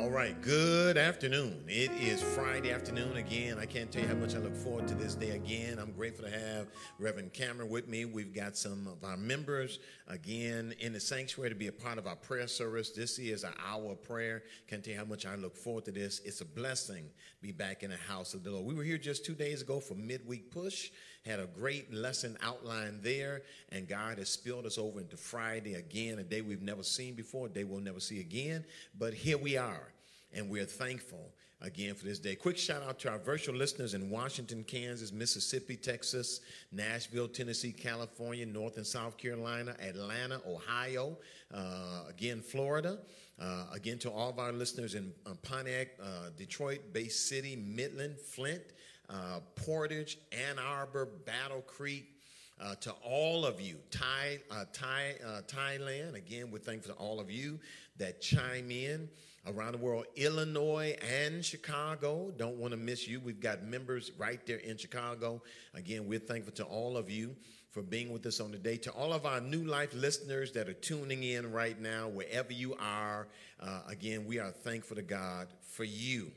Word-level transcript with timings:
All 0.00 0.08
right, 0.08 0.40
good 0.40 0.96
afternoon. 0.96 1.62
It 1.68 1.90
is 2.00 2.22
Friday 2.22 2.72
afternoon 2.72 3.18
again. 3.18 3.58
I 3.58 3.66
can't 3.66 3.92
tell 3.92 4.00
you 4.00 4.08
how 4.08 4.14
much 4.14 4.34
I 4.34 4.38
look 4.38 4.56
forward 4.56 4.88
to 4.88 4.94
this 4.94 5.14
day 5.14 5.32
again. 5.32 5.78
I'm 5.78 5.92
grateful 5.92 6.24
to 6.24 6.30
have 6.30 6.68
Reverend 6.98 7.34
Cameron 7.34 7.68
with 7.68 7.86
me. 7.86 8.06
We've 8.06 8.34
got 8.34 8.56
some 8.56 8.86
of 8.86 9.04
our 9.04 9.18
members 9.18 9.78
again 10.08 10.74
in 10.80 10.94
the 10.94 11.00
sanctuary 11.00 11.50
to 11.50 11.54
be 11.54 11.66
a 11.66 11.72
part 11.72 11.98
of 11.98 12.06
our 12.06 12.16
prayer 12.16 12.46
service. 12.46 12.90
This 12.90 13.18
is 13.18 13.44
an 13.44 13.52
hour 13.62 13.92
of 13.92 14.02
prayer. 14.02 14.44
Can't 14.68 14.82
tell 14.82 14.94
you 14.94 14.98
how 14.98 15.04
much 15.04 15.26
I 15.26 15.34
look 15.34 15.54
forward 15.54 15.84
to 15.84 15.92
this. 15.92 16.22
It's 16.24 16.40
a 16.40 16.46
blessing 16.46 17.04
to 17.04 17.42
be 17.42 17.52
back 17.52 17.82
in 17.82 17.90
the 17.90 17.98
house 17.98 18.32
of 18.32 18.42
the 18.42 18.52
Lord. 18.52 18.64
We 18.64 18.74
were 18.74 18.84
here 18.84 18.96
just 18.96 19.26
two 19.26 19.34
days 19.34 19.60
ago 19.60 19.80
for 19.80 19.94
midweek 19.96 20.50
push 20.50 20.88
had 21.24 21.40
a 21.40 21.46
great 21.46 21.92
lesson 21.92 22.36
outlined 22.42 23.02
there, 23.02 23.42
and 23.70 23.86
God 23.86 24.18
has 24.18 24.28
spilled 24.28 24.66
us 24.66 24.78
over 24.78 25.00
into 25.00 25.16
Friday 25.16 25.74
again, 25.74 26.18
a 26.18 26.22
day 26.22 26.40
we've 26.40 26.62
never 26.62 26.82
seen 26.82 27.14
before, 27.14 27.46
a 27.46 27.50
day 27.50 27.64
we'll 27.64 27.80
never 27.80 28.00
see 28.00 28.20
again. 28.20 28.64
But 28.98 29.14
here 29.14 29.38
we 29.38 29.56
are, 29.56 29.92
and 30.32 30.48
we're 30.48 30.64
thankful 30.64 31.32
again 31.60 31.94
for 31.94 32.06
this 32.06 32.18
day. 32.18 32.34
Quick 32.34 32.56
shout 32.56 32.82
out 32.82 32.98
to 33.00 33.10
our 33.10 33.18
virtual 33.18 33.54
listeners 33.54 33.92
in 33.92 34.08
Washington, 34.08 34.64
Kansas, 34.64 35.12
Mississippi, 35.12 35.76
Texas, 35.76 36.40
Nashville, 36.72 37.28
Tennessee, 37.28 37.72
California, 37.72 38.46
North 38.46 38.76
and 38.78 38.86
South 38.86 39.18
Carolina, 39.18 39.76
Atlanta, 39.80 40.40
Ohio, 40.48 41.18
uh, 41.52 42.04
again, 42.08 42.40
Florida. 42.40 42.98
Uh, 43.38 43.64
again, 43.72 43.98
to 43.98 44.10
all 44.10 44.28
of 44.28 44.38
our 44.38 44.52
listeners 44.52 44.94
in 44.94 45.14
uh, 45.24 45.30
Pontiac, 45.42 45.88
uh, 46.02 46.28
Detroit, 46.36 46.92
Bay 46.92 47.08
City, 47.08 47.56
Midland, 47.56 48.18
Flint, 48.18 48.62
uh, 49.10 49.40
Portage, 49.56 50.18
Ann 50.32 50.58
Arbor, 50.58 51.06
Battle 51.26 51.62
Creek, 51.62 52.14
uh, 52.60 52.74
to 52.76 52.92
all 53.02 53.46
of 53.46 53.60
you, 53.60 53.76
Thai, 53.90 54.38
uh, 54.50 54.64
Thai, 54.72 55.14
uh, 55.26 55.40
Thailand, 55.46 56.14
again, 56.14 56.50
we're 56.50 56.58
thankful 56.58 56.94
to 56.94 57.00
all 57.00 57.18
of 57.18 57.30
you 57.30 57.58
that 57.96 58.20
chime 58.20 58.70
in 58.70 59.08
around 59.46 59.72
the 59.72 59.78
world, 59.78 60.04
Illinois 60.16 60.94
and 61.24 61.44
Chicago. 61.44 62.30
Don't 62.36 62.56
want 62.56 62.72
to 62.72 62.76
miss 62.76 63.08
you. 63.08 63.18
We've 63.20 63.40
got 63.40 63.62
members 63.62 64.12
right 64.18 64.44
there 64.46 64.58
in 64.58 64.76
Chicago. 64.76 65.42
Again, 65.74 66.06
we're 66.06 66.18
thankful 66.18 66.52
to 66.54 66.64
all 66.64 66.96
of 66.98 67.10
you 67.10 67.34
for 67.70 67.82
being 67.82 68.12
with 68.12 68.26
us 68.26 68.40
on 68.40 68.50
the 68.50 68.58
day. 68.58 68.76
To 68.78 68.90
all 68.90 69.12
of 69.12 69.24
our 69.24 69.40
new 69.40 69.64
life 69.64 69.94
listeners 69.94 70.52
that 70.52 70.68
are 70.68 70.74
tuning 70.74 71.22
in 71.22 71.50
right 71.52 71.80
now, 71.80 72.08
wherever 72.08 72.52
you 72.52 72.74
are, 72.78 73.28
uh, 73.60 73.80
again, 73.88 74.26
we 74.26 74.38
are 74.38 74.50
thankful 74.50 74.96
to 74.96 75.02
God 75.02 75.48
for 75.62 75.84
you. 75.84 76.30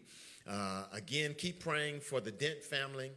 Uh, 0.47 0.83
again, 0.91 1.35
keep 1.37 1.59
praying 1.59 1.99
for 1.99 2.19
the 2.19 2.31
Dent 2.31 2.63
family. 2.63 3.11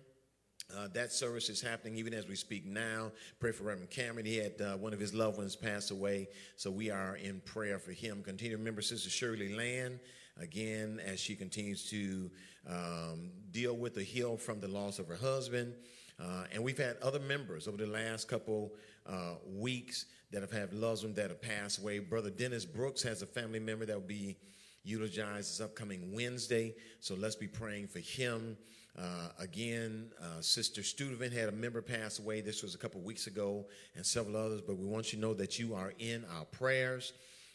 Uh, 0.77 0.89
that 0.93 1.13
service 1.13 1.49
is 1.49 1.61
happening 1.61 1.97
even 1.97 2.13
as 2.13 2.27
we 2.27 2.35
speak 2.35 2.67
now. 2.67 3.13
Pray 3.39 3.53
for 3.53 3.65
Reverend 3.65 3.91
Cameron. 3.91 4.27
He 4.27 4.37
had 4.37 4.61
uh, 4.61 4.77
one 4.77 4.93
of 4.93 4.99
his 4.99 5.15
loved 5.15 5.39
ones 5.39 5.55
pass 5.55 5.93
away, 5.93 6.29
so 6.57 6.71
we 6.71 6.91
are 6.91 7.17
in 7.17 7.41
prayer 7.45 7.79
for 7.79 7.93
him. 7.93 8.23
Continue 8.23 8.57
to 8.57 8.59
remember 8.59 8.83
Sister 8.83 9.09
Shirley 9.09 9.55
Land 9.55 10.01
again 10.41 11.01
as 11.07 11.21
she 11.21 11.37
continues 11.37 11.89
to 11.91 12.31
um, 12.69 13.31
deal 13.53 13.77
with 13.77 13.95
the 13.95 14.03
heal 14.03 14.37
from 14.37 14.61
the 14.61 14.69
loss 14.69 14.99
of 14.99 15.07
her 15.07 15.17
husband. 15.17 15.73
Uh, 16.19 16.45
and 16.53 16.63
we've 16.63 16.79
had 16.79 16.97
other 17.03 17.21
members 17.21 17.69
over 17.69 17.77
the 17.77 17.87
last 17.87 18.27
couple 18.27 18.73
uh, 19.07 19.35
weeks 19.47 20.07
that 20.33 20.41
have 20.41 20.51
had 20.51 20.73
loved 20.73 21.05
ones 21.05 21.17
that 21.17 21.31
have 21.31 21.41
passed 21.41 21.79
away. 21.79 22.01
Brother 22.01 22.31
Dennis 22.31 22.65
Brooks 22.65 23.03
has 23.03 23.23
a 23.23 23.27
family 23.27 23.61
member 23.61 23.87
that 23.87 23.95
will 23.95 24.07
be 24.07 24.37
eulogized 24.87 25.51
this 25.51 25.61
upcoming 25.61 26.13
Wednesday. 26.15 26.75
So 27.01 27.15
let's 27.15 27.37
be 27.37 27.49
praying 27.49 27.89
for 27.89 27.99
him. 27.99 28.57
Uh, 28.99 29.29
again, 29.39 30.11
uh, 30.23 30.41
Sister 30.41 30.83
Studevant 30.83 31.33
had 31.33 31.49
a 31.49 31.53
member 31.53 31.83
pass 31.83 32.19
away. 32.19 32.41
This 32.41 32.63
was 32.63 32.75
a 32.75 32.79
couple 32.79 33.01
weeks 33.03 33.27
ago, 33.27 33.67
and 33.95 34.07
several 34.07 34.37
others. 34.37 34.63
But 34.63 34.79
we 34.79 34.87
want 34.87 35.13
you 35.13 35.19
to 35.19 35.23
know 35.23 35.35
that 35.35 35.59
you 35.59 35.75
are 35.75 35.93
in 35.99 36.25
our 36.37 36.47
prayers 36.47 37.13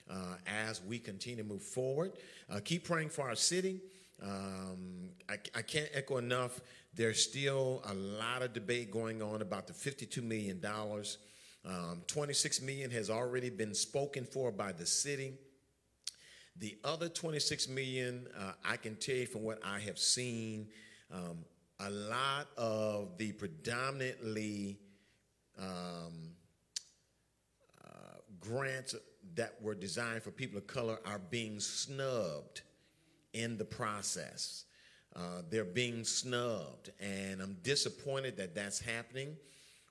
uh, 0.09 0.35
as 0.45 0.81
we 0.83 0.99
continue 0.99 1.43
to 1.43 1.49
move 1.49 1.63
forward. 1.63 2.11
Uh, 2.49 2.59
keep 2.63 2.83
praying 2.83 3.09
for 3.09 3.27
our 3.27 3.35
city. 3.35 3.81
Um, 4.21 5.09
I, 5.27 5.37
I, 5.55 5.61
can't 5.63 5.89
echo 5.93 6.17
enough. 6.17 6.61
There's 6.93 7.23
still 7.23 7.81
a 7.85 7.93
lot 7.95 8.43
of 8.43 8.53
debate 8.53 8.91
going 8.91 9.23
on 9.23 9.41
about 9.41 9.65
the 9.65 9.73
$52 9.73 10.21
million. 10.21 10.63
Um, 11.65 12.03
26 12.05 12.61
million 12.61 12.91
has 12.91 13.09
already 13.09 13.49
been 13.49 13.73
spoken 13.73 14.25
for 14.25 14.51
by 14.51 14.73
the 14.73 14.85
city. 14.85 15.33
The 16.61 16.77
other 16.83 17.09
26 17.09 17.69
million, 17.69 18.27
uh, 18.39 18.51
I 18.63 18.77
can 18.77 18.95
tell 18.95 19.15
you 19.15 19.25
from 19.25 19.41
what 19.41 19.57
I 19.65 19.79
have 19.79 19.97
seen, 19.97 20.67
um, 21.11 21.39
a 21.79 21.89
lot 21.89 22.49
of 22.55 23.17
the 23.17 23.31
predominantly 23.31 24.77
um, 25.57 26.35
uh, 27.83 28.17
grants 28.39 28.93
that 29.33 29.55
were 29.59 29.73
designed 29.73 30.21
for 30.21 30.29
people 30.29 30.59
of 30.59 30.67
color 30.67 30.99
are 31.03 31.17
being 31.17 31.59
snubbed 31.59 32.61
in 33.33 33.57
the 33.57 33.65
process. 33.65 34.65
Uh, 35.15 35.41
they're 35.49 35.65
being 35.65 36.03
snubbed, 36.03 36.91
and 36.99 37.41
I'm 37.41 37.57
disappointed 37.63 38.37
that 38.37 38.53
that's 38.53 38.79
happening. 38.79 39.35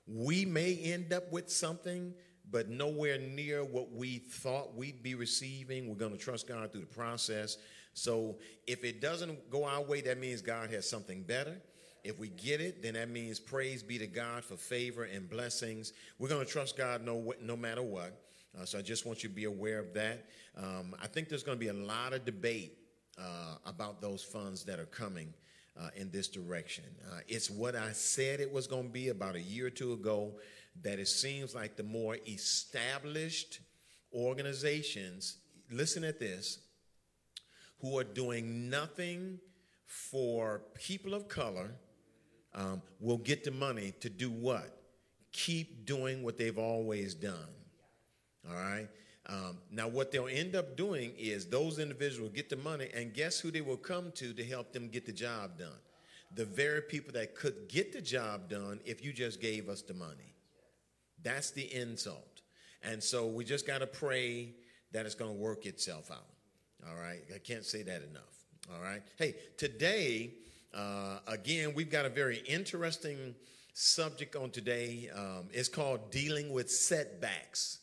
We 0.07 0.45
may 0.45 0.77
end 0.77 1.11
up 1.11 1.33
with 1.33 1.51
something 1.51 2.13
but 2.51 2.69
nowhere 2.69 3.17
near 3.17 3.63
what 3.63 3.91
we 3.91 4.17
thought 4.19 4.75
we'd 4.75 5.01
be 5.01 5.15
receiving. 5.15 5.87
We're 5.87 5.95
going 5.95 6.11
to 6.11 6.17
trust 6.17 6.47
God 6.47 6.71
through 6.71 6.81
the 6.81 6.87
process. 6.87 7.57
So 7.93 8.37
if 8.67 8.83
it 8.83 9.01
doesn't 9.01 9.49
go 9.49 9.65
our 9.65 9.81
way, 9.81 10.01
that 10.01 10.19
means 10.19 10.41
God 10.41 10.69
has 10.71 10.89
something 10.89 11.23
better. 11.23 11.57
If 12.03 12.19
we 12.19 12.29
get 12.29 12.61
it, 12.61 12.81
then 12.81 12.95
that 12.95 13.09
means 13.09 13.39
praise 13.39 13.83
be 13.83 13.97
to 13.99 14.07
God 14.07 14.43
for 14.43 14.55
favor 14.55 15.03
and 15.03 15.29
blessings. 15.29 15.93
We're 16.17 16.29
going 16.29 16.45
to 16.45 16.51
trust 16.51 16.77
God 16.77 17.05
no, 17.05 17.33
no 17.41 17.55
matter 17.55 17.83
what. 17.83 18.19
Uh, 18.59 18.65
so 18.65 18.79
I 18.79 18.81
just 18.81 19.05
want 19.05 19.23
you 19.23 19.29
to 19.29 19.35
be 19.35 19.45
aware 19.45 19.79
of 19.79 19.93
that. 19.93 20.25
Um, 20.57 20.95
I 21.01 21.07
think 21.07 21.29
there's 21.29 21.43
going 21.43 21.57
to 21.57 21.59
be 21.59 21.69
a 21.69 21.73
lot 21.73 22.13
of 22.13 22.25
debate 22.25 22.77
uh, 23.17 23.55
about 23.65 24.01
those 24.01 24.23
funds 24.23 24.63
that 24.65 24.79
are 24.79 24.85
coming 24.85 25.33
uh, 25.79 25.89
in 25.95 26.09
this 26.11 26.27
direction. 26.27 26.83
Uh, 27.11 27.19
it's 27.27 27.49
what 27.49 27.75
I 27.75 27.91
said 27.91 28.39
it 28.39 28.51
was 28.51 28.67
going 28.67 28.87
to 28.87 28.89
be 28.89 29.09
about 29.09 29.35
a 29.35 29.41
year 29.41 29.67
or 29.67 29.69
two 29.69 29.93
ago 29.93 30.33
that 30.81 30.99
it 30.99 31.07
seems 31.07 31.53
like 31.53 31.75
the 31.75 31.83
more 31.83 32.17
established 32.27 33.59
organizations, 34.13 35.37
listen 35.69 36.03
at 36.03 36.19
this, 36.19 36.59
who 37.79 37.97
are 37.97 38.03
doing 38.03 38.69
nothing 38.69 39.39
for 39.85 40.61
people 40.75 41.13
of 41.13 41.27
color 41.27 41.71
um, 42.53 42.81
will 42.99 43.17
get 43.17 43.43
the 43.43 43.51
money 43.51 43.93
to 43.99 44.09
do 44.09 44.29
what? 44.29 44.77
Keep 45.31 45.85
doing 45.85 46.23
what 46.23 46.37
they've 46.37 46.57
always 46.57 47.13
done. 47.13 47.47
All 48.47 48.55
right? 48.55 48.87
Um, 49.27 49.57
now, 49.71 49.87
what 49.87 50.11
they'll 50.11 50.27
end 50.27 50.55
up 50.55 50.75
doing 50.75 51.13
is 51.17 51.45
those 51.45 51.79
individuals 51.79 52.31
get 52.33 52.49
the 52.49 52.57
money, 52.57 52.89
and 52.93 53.13
guess 53.13 53.39
who 53.39 53.51
they 53.51 53.61
will 53.61 53.77
come 53.77 54.11
to 54.15 54.33
to 54.33 54.43
help 54.43 54.73
them 54.73 54.89
get 54.89 55.05
the 55.05 55.11
job 55.11 55.57
done? 55.57 55.79
The 56.33 56.45
very 56.45 56.81
people 56.81 57.13
that 57.13 57.35
could 57.35 57.67
get 57.69 57.93
the 57.93 58.01
job 58.01 58.49
done 58.49 58.79
if 58.85 59.03
you 59.03 59.13
just 59.13 59.39
gave 59.39 59.69
us 59.69 59.81
the 59.81 59.93
money. 59.93 60.35
That's 61.23 61.51
the 61.51 61.73
insult. 61.73 62.41
And 62.83 63.01
so 63.01 63.27
we 63.27 63.43
just 63.43 63.67
got 63.67 63.79
to 63.79 63.87
pray 63.87 64.55
that 64.91 65.05
it's 65.05 65.15
going 65.15 65.31
to 65.31 65.37
work 65.37 65.65
itself 65.65 66.11
out. 66.11 66.25
All 66.89 66.95
right. 66.99 67.21
I 67.33 67.37
can't 67.37 67.65
say 67.65 67.83
that 67.83 68.01
enough. 68.03 68.45
All 68.73 68.81
right. 68.81 69.01
Hey, 69.17 69.35
today, 69.57 70.33
uh, 70.73 71.19
again, 71.27 71.73
we've 71.75 71.91
got 71.91 72.05
a 72.05 72.09
very 72.09 72.39
interesting 72.47 73.35
subject 73.73 74.35
on 74.35 74.49
today. 74.49 75.09
Um, 75.15 75.47
it's 75.51 75.69
called 75.69 76.11
dealing 76.11 76.51
with 76.51 76.71
setbacks. 76.71 77.79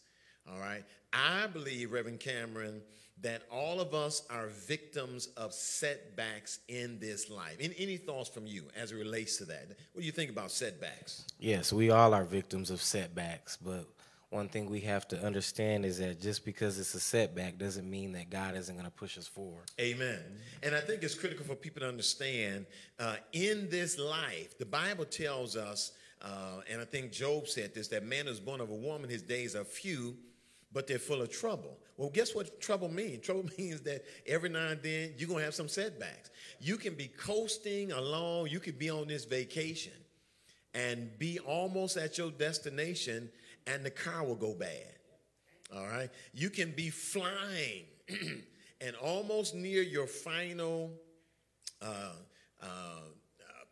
All 0.50 0.58
right. 0.58 0.84
I 1.12 1.46
believe, 1.46 1.92
Reverend 1.92 2.20
Cameron, 2.20 2.82
that 3.22 3.42
all 3.50 3.80
of 3.80 3.94
us 3.94 4.22
are 4.30 4.46
victims 4.46 5.26
of 5.36 5.52
setbacks 5.52 6.60
in 6.68 6.98
this 7.00 7.30
life. 7.30 7.56
Any, 7.60 7.74
any, 7.78 7.96
thoughts 7.96 8.28
from 8.28 8.46
you 8.46 8.64
as 8.76 8.92
it 8.92 8.96
relates 8.96 9.38
to 9.38 9.44
that? 9.46 9.68
What 9.92 10.02
do 10.02 10.06
you 10.06 10.12
think 10.12 10.30
about 10.30 10.52
setbacks? 10.52 11.24
Yes, 11.38 11.72
we 11.72 11.90
all 11.90 12.14
are 12.14 12.24
victims 12.24 12.70
of 12.70 12.80
setbacks, 12.80 13.56
but 13.56 13.86
one 14.30 14.48
thing 14.48 14.68
we 14.68 14.80
have 14.80 15.08
to 15.08 15.24
understand 15.24 15.84
is 15.84 15.98
that 15.98 16.20
just 16.20 16.44
because 16.44 16.78
it's 16.78 16.94
a 16.94 17.00
setback 17.00 17.58
doesn't 17.58 17.88
mean 17.88 18.12
that 18.12 18.30
God 18.30 18.54
isn't 18.56 18.74
going 18.74 18.84
to 18.84 18.92
push 18.92 19.16
us 19.16 19.26
forward. 19.26 19.64
Amen. 19.80 20.20
And 20.62 20.74
I 20.74 20.80
think 20.80 21.02
it's 21.02 21.14
critical 21.14 21.46
for 21.46 21.54
people 21.54 21.80
to 21.80 21.88
understand 21.88 22.66
uh, 23.00 23.16
in 23.32 23.68
this 23.70 23.98
life, 23.98 24.58
the 24.58 24.66
Bible 24.66 25.06
tells 25.06 25.56
us, 25.56 25.92
uh, 26.20 26.60
and 26.70 26.80
I 26.80 26.84
think 26.84 27.10
Job 27.10 27.48
said 27.48 27.74
this, 27.74 27.88
that 27.88 28.04
man 28.04 28.28
is 28.28 28.38
born 28.38 28.60
of 28.60 28.70
a 28.70 28.74
woman, 28.74 29.08
his 29.08 29.22
days 29.22 29.56
are 29.56 29.64
few 29.64 30.16
but 30.72 30.86
they're 30.86 30.98
full 30.98 31.22
of 31.22 31.30
trouble. 31.30 31.78
Well, 31.96 32.10
guess 32.10 32.34
what 32.34 32.60
trouble 32.60 32.88
means? 32.88 33.22
Trouble 33.24 33.48
means 33.58 33.80
that 33.82 34.04
every 34.26 34.48
now 34.48 34.68
and 34.68 34.82
then 34.82 35.14
you're 35.18 35.28
going 35.28 35.40
to 35.40 35.44
have 35.44 35.54
some 35.54 35.68
setbacks. 35.68 36.30
You 36.60 36.76
can 36.76 36.94
be 36.94 37.08
coasting 37.08 37.92
along, 37.92 38.48
you 38.48 38.60
could 38.60 38.78
be 38.78 38.88
on 38.88 39.08
this 39.08 39.24
vacation, 39.24 39.92
and 40.74 41.10
be 41.18 41.38
almost 41.40 41.96
at 41.96 42.18
your 42.18 42.30
destination 42.30 43.28
and 43.66 43.84
the 43.84 43.90
car 43.90 44.24
will 44.24 44.36
go 44.36 44.54
bad. 44.54 44.94
All 45.74 45.86
right. 45.86 46.10
You 46.32 46.50
can 46.50 46.70
be 46.70 46.88
flying 46.88 47.84
and 48.80 48.96
almost 48.96 49.54
near 49.54 49.82
your 49.82 50.06
final 50.06 50.92
uh, 51.82 52.12
uh, 52.62 52.66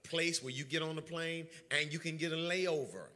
place 0.03 0.43
where 0.43 0.53
you 0.53 0.65
get 0.65 0.83
on 0.83 0.97
the 0.97 1.03
plane 1.03 1.47
and 1.71 1.93
you 1.93 1.99
can 1.99 2.17
get 2.17 2.33
a 2.33 2.37
layover. 2.37 3.07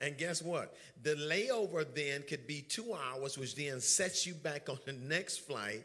And 0.00 0.18
guess 0.18 0.42
what? 0.42 0.74
The 1.02 1.14
layover 1.14 1.86
then 1.94 2.22
could 2.22 2.46
be 2.46 2.60
two 2.62 2.94
hours, 2.94 3.38
which 3.38 3.54
then 3.54 3.80
sets 3.80 4.26
you 4.26 4.34
back 4.34 4.68
on 4.68 4.78
the 4.84 4.92
next 4.92 5.38
flight, 5.46 5.84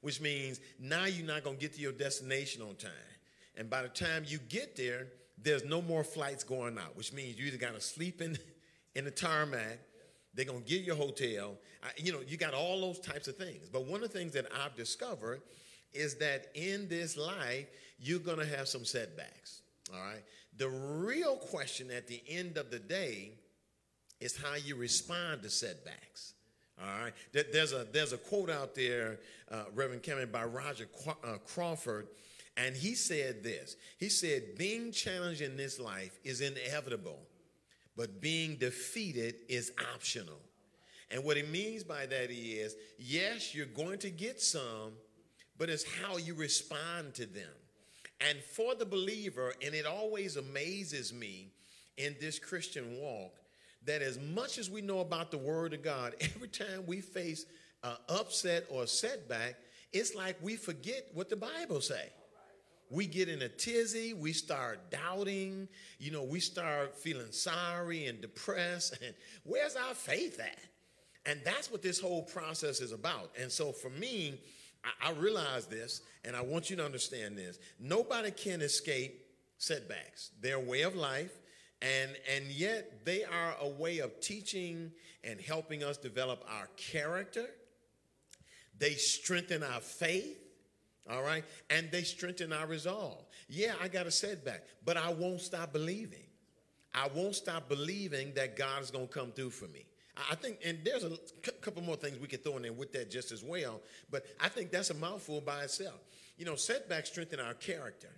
which 0.00 0.20
means 0.20 0.60
now 0.80 1.04
you're 1.04 1.26
not 1.26 1.44
going 1.44 1.56
to 1.56 1.60
get 1.60 1.74
to 1.74 1.80
your 1.80 1.92
destination 1.92 2.62
on 2.62 2.74
time. 2.76 2.90
And 3.56 3.68
by 3.68 3.82
the 3.82 3.88
time 3.88 4.24
you 4.26 4.38
get 4.48 4.76
there, 4.76 5.08
there's 5.40 5.64
no 5.64 5.82
more 5.82 6.04
flights 6.04 6.44
going 6.44 6.78
out, 6.78 6.96
which 6.96 7.12
means 7.12 7.38
you 7.38 7.46
either 7.46 7.58
got 7.58 7.74
to 7.74 7.80
sleep 7.80 8.22
in, 8.22 8.38
in 8.94 9.04
the 9.04 9.10
tarmac, 9.10 9.78
they're 10.34 10.46
going 10.46 10.62
to 10.62 10.68
get 10.68 10.82
your 10.82 10.96
hotel. 10.96 11.56
I, 11.82 11.88
you 11.96 12.12
know, 12.12 12.20
you 12.26 12.36
got 12.36 12.54
all 12.54 12.80
those 12.80 13.00
types 13.00 13.28
of 13.28 13.36
things. 13.36 13.68
But 13.68 13.84
one 13.86 14.02
of 14.02 14.12
the 14.12 14.18
things 14.18 14.32
that 14.32 14.46
I've 14.64 14.74
discovered 14.74 15.42
is 15.92 16.16
that 16.16 16.46
in 16.54 16.88
this 16.88 17.16
life, 17.16 17.66
you're 17.98 18.18
going 18.18 18.38
to 18.38 18.46
have 18.46 18.66
some 18.66 18.84
setbacks. 18.84 19.60
All 19.92 20.00
right. 20.00 20.22
The 20.56 20.68
real 20.68 21.36
question 21.36 21.90
at 21.90 22.06
the 22.06 22.22
end 22.28 22.56
of 22.56 22.70
the 22.70 22.78
day 22.78 23.32
is 24.22 24.36
how 24.36 24.54
you 24.54 24.76
respond 24.76 25.42
to 25.42 25.50
setbacks. 25.50 26.34
All 26.80 26.86
right. 26.86 27.12
There's 27.32 27.72
a 27.72 27.86
there's 27.92 28.12
a 28.12 28.18
quote 28.18 28.50
out 28.50 28.74
there, 28.74 29.20
uh, 29.50 29.64
Reverend 29.74 30.02
Cameron, 30.02 30.30
by 30.32 30.44
Roger 30.44 30.88
uh, 31.24 31.36
Crawford, 31.46 32.08
and 32.56 32.74
he 32.74 32.94
said 32.94 33.42
this. 33.42 33.76
He 33.98 34.08
said, 34.08 34.56
"Being 34.56 34.90
challenged 34.92 35.42
in 35.42 35.56
this 35.56 35.78
life 35.78 36.18
is 36.24 36.40
inevitable, 36.40 37.20
but 37.96 38.20
being 38.20 38.56
defeated 38.56 39.34
is 39.48 39.72
optional." 39.94 40.40
And 41.10 41.24
what 41.24 41.36
he 41.36 41.42
means 41.42 41.84
by 41.84 42.06
that 42.06 42.30
is, 42.30 42.74
yes, 42.98 43.54
you're 43.54 43.66
going 43.66 43.98
to 43.98 44.08
get 44.08 44.40
some, 44.40 44.92
but 45.58 45.68
it's 45.68 45.84
how 45.84 46.16
you 46.16 46.32
respond 46.32 47.12
to 47.14 47.26
them. 47.26 47.52
And 48.18 48.38
for 48.38 48.74
the 48.74 48.86
believer, 48.86 49.52
and 49.62 49.74
it 49.74 49.84
always 49.84 50.36
amazes 50.36 51.12
me 51.12 51.52
in 51.98 52.16
this 52.18 52.38
Christian 52.38 52.96
walk, 52.98 53.41
that 53.86 54.02
as 54.02 54.18
much 54.18 54.58
as 54.58 54.70
we 54.70 54.80
know 54.80 55.00
about 55.00 55.30
the 55.30 55.38
Word 55.38 55.74
of 55.74 55.82
God, 55.82 56.14
every 56.20 56.48
time 56.48 56.86
we 56.86 57.00
face 57.00 57.46
an 57.82 57.96
upset 58.08 58.66
or 58.70 58.84
a 58.84 58.86
setback, 58.86 59.56
it's 59.92 60.14
like 60.14 60.36
we 60.42 60.56
forget 60.56 61.06
what 61.14 61.28
the 61.28 61.36
Bible 61.36 61.80
say. 61.80 62.08
We 62.90 63.06
get 63.06 63.28
in 63.28 63.40
a 63.40 63.48
tizzy, 63.48 64.12
we 64.12 64.34
start 64.34 64.90
doubting, 64.90 65.66
you 65.98 66.10
know, 66.10 66.24
we 66.24 66.40
start 66.40 66.94
feeling 66.94 67.32
sorry 67.32 68.06
and 68.06 68.20
depressed. 68.20 68.98
And 69.02 69.14
where's 69.44 69.76
our 69.76 69.94
faith 69.94 70.38
at? 70.40 70.58
And 71.24 71.40
that's 71.44 71.70
what 71.70 71.80
this 71.82 71.98
whole 71.98 72.22
process 72.22 72.80
is 72.80 72.92
about. 72.92 73.30
And 73.40 73.50
so 73.50 73.72
for 73.72 73.88
me, 73.88 74.40
I, 74.84 75.08
I 75.08 75.12
realize 75.12 75.66
this, 75.66 76.02
and 76.24 76.36
I 76.36 76.42
want 76.42 76.68
you 76.68 76.76
to 76.76 76.84
understand 76.84 77.38
this. 77.38 77.58
Nobody 77.80 78.30
can 78.30 78.60
escape 78.60 79.24
setbacks. 79.58 80.30
They're 80.40 80.58
way 80.58 80.82
of 80.82 80.94
life, 80.94 81.32
and, 81.82 82.10
and 82.34 82.46
yet 82.46 83.04
they 83.04 83.24
are 83.24 83.56
a 83.60 83.68
way 83.68 83.98
of 83.98 84.20
teaching 84.20 84.92
and 85.24 85.40
helping 85.40 85.82
us 85.82 85.96
develop 85.96 86.44
our 86.48 86.68
character. 86.76 87.46
They 88.78 88.92
strengthen 88.92 89.62
our 89.62 89.80
faith, 89.80 90.38
all 91.10 91.22
right, 91.22 91.44
and 91.70 91.90
they 91.90 92.02
strengthen 92.02 92.52
our 92.52 92.66
resolve. 92.66 93.24
Yeah, 93.48 93.74
I 93.82 93.88
got 93.88 94.06
a 94.06 94.10
setback, 94.10 94.64
but 94.84 94.96
I 94.96 95.12
won't 95.12 95.40
stop 95.40 95.72
believing. 95.72 96.26
I 96.94 97.08
won't 97.14 97.34
stop 97.34 97.68
believing 97.68 98.32
that 98.34 98.56
God 98.56 98.82
is 98.82 98.90
going 98.90 99.08
to 99.08 99.12
come 99.12 99.32
through 99.32 99.50
for 99.50 99.66
me. 99.66 99.86
I 100.30 100.34
think, 100.34 100.58
and 100.64 100.78
there's 100.84 101.04
a 101.04 101.16
couple 101.62 101.82
more 101.82 101.96
things 101.96 102.18
we 102.18 102.28
could 102.28 102.44
throw 102.44 102.56
in 102.56 102.62
there 102.62 102.72
with 102.72 102.92
that 102.92 103.10
just 103.10 103.32
as 103.32 103.42
well, 103.42 103.80
but 104.10 104.26
I 104.38 104.48
think 104.48 104.70
that's 104.70 104.90
a 104.90 104.94
mouthful 104.94 105.40
by 105.40 105.62
itself. 105.62 106.00
You 106.36 106.44
know, 106.44 106.54
setbacks 106.54 107.10
strengthen 107.10 107.40
our 107.40 107.54
character, 107.54 108.10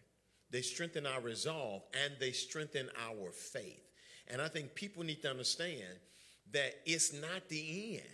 they 0.51 0.63
strengthen 0.63 1.07
our 1.07 1.21
resolve, 1.21 1.83
and 2.05 2.15
they 2.21 2.33
strengthen 2.33 2.89
our 3.09 3.31
faith. 3.33 3.83
And 4.29 4.41
I 4.41 4.49
think 4.49 4.75
people 4.75 5.03
need 5.03 5.23
to 5.23 5.31
understand 5.31 5.99
that 6.53 6.75
it's 6.87 7.13
not 7.13 7.49
the 7.49 7.97
end. 7.97 8.09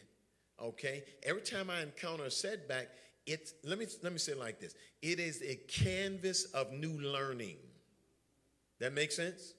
Okay? 0.60 1.04
Every 1.22 1.42
time 1.42 1.70
I 1.70 1.82
encounter 1.82 2.24
a 2.24 2.30
setback, 2.30 2.88
it's 3.26 3.54
let 3.64 3.78
me 3.78 3.86
let 4.02 4.12
me 4.12 4.18
say 4.18 4.32
it 4.32 4.38
like 4.38 4.60
this. 4.60 4.74
It 5.02 5.20
is 5.20 5.42
a 5.42 5.56
canvas 5.68 6.44
of 6.46 6.72
new 6.72 6.98
learning. 7.00 7.56
That 8.80 8.92
makes 8.92 9.16
sense? 9.16 9.54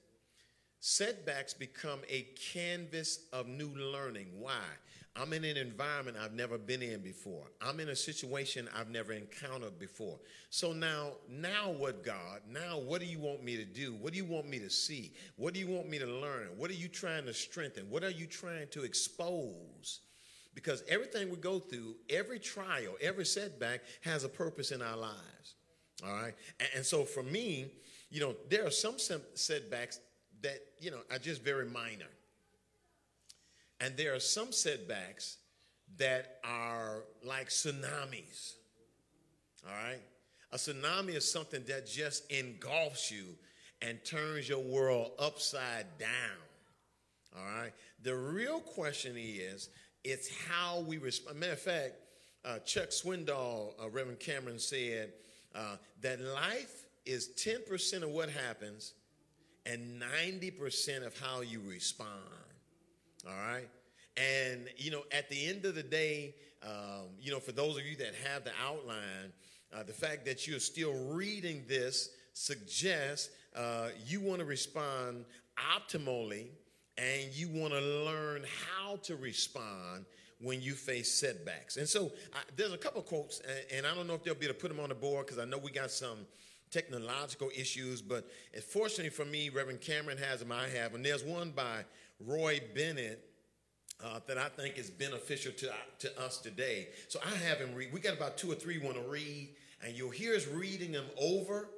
Setbacks 0.80 1.54
become 1.54 2.00
a 2.08 2.26
canvas 2.52 3.20
of 3.32 3.46
new 3.46 3.68
learning. 3.68 4.26
Why? 4.38 4.64
I'm 5.14 5.34
in 5.34 5.44
an 5.44 5.58
environment 5.58 6.16
I've 6.18 6.32
never 6.32 6.56
been 6.56 6.80
in 6.80 7.02
before. 7.02 7.44
I'm 7.60 7.80
in 7.80 7.90
a 7.90 7.96
situation 7.96 8.66
I've 8.74 8.88
never 8.88 9.12
encountered 9.12 9.78
before. 9.78 10.18
So 10.48 10.72
now, 10.72 11.12
now 11.28 11.70
what, 11.70 12.02
God? 12.02 12.40
Now, 12.50 12.78
what 12.78 13.02
do 13.02 13.06
you 13.06 13.18
want 13.18 13.44
me 13.44 13.56
to 13.56 13.64
do? 13.64 13.94
What 13.94 14.12
do 14.12 14.18
you 14.18 14.24
want 14.24 14.48
me 14.48 14.58
to 14.60 14.70
see? 14.70 15.12
What 15.36 15.52
do 15.52 15.60
you 15.60 15.66
want 15.66 15.90
me 15.90 15.98
to 15.98 16.06
learn? 16.06 16.48
What 16.56 16.70
are 16.70 16.74
you 16.74 16.88
trying 16.88 17.26
to 17.26 17.34
strengthen? 17.34 17.90
What 17.90 18.02
are 18.04 18.10
you 18.10 18.26
trying 18.26 18.68
to 18.68 18.84
expose? 18.84 20.00
Because 20.54 20.82
everything 20.88 21.30
we 21.30 21.36
go 21.36 21.58
through, 21.58 21.96
every 22.08 22.38
trial, 22.38 22.94
every 23.00 23.26
setback 23.26 23.82
has 24.02 24.24
a 24.24 24.28
purpose 24.30 24.70
in 24.70 24.80
our 24.80 24.96
lives. 24.96 25.54
All 26.06 26.12
right. 26.14 26.34
And, 26.58 26.68
and 26.76 26.86
so 26.86 27.04
for 27.04 27.22
me, 27.22 27.70
you 28.10 28.20
know, 28.20 28.34
there 28.48 28.66
are 28.66 28.70
some 28.70 28.96
setbacks 29.34 30.00
that, 30.42 30.58
you 30.80 30.90
know, 30.90 31.00
are 31.10 31.18
just 31.18 31.42
very 31.42 31.66
minor. 31.66 32.08
And 33.82 33.96
there 33.96 34.14
are 34.14 34.20
some 34.20 34.52
setbacks 34.52 35.38
that 35.98 36.38
are 36.44 37.02
like 37.24 37.48
tsunamis. 37.48 38.54
All 39.66 39.74
right? 39.74 40.00
A 40.52 40.56
tsunami 40.56 41.16
is 41.16 41.30
something 41.30 41.64
that 41.66 41.88
just 41.88 42.30
engulfs 42.30 43.10
you 43.10 43.24
and 43.82 43.98
turns 44.04 44.48
your 44.48 44.60
world 44.60 45.10
upside 45.18 45.86
down. 45.98 46.08
All 47.36 47.44
right? 47.44 47.72
The 48.04 48.14
real 48.14 48.60
question 48.60 49.16
is, 49.16 49.68
it's 50.04 50.30
how 50.46 50.80
we 50.80 50.98
respond. 50.98 51.40
Matter 51.40 51.52
of 51.52 51.60
fact, 51.60 51.94
uh, 52.44 52.58
Chuck 52.60 52.90
Swindoll, 52.90 53.74
uh, 53.82 53.90
Reverend 53.90 54.20
Cameron 54.20 54.60
said 54.60 55.12
uh, 55.56 55.76
that 56.02 56.20
life 56.20 56.86
is 57.04 57.30
10% 57.36 58.02
of 58.02 58.10
what 58.10 58.30
happens 58.30 58.94
and 59.66 60.00
90% 60.00 61.04
of 61.04 61.18
how 61.18 61.40
you 61.40 61.60
respond. 61.66 62.08
All 63.26 63.34
right? 63.34 63.68
And, 64.16 64.68
you 64.76 64.90
know, 64.90 65.02
at 65.10 65.30
the 65.30 65.46
end 65.46 65.64
of 65.64 65.74
the 65.74 65.82
day, 65.82 66.34
um, 66.62 67.08
you 67.20 67.30
know, 67.30 67.40
for 67.40 67.52
those 67.52 67.76
of 67.76 67.86
you 67.86 67.96
that 67.96 68.14
have 68.30 68.44
the 68.44 68.52
outline, 68.64 69.32
uh, 69.74 69.82
the 69.82 69.92
fact 69.92 70.24
that 70.26 70.46
you're 70.46 70.60
still 70.60 70.92
reading 71.08 71.64
this 71.66 72.10
suggests 72.34 73.30
uh, 73.56 73.88
you 74.06 74.20
want 74.20 74.38
to 74.38 74.44
respond 74.44 75.24
optimally 75.58 76.48
and 76.98 77.32
you 77.32 77.48
want 77.48 77.72
to 77.72 77.80
learn 77.80 78.44
how 78.68 78.96
to 78.96 79.16
respond 79.16 80.04
when 80.40 80.60
you 80.60 80.72
face 80.72 81.10
setbacks. 81.10 81.76
And 81.76 81.88
so 81.88 82.06
uh, 82.06 82.38
there's 82.56 82.72
a 82.72 82.78
couple 82.78 83.00
quotes, 83.02 83.40
and, 83.40 83.78
and, 83.78 83.86
I 83.86 83.94
don't 83.94 84.06
know 84.06 84.14
if 84.14 84.24
they'll 84.24 84.34
be 84.34 84.46
able 84.46 84.54
to 84.54 84.60
put 84.60 84.68
them 84.68 84.80
on 84.80 84.88
the 84.88 84.94
board 84.94 85.26
because 85.26 85.38
I 85.38 85.44
know 85.44 85.58
we 85.58 85.70
got 85.70 85.90
some 85.90 86.26
technological 86.70 87.50
issues, 87.56 88.02
but 88.02 88.28
fortunately 88.70 89.10
for 89.10 89.24
me, 89.24 89.50
Reverend 89.50 89.80
Cameron 89.80 90.18
has 90.18 90.40
them, 90.40 90.50
I 90.50 90.68
have, 90.68 90.94
and 90.94 91.04
there's 91.04 91.22
one 91.22 91.50
by 91.50 91.84
Roy 92.26 92.60
Bennett 92.74 93.24
uh, 94.04 94.20
that 94.26 94.38
I 94.38 94.48
think 94.48 94.78
is 94.78 94.90
beneficial 94.90 95.52
to, 95.52 95.72
to 96.00 96.20
us 96.20 96.38
today. 96.38 96.88
So 97.08 97.20
I 97.24 97.34
have 97.46 97.58
him 97.58 97.74
read. 97.74 97.92
We 97.92 98.00
got 98.00 98.16
about 98.16 98.36
two 98.36 98.50
or 98.50 98.54
three 98.54 98.78
want 98.78 98.96
to 98.96 99.02
read, 99.02 99.50
and 99.84 99.96
you'll 99.96 100.10
hear 100.10 100.34
us 100.34 100.46
reading 100.46 100.92
them 100.92 101.06
over 101.20 101.68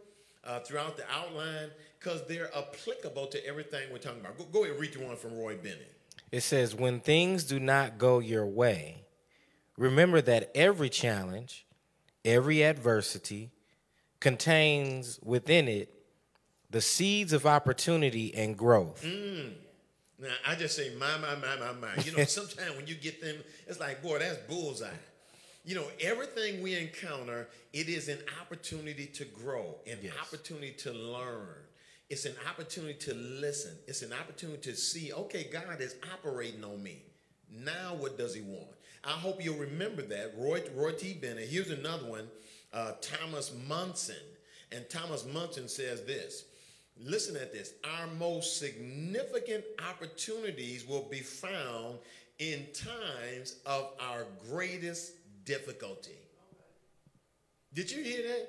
uh, 0.44 0.60
throughout 0.60 0.96
the 0.96 1.04
outline 1.10 1.70
because 1.98 2.26
they're 2.26 2.50
applicable 2.56 3.26
to 3.26 3.46
everything 3.46 3.82
we're 3.90 3.98
talking 3.98 4.20
about. 4.20 4.38
Go, 4.38 4.44
go 4.44 4.58
ahead 4.60 4.72
and 4.72 4.80
read 4.80 4.92
the 4.92 5.04
one 5.04 5.16
from 5.16 5.36
Roy 5.36 5.56
Bennett. 5.56 5.92
It 6.30 6.42
says, 6.42 6.74
When 6.74 7.00
things 7.00 7.44
do 7.44 7.60
not 7.60 7.98
go 7.98 8.18
your 8.18 8.46
way, 8.46 9.04
remember 9.76 10.20
that 10.22 10.50
every 10.54 10.88
challenge, 10.88 11.66
every 12.24 12.62
adversity, 12.62 13.50
contains 14.20 15.18
within 15.22 15.68
it 15.68 15.90
the 16.70 16.80
seeds 16.80 17.32
of 17.32 17.46
opportunity 17.46 18.34
and 18.34 18.56
growth. 18.56 19.04
Mm. 19.04 19.52
Now, 20.24 20.30
I 20.46 20.54
just 20.54 20.74
say, 20.74 20.90
my, 20.98 21.18
my, 21.18 21.34
my, 21.34 21.56
my, 21.56 21.72
my. 21.72 22.02
You 22.02 22.16
know, 22.16 22.24
sometimes 22.24 22.76
when 22.76 22.86
you 22.86 22.94
get 22.94 23.20
them, 23.20 23.36
it's 23.66 23.78
like, 23.78 24.02
boy, 24.02 24.18
that's 24.18 24.38
bullseye. 24.48 24.88
You 25.66 25.74
know, 25.74 25.86
everything 26.00 26.62
we 26.62 26.74
encounter, 26.76 27.48
it 27.72 27.88
is 27.88 28.08
an 28.08 28.18
opportunity 28.40 29.06
to 29.06 29.24
grow, 29.26 29.76
an 29.86 29.98
yes. 30.02 30.12
opportunity 30.20 30.72
to 30.78 30.92
learn. 30.92 31.56
It's 32.08 32.24
an 32.24 32.34
opportunity 32.48 32.94
to 32.94 33.14
listen. 33.14 33.72
It's 33.86 34.02
an 34.02 34.12
opportunity 34.12 34.60
to 34.62 34.76
see, 34.76 35.12
okay, 35.12 35.48
God 35.52 35.80
is 35.80 35.94
operating 36.12 36.64
on 36.64 36.82
me. 36.82 37.02
Now, 37.50 37.94
what 37.98 38.16
does 38.16 38.34
He 38.34 38.40
want? 38.40 38.76
I 39.04 39.10
hope 39.10 39.44
you'll 39.44 39.58
remember 39.58 40.02
that. 40.02 40.32
Roy, 40.38 40.62
Roy 40.74 40.92
T. 40.92 41.12
Bennett. 41.14 41.48
Here's 41.48 41.70
another 41.70 42.06
one 42.06 42.28
uh, 42.72 42.92
Thomas 43.00 43.52
Monson. 43.68 44.16
And 44.72 44.88
Thomas 44.88 45.24
Monson 45.26 45.68
says 45.68 46.04
this 46.04 46.44
Listen 47.00 47.36
at 47.36 47.52
this. 47.52 47.74
Our 47.98 48.06
most 48.18 48.58
significant 48.58 49.64
opportunities 49.90 50.86
will 50.86 51.06
be 51.10 51.20
found 51.20 51.98
in 52.38 52.66
times 52.72 53.56
of 53.66 53.90
our 54.00 54.26
greatest 54.50 55.12
difficulty. 55.44 56.18
Did 57.72 57.90
you 57.90 58.02
hear 58.02 58.22
that? 58.22 58.48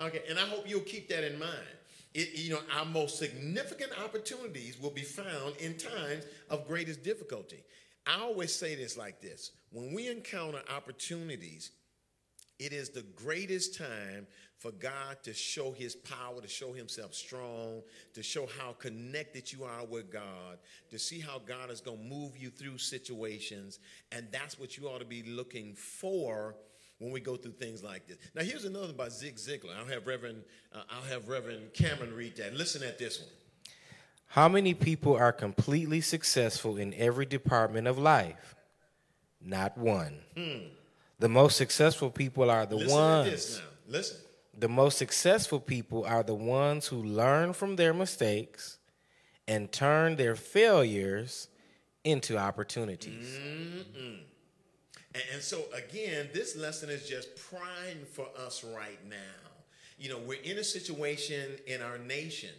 Mm-hmm. 0.00 0.06
Okay, 0.06 0.22
and 0.28 0.38
I 0.38 0.42
hope 0.42 0.68
you'll 0.68 0.80
keep 0.80 1.08
that 1.08 1.24
in 1.24 1.38
mind. 1.38 1.50
It, 2.14 2.38
you 2.38 2.50
know, 2.50 2.60
our 2.76 2.84
most 2.84 3.18
significant 3.18 3.92
opportunities 4.02 4.80
will 4.80 4.90
be 4.90 5.02
found 5.02 5.56
in 5.58 5.76
times 5.76 6.24
of 6.48 6.66
greatest 6.66 7.04
difficulty. 7.04 7.62
I 8.06 8.20
always 8.20 8.54
say 8.54 8.74
this 8.74 8.96
like 8.96 9.20
this 9.20 9.52
when 9.70 9.92
we 9.92 10.08
encounter 10.08 10.60
opportunities, 10.74 11.70
it 12.60 12.74
is 12.74 12.90
the 12.90 13.02
greatest 13.16 13.76
time 13.76 14.26
for 14.58 14.70
God 14.72 15.16
to 15.22 15.32
show 15.32 15.72
his 15.72 15.96
power, 15.96 16.42
to 16.42 16.46
show 16.46 16.74
himself 16.74 17.14
strong, 17.14 17.80
to 18.12 18.22
show 18.22 18.46
how 18.58 18.72
connected 18.72 19.50
you 19.50 19.64
are 19.64 19.86
with 19.86 20.12
God, 20.12 20.58
to 20.90 20.98
see 20.98 21.18
how 21.18 21.38
God 21.38 21.70
is 21.70 21.80
going 21.80 21.96
to 21.96 22.04
move 22.04 22.36
you 22.36 22.50
through 22.50 22.76
situations. 22.76 23.78
And 24.12 24.28
that's 24.30 24.58
what 24.58 24.76
you 24.76 24.86
ought 24.86 24.98
to 24.98 25.06
be 25.06 25.22
looking 25.22 25.74
for 25.74 26.54
when 26.98 27.10
we 27.10 27.20
go 27.20 27.36
through 27.36 27.52
things 27.52 27.82
like 27.82 28.06
this. 28.06 28.18
Now, 28.34 28.42
here's 28.42 28.66
another 28.66 28.92
by 28.92 29.08
Zig 29.08 29.36
Ziglar. 29.36 29.74
I'll 29.78 29.86
have 29.86 30.06
Reverend, 30.06 30.42
uh, 30.74 30.82
I'll 30.90 31.10
have 31.10 31.28
Reverend 31.28 31.72
Cameron 31.72 32.14
read 32.14 32.36
that. 32.36 32.54
Listen 32.54 32.82
at 32.82 32.98
this 32.98 33.20
one. 33.20 33.30
How 34.26 34.48
many 34.48 34.74
people 34.74 35.16
are 35.16 35.32
completely 35.32 36.02
successful 36.02 36.76
in 36.76 36.92
every 36.92 37.24
department 37.24 37.88
of 37.88 37.98
life? 37.98 38.54
Not 39.40 39.78
one. 39.78 40.20
Hmm. 40.36 40.58
The 41.20 41.28
most 41.28 41.56
successful 41.58 42.10
people 42.10 42.50
are 42.50 42.64
the 42.64 42.76
Listen 42.76 42.96
ones. 42.96 43.26
at 43.26 43.32
this 43.32 43.58
now. 43.58 43.64
Listen. 43.88 44.16
The 44.58 44.68
most 44.68 44.96
successful 44.98 45.60
people 45.60 46.04
are 46.04 46.22
the 46.22 46.34
ones 46.34 46.86
who 46.86 47.02
learn 47.02 47.52
from 47.52 47.76
their 47.76 47.92
mistakes 47.92 48.78
and 49.46 49.70
turn 49.70 50.16
their 50.16 50.34
failures 50.34 51.48
into 52.04 52.38
opportunities. 52.38 53.38
Mm-mm. 53.38 54.20
And, 55.14 55.22
and 55.34 55.42
so, 55.42 55.64
again, 55.74 56.30
this 56.32 56.56
lesson 56.56 56.88
is 56.88 57.06
just 57.06 57.36
prime 57.50 58.06
for 58.12 58.26
us 58.46 58.64
right 58.64 58.98
now. 59.08 59.16
You 59.98 60.08
know, 60.08 60.18
we're 60.26 60.42
in 60.42 60.56
a 60.58 60.64
situation 60.64 61.56
in 61.66 61.82
our 61.82 61.98
nation. 61.98 62.54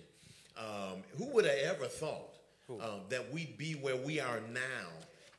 Um, 0.58 1.01
who 1.18 1.25
would 1.34 1.46
have 1.46 1.58
ever 1.58 1.86
thought 1.86 2.36
um, 2.70 3.01
that 3.10 3.34
we'd 3.34 3.58
be 3.58 3.74
where 3.74 3.96
we 3.96 4.20
are 4.20 4.41
now 4.53 4.88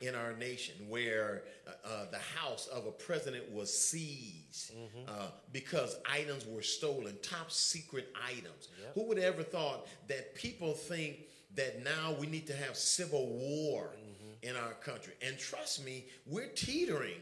in 0.01 0.15
our 0.15 0.33
nation, 0.33 0.75
where 0.89 1.43
uh, 1.67 1.87
uh, 1.87 2.05
the 2.11 2.17
house 2.17 2.67
of 2.67 2.85
a 2.85 2.91
president 2.91 3.49
was 3.51 3.73
seized 3.73 4.73
mm-hmm. 4.73 5.07
uh, 5.07 5.27
because 5.51 5.97
items 6.11 6.45
were 6.45 6.61
stolen, 6.61 7.15
top 7.21 7.51
secret 7.51 8.13
items? 8.27 8.69
Yep. 8.81 8.93
Who 8.95 9.07
would 9.07 9.17
have 9.17 9.33
ever 9.33 9.43
thought 9.43 9.87
that 10.07 10.35
people 10.35 10.73
think 10.73 11.27
that 11.55 11.83
now 11.83 12.15
we 12.19 12.27
need 12.27 12.47
to 12.47 12.55
have 12.55 12.75
civil 12.75 13.27
war? 13.27 13.91
Mm-hmm 13.95 14.13
in 14.43 14.55
our 14.55 14.73
country. 14.73 15.13
And 15.25 15.39
trust 15.39 15.83
me, 15.83 16.05
we're 16.27 16.49
teetering. 16.49 17.21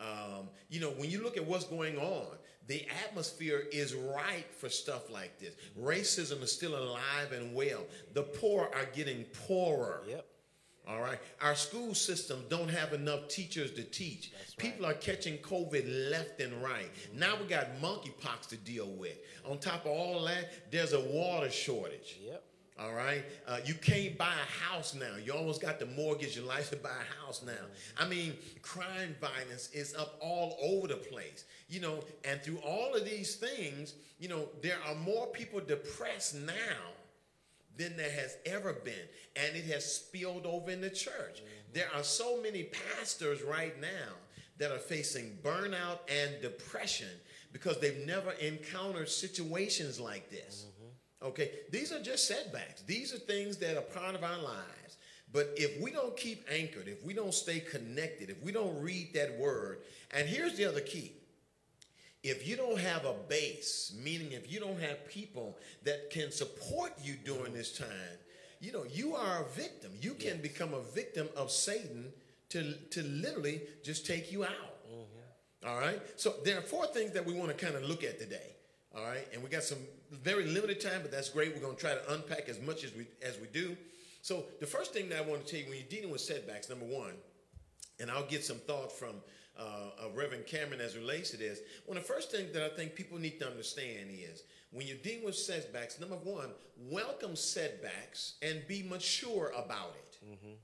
Um, 0.00 0.48
you 0.68 0.80
know, 0.80 0.90
when 0.90 1.10
you 1.10 1.22
look 1.22 1.36
at 1.36 1.46
what's 1.46 1.64
going 1.64 1.98
on, 1.98 2.26
the 2.66 2.84
atmosphere 3.06 3.64
is 3.70 3.94
ripe 3.94 4.52
for 4.52 4.68
stuff 4.68 5.10
like 5.10 5.38
this. 5.38 5.54
Racism 5.80 6.42
is 6.42 6.50
still 6.50 6.76
alive 6.76 7.32
and 7.32 7.54
well. 7.54 7.84
The 8.12 8.22
poor 8.22 8.70
are 8.74 8.86
getting 8.94 9.24
poorer. 9.46 10.02
Yep. 10.08 10.26
All 10.88 11.00
right. 11.00 11.18
Our 11.40 11.56
school 11.56 11.94
system 11.94 12.44
don't 12.48 12.68
have 12.68 12.92
enough 12.92 13.28
teachers 13.28 13.72
to 13.72 13.82
teach. 13.82 14.32
Right. 14.32 14.56
People 14.56 14.86
are 14.86 14.94
catching 14.94 15.38
COVID 15.38 16.10
left 16.10 16.40
and 16.40 16.62
right. 16.62 16.88
Mm-hmm. 16.94 17.18
Now 17.18 17.34
we 17.40 17.46
got 17.46 17.80
monkeypox 17.80 18.48
to 18.50 18.56
deal 18.56 18.88
with. 18.88 19.18
On 19.44 19.58
top 19.58 19.84
of 19.84 19.90
all 19.90 20.24
that, 20.26 20.70
there's 20.70 20.92
a 20.92 21.00
water 21.00 21.50
shortage. 21.50 22.18
Yep. 22.24 22.42
All 22.78 22.92
right. 22.92 23.24
Uh, 23.48 23.58
you 23.64 23.74
can't 23.74 24.16
buy 24.18 24.32
a 24.32 24.64
house 24.64 24.94
now. 24.94 25.16
You 25.24 25.32
almost 25.32 25.62
got 25.62 25.80
the 25.80 25.86
mortgage 25.86 26.36
your 26.36 26.44
life 26.44 26.70
to 26.70 26.76
buy 26.76 26.90
a 26.90 27.24
house 27.24 27.42
now. 27.44 27.52
I 27.98 28.06
mean, 28.06 28.34
crime 28.62 29.16
violence 29.20 29.70
is 29.72 29.94
up 29.94 30.16
all 30.20 30.56
over 30.62 30.86
the 30.86 30.96
place. 30.96 31.46
You 31.68 31.80
know, 31.80 32.00
and 32.24 32.40
through 32.42 32.58
all 32.58 32.94
of 32.94 33.04
these 33.04 33.36
things, 33.36 33.94
you 34.20 34.28
know, 34.28 34.48
there 34.62 34.76
are 34.86 34.94
more 34.94 35.26
people 35.28 35.58
depressed 35.60 36.36
now 36.36 36.52
than 37.76 37.96
there 37.96 38.10
has 38.10 38.36
ever 38.46 38.72
been. 38.72 38.94
And 39.36 39.56
it 39.56 39.64
has 39.66 39.84
spilled 39.84 40.46
over 40.46 40.70
in 40.70 40.80
the 40.80 40.90
church. 40.90 41.40
Mm-hmm. 41.40 41.72
There 41.74 41.88
are 41.94 42.02
so 42.02 42.40
many 42.40 42.64
pastors 42.64 43.42
right 43.42 43.78
now 43.80 44.14
that 44.58 44.70
are 44.70 44.78
facing 44.78 45.38
burnout 45.42 45.98
and 46.08 46.40
depression 46.40 47.08
because 47.52 47.78
they've 47.80 48.06
never 48.06 48.32
encountered 48.32 49.08
situations 49.08 50.00
like 50.00 50.30
this. 50.30 50.66
Mm-hmm. 50.68 51.28
Okay, 51.28 51.50
these 51.70 51.92
are 51.92 52.02
just 52.02 52.28
setbacks. 52.28 52.82
These 52.82 53.14
are 53.14 53.18
things 53.18 53.56
that 53.58 53.76
are 53.76 53.82
part 53.82 54.14
of 54.14 54.22
our 54.22 54.38
lives. 54.38 54.96
But 55.32 55.52
if 55.56 55.80
we 55.82 55.90
don't 55.90 56.16
keep 56.16 56.46
anchored, 56.50 56.88
if 56.88 57.04
we 57.04 57.12
don't 57.12 57.34
stay 57.34 57.60
connected, 57.60 58.30
if 58.30 58.42
we 58.42 58.52
don't 58.52 58.80
read 58.80 59.12
that 59.14 59.36
word, 59.38 59.80
and 60.12 60.28
here's 60.28 60.56
the 60.56 60.64
other 60.64 60.80
key 60.80 61.12
if 62.28 62.46
you 62.46 62.56
don't 62.56 62.78
have 62.78 63.04
a 63.04 63.14
base, 63.28 63.94
meaning 64.02 64.32
if 64.32 64.52
you 64.52 64.60
don't 64.60 64.80
have 64.80 65.08
people 65.08 65.58
that 65.84 66.10
can 66.10 66.30
support 66.30 66.92
you 67.02 67.14
during 67.24 67.52
this 67.52 67.78
time, 67.78 68.18
you 68.60 68.72
know, 68.72 68.84
you 68.90 69.14
are 69.14 69.42
a 69.42 69.48
victim. 69.50 69.92
You 70.00 70.14
can 70.14 70.38
yes. 70.38 70.40
become 70.40 70.74
a 70.74 70.82
victim 70.82 71.28
of 71.36 71.50
Satan 71.50 72.12
to, 72.50 72.74
to 72.90 73.02
literally 73.02 73.62
just 73.84 74.06
take 74.06 74.32
you 74.32 74.44
out. 74.44 74.84
Mm-hmm. 74.90 75.68
All 75.68 75.78
right? 75.78 76.00
So 76.16 76.34
there 76.44 76.58
are 76.58 76.62
four 76.62 76.86
things 76.86 77.12
that 77.12 77.24
we 77.24 77.34
want 77.34 77.56
to 77.56 77.64
kind 77.64 77.76
of 77.76 77.82
look 77.84 78.02
at 78.02 78.18
today. 78.18 78.56
All 78.96 79.04
right, 79.04 79.28
and 79.34 79.42
we 79.42 79.50
got 79.50 79.62
some 79.62 79.78
very 80.10 80.46
limited 80.46 80.80
time, 80.80 81.02
but 81.02 81.10
that's 81.10 81.28
great. 81.28 81.54
We're 81.54 81.60
going 81.60 81.76
to 81.76 81.80
try 81.80 81.92
to 81.92 82.14
unpack 82.14 82.48
as 82.48 82.58
much 82.62 82.82
as 82.82 82.94
we 82.94 83.06
as 83.22 83.38
we 83.38 83.46
do. 83.48 83.76
So 84.22 84.46
the 84.58 84.66
first 84.66 84.94
thing 84.94 85.10
that 85.10 85.18
I 85.18 85.20
want 85.20 85.44
to 85.44 85.50
tell 85.50 85.60
you 85.60 85.66
when 85.66 85.76
you're 85.76 85.88
dealing 85.88 86.10
with 86.10 86.22
setbacks, 86.22 86.70
number 86.70 86.86
one, 86.86 87.12
and 88.00 88.10
I'll 88.10 88.24
get 88.24 88.42
some 88.42 88.56
thought 88.56 88.90
from 88.90 89.16
uh, 89.58 90.08
Reverend 90.14 90.46
Cameron 90.46 90.80
as 90.80 90.96
relates 90.96 91.30
to 91.30 91.36
this. 91.36 91.60
One 91.86 91.96
of 91.96 92.06
the 92.06 92.12
first 92.12 92.30
things 92.30 92.52
that 92.52 92.62
I 92.62 92.68
think 92.68 92.94
people 92.94 93.18
need 93.18 93.38
to 93.40 93.46
understand 93.46 94.10
is 94.10 94.42
when 94.70 94.86
you're 94.86 94.96
dealing 94.98 95.24
with 95.24 95.36
setbacks, 95.36 95.98
number 96.00 96.16
one, 96.16 96.50
welcome 96.76 97.36
setbacks 97.36 98.34
and 98.42 98.66
be 98.68 98.82
mature 98.82 99.52
about 99.56 99.94
it. 99.98 100.18
Mm-hmm. 100.24 100.54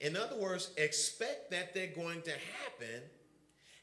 In 0.00 0.16
other 0.16 0.36
words, 0.36 0.70
expect 0.76 1.50
that 1.52 1.74
they're 1.74 1.86
going 1.88 2.22
to 2.22 2.30
happen 2.30 3.02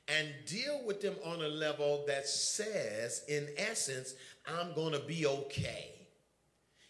and 0.09 0.27
deal 0.45 0.81
with 0.85 1.01
them 1.01 1.15
on 1.23 1.41
a 1.41 1.47
level 1.47 2.03
that 2.07 2.27
says, 2.27 3.23
in 3.29 3.47
essence, 3.57 4.15
I'm 4.47 4.73
going 4.73 4.93
to 4.93 4.99
be 4.99 5.25
okay. 5.25 5.91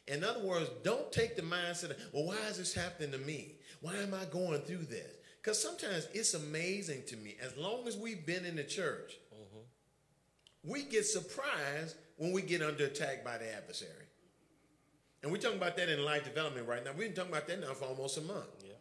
In 0.07 0.23
other 0.23 0.43
words, 0.43 0.69
don't 0.83 1.11
take 1.11 1.35
the 1.35 1.43
mindset 1.43 1.91
of, 1.91 1.97
well, 2.13 2.25
why 2.25 2.37
is 2.49 2.57
this 2.57 2.73
happening 2.73 3.11
to 3.11 3.19
me? 3.19 3.55
Why 3.81 3.95
am 3.97 4.13
I 4.13 4.25
going 4.25 4.61
through 4.61 4.85
this? 4.85 5.18
Because 5.49 5.63
sometimes 5.63 6.07
it's 6.13 6.35
amazing 6.35 7.01
to 7.07 7.17
me, 7.17 7.35
as 7.41 7.57
long 7.57 7.87
as 7.87 7.97
we've 7.97 8.23
been 8.23 8.45
in 8.45 8.55
the 8.55 8.63
church, 8.63 9.17
mm-hmm. 9.33 10.71
we 10.71 10.83
get 10.83 11.07
surprised 11.07 11.95
when 12.17 12.33
we 12.33 12.43
get 12.43 12.61
under 12.61 12.85
attack 12.85 13.25
by 13.25 13.39
the 13.39 13.51
adversary. 13.55 14.05
And 15.23 15.31
we're 15.31 15.39
talking 15.39 15.57
about 15.57 15.75
that 15.77 15.89
in 15.89 16.05
life 16.05 16.23
development 16.23 16.67
right 16.67 16.85
now. 16.85 16.91
We've 16.91 17.07
been 17.07 17.15
talking 17.15 17.31
about 17.31 17.47
that 17.47 17.61
now 17.61 17.73
for 17.73 17.85
almost 17.85 18.19
a 18.19 18.21
month. 18.21 18.45
Yeah. 18.63 18.73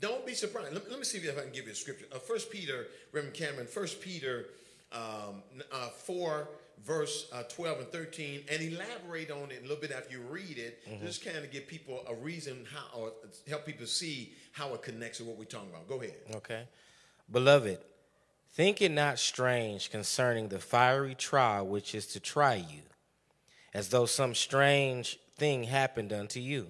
Don't 0.00 0.24
be 0.24 0.32
surprised. 0.32 0.72
Let, 0.72 0.88
let, 0.88 0.98
me 0.98 1.04
see 1.04 1.18
if 1.18 1.36
I 1.36 1.42
can 1.42 1.52
give 1.52 1.66
you 1.66 1.72
a 1.72 1.74
scripture. 1.74 2.06
Uh, 2.10 2.20
First 2.20 2.50
Peter, 2.50 2.86
Reverend 3.12 3.36
Cameron, 3.36 3.66
First 3.66 4.00
Peter 4.00 4.46
um, 4.92 5.42
uh, 5.70 5.88
4, 5.88 6.48
verse 6.84 7.28
uh, 7.32 7.42
12 7.44 7.78
and 7.80 7.88
13, 7.88 8.44
and 8.50 8.62
elaborate 8.62 9.30
on 9.30 9.50
it 9.50 9.60
a 9.60 9.62
little 9.62 9.76
bit 9.76 9.92
after 9.92 10.12
you 10.12 10.22
read 10.28 10.58
it. 10.58 10.82
Mm-hmm. 10.88 11.06
Just 11.06 11.24
kind 11.24 11.36
of 11.36 11.50
give 11.50 11.66
people 11.66 12.00
a 12.08 12.14
reason 12.14 12.66
how, 12.72 12.98
or 12.98 13.12
help 13.48 13.64
people 13.66 13.86
see 13.86 14.34
how 14.52 14.74
it 14.74 14.82
connects 14.82 15.18
to 15.18 15.24
what 15.24 15.36
we're 15.36 15.44
talking 15.44 15.70
about. 15.70 15.88
Go 15.88 16.00
ahead. 16.00 16.16
Okay. 16.36 16.64
Beloved, 17.30 17.78
think 18.52 18.82
it 18.82 18.90
not 18.90 19.18
strange 19.18 19.90
concerning 19.90 20.48
the 20.48 20.58
fiery 20.58 21.14
trial 21.14 21.66
which 21.66 21.94
is 21.94 22.06
to 22.08 22.20
try 22.20 22.54
you, 22.54 22.82
as 23.72 23.88
though 23.88 24.06
some 24.06 24.34
strange 24.34 25.18
thing 25.36 25.64
happened 25.64 26.12
unto 26.12 26.40
you. 26.40 26.68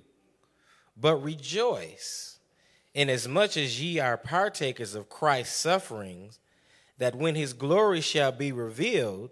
But 0.97 1.17
rejoice 1.17 2.33
inasmuch 2.95 3.57
as 3.57 3.81
ye 3.81 3.99
are 3.99 4.17
partakers 4.17 4.95
of 4.95 5.09
Christ's 5.09 5.57
sufferings, 5.57 6.39
that 6.99 7.15
when 7.15 7.35
his 7.35 7.53
glory 7.53 8.01
shall 8.01 8.33
be 8.33 8.53
revealed, 8.53 9.31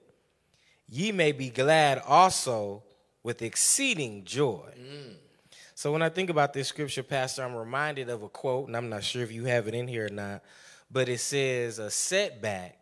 ye 0.91 1.13
may 1.13 1.33
be 1.33 1.49
glad 1.49 2.03
also 2.07 2.83
with 3.23 3.43
exceeding 3.43 4.25
joy. 4.25 4.69
Mm. 4.79 5.15
So 5.75 5.93
when 5.93 6.03
I 6.03 6.11
think 6.11 6.29
about 6.29 6.53
this 6.53 6.69
scripture, 6.69 7.03
Pastor, 7.03 7.43
I'm 7.43 7.55
reminded 7.55 8.11
of 8.11 8.23
a 8.23 8.29
quote, 8.29 8.67
and 8.67 8.77
I'm 8.77 8.91
not 8.91 9.03
sure 9.03 9.23
if 9.23 9.33
you 9.33 9.45
have 9.45 9.67
it 9.67 9.75
in 9.75 9.89
here 9.89 10.07
or 10.07 10.11
not, 10.11 10.43
but 10.91 11.09
it 11.09 11.21
says, 11.21 11.79
A 11.79 11.91
setback 11.91 12.79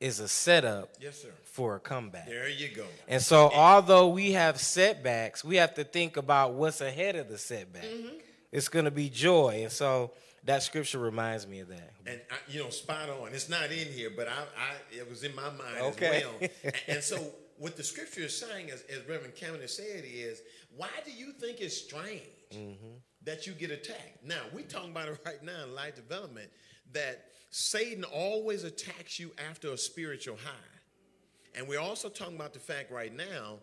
is 0.00 0.20
a 0.20 0.28
setup 0.28 0.90
yes, 1.00 1.22
sir. 1.22 1.30
for 1.44 1.76
a 1.76 1.80
comeback. 1.80 2.26
There 2.26 2.48
you 2.50 2.68
go. 2.68 2.84
And 3.08 3.22
so, 3.22 3.50
although 3.54 4.08
we 4.08 4.32
have 4.32 4.60
setbacks, 4.60 5.42
we 5.42 5.56
have 5.56 5.72
to 5.74 5.84
think 5.84 6.18
about 6.18 6.52
what's 6.52 6.82
ahead 6.82 7.16
of 7.16 7.28
the 7.28 7.38
setback. 7.38 7.84
Mm-hmm 7.84 8.18
it's 8.56 8.68
going 8.68 8.84
to 8.84 8.90
be 8.90 9.08
joy. 9.10 9.60
And 9.64 9.72
so 9.72 10.12
that 10.46 10.62
scripture 10.62 10.98
reminds 10.98 11.46
me 11.46 11.60
of 11.60 11.68
that. 11.68 11.92
And 12.06 12.20
I, 12.30 12.34
you 12.48 12.62
know, 12.62 12.70
spot 12.70 13.10
on. 13.10 13.28
It's 13.32 13.48
not 13.48 13.70
in 13.70 13.88
here, 13.88 14.10
but 14.16 14.28
I, 14.28 14.32
I 14.32 14.96
it 14.96 15.08
was 15.08 15.24
in 15.24 15.34
my 15.34 15.50
mind 15.50 15.78
okay. 15.80 16.06
as 16.06 16.24
well. 16.24 16.50
and, 16.64 16.74
and 16.88 17.02
so 17.02 17.18
what 17.58 17.76
the 17.76 17.82
scripture 17.82 18.22
is 18.22 18.38
saying, 18.38 18.70
as, 18.70 18.82
as 18.82 19.06
Reverend 19.08 19.34
Cameron 19.34 19.66
said, 19.66 20.04
is 20.06 20.42
why 20.76 20.90
do 21.04 21.10
you 21.10 21.32
think 21.32 21.60
it's 21.60 21.76
strange 21.76 22.22
mm-hmm. 22.52 22.96
that 23.24 23.46
you 23.46 23.52
get 23.52 23.70
attacked? 23.70 24.24
Now, 24.24 24.40
we're 24.52 24.64
talking 24.64 24.90
about 24.90 25.08
it 25.08 25.18
right 25.26 25.42
now 25.42 25.64
in 25.64 25.74
life 25.74 25.96
development 25.96 26.50
that 26.92 27.26
Satan 27.50 28.04
always 28.04 28.64
attacks 28.64 29.18
you 29.18 29.32
after 29.50 29.72
a 29.72 29.78
spiritual 29.78 30.36
high. 30.36 31.58
And 31.58 31.66
we're 31.66 31.80
also 31.80 32.08
talking 32.08 32.36
about 32.36 32.52
the 32.52 32.58
fact 32.60 32.92
right 32.92 33.14
now 33.14 33.58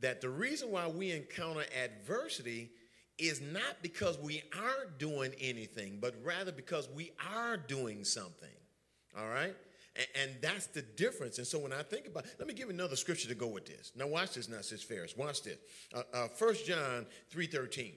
that 0.00 0.20
the 0.20 0.30
reason 0.30 0.70
why 0.70 0.86
we 0.86 1.10
encounter 1.10 1.64
adversity 1.84 2.70
is 3.18 3.40
not 3.40 3.82
because 3.82 4.18
we 4.18 4.42
aren't 4.58 4.98
doing 4.98 5.32
anything, 5.40 5.98
but 6.00 6.14
rather 6.22 6.52
because 6.52 6.88
we 6.94 7.12
are 7.34 7.56
doing 7.56 8.04
something. 8.04 8.48
All 9.18 9.28
right? 9.28 9.54
And, 9.96 10.06
and 10.22 10.30
that's 10.40 10.66
the 10.66 10.82
difference. 10.82 11.38
And 11.38 11.46
so 11.46 11.58
when 11.58 11.72
I 11.72 11.82
think 11.82 12.06
about, 12.06 12.24
let 12.38 12.48
me 12.48 12.54
give 12.54 12.70
another 12.70 12.96
scripture 12.96 13.28
to 13.28 13.34
go 13.34 13.46
with 13.46 13.66
this. 13.66 13.92
Now 13.94 14.06
watch 14.06 14.34
this, 14.34 14.48
now, 14.48 14.60
Sis 14.60 14.82
Ferris. 14.82 15.16
Watch 15.16 15.42
this. 15.42 15.58
Uh, 15.94 16.02
uh, 16.12 16.28
1 16.38 16.54
John 16.66 17.06
3.13. 17.34 17.92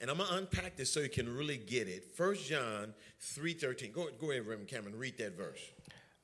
And 0.00 0.10
I'm 0.10 0.18
gonna 0.18 0.36
unpack 0.36 0.76
this 0.76 0.92
so 0.92 0.98
you 0.98 1.08
can 1.08 1.32
really 1.32 1.58
get 1.58 1.86
it. 1.86 2.06
1 2.16 2.34
John 2.34 2.94
3.13. 3.22 3.92
Go, 3.92 4.08
go 4.20 4.32
ahead, 4.32 4.46
Reverend 4.46 4.68
Cameron, 4.68 4.98
read 4.98 5.16
that 5.18 5.36
verse. 5.36 5.60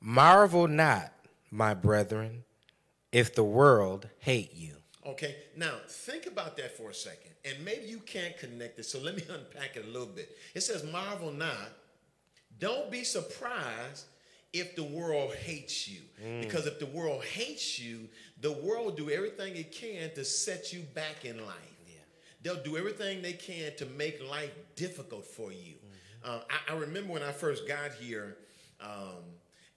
Marvel 0.01 0.67
not, 0.67 1.13
my 1.49 1.73
brethren, 1.73 2.43
if 3.13 3.33
the 3.33 3.43
world 3.43 4.09
hate 4.19 4.53
you. 4.53 4.75
Okay, 5.05 5.35
now 5.55 5.75
think 5.87 6.25
about 6.25 6.57
that 6.57 6.75
for 6.75 6.89
a 6.89 6.93
second, 6.93 7.31
and 7.45 7.63
maybe 7.63 7.85
you 7.85 7.99
can't 7.99 8.37
connect 8.37 8.79
it, 8.79 8.83
so 8.83 8.99
let 8.99 9.15
me 9.15 9.23
unpack 9.29 9.77
it 9.77 9.85
a 9.85 9.87
little 9.87 10.07
bit. 10.07 10.29
It 10.53 10.61
says, 10.61 10.83
Marvel 10.91 11.31
not, 11.31 11.71
don't 12.59 12.91
be 12.91 13.03
surprised 13.03 14.05
if 14.51 14.75
the 14.75 14.83
world 14.83 15.33
hates 15.35 15.87
you. 15.87 16.01
Because 16.41 16.65
if 16.65 16.79
the 16.79 16.85
world 16.87 17.23
hates 17.23 17.79
you, 17.79 18.09
the 18.41 18.51
world 18.51 18.85
will 18.85 19.05
do 19.05 19.09
everything 19.09 19.55
it 19.55 19.71
can 19.71 20.13
to 20.15 20.25
set 20.25 20.73
you 20.73 20.81
back 20.93 21.23
in 21.23 21.37
life. 21.45 21.79
They'll 22.41 22.63
do 22.63 22.77
everything 22.77 23.21
they 23.21 23.33
can 23.33 23.75
to 23.77 23.85
make 23.85 24.21
life 24.29 24.51
difficult 24.75 25.25
for 25.25 25.51
you. 25.51 25.75
Uh, 26.23 26.39
I, 26.49 26.73
I 26.73 26.77
remember 26.77 27.13
when 27.13 27.23
I 27.23 27.31
first 27.31 27.67
got 27.67 27.91
here, 27.93 28.37
um, 28.81 29.23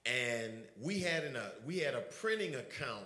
and 0.07 0.53
we 0.81 1.01
had 1.01 1.25
an, 1.25 1.37
a 1.37 1.53
we 1.66 1.79
had 1.79 1.94
a 1.94 2.01
printing 2.01 2.55
account 2.55 3.05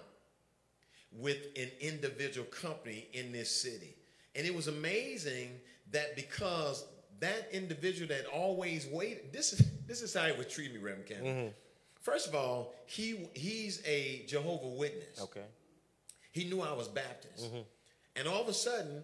with 1.12 1.38
an 1.56 1.70
individual 1.80 2.46
company 2.46 3.08
in 3.12 3.32
this 3.32 3.50
city. 3.50 3.96
And 4.34 4.46
it 4.46 4.54
was 4.54 4.68
amazing 4.68 5.50
that 5.92 6.16
because 6.16 6.84
that 7.20 7.48
individual 7.52 8.08
that 8.08 8.26
always 8.26 8.86
waited, 8.86 9.32
this 9.32 9.52
is 9.52 9.70
this 9.86 10.02
is 10.02 10.12
how 10.14 10.26
he 10.26 10.36
would 10.36 10.50
treat 10.50 10.72
me, 10.72 10.78
Reverend 10.78 11.06
Cameron. 11.06 11.36
Mm-hmm. 11.36 11.48
First 12.02 12.28
of 12.28 12.34
all, 12.34 12.74
he 12.86 13.28
he's 13.34 13.82
a 13.86 14.24
Jehovah 14.26 14.68
Witness. 14.68 15.20
Okay. 15.20 15.44
He 16.32 16.44
knew 16.44 16.60
I 16.60 16.72
was 16.72 16.88
Baptist. 16.88 17.46
Mm-hmm. 17.46 17.62
And 18.16 18.28
all 18.28 18.42
of 18.42 18.48
a 18.48 18.54
sudden, 18.54 19.02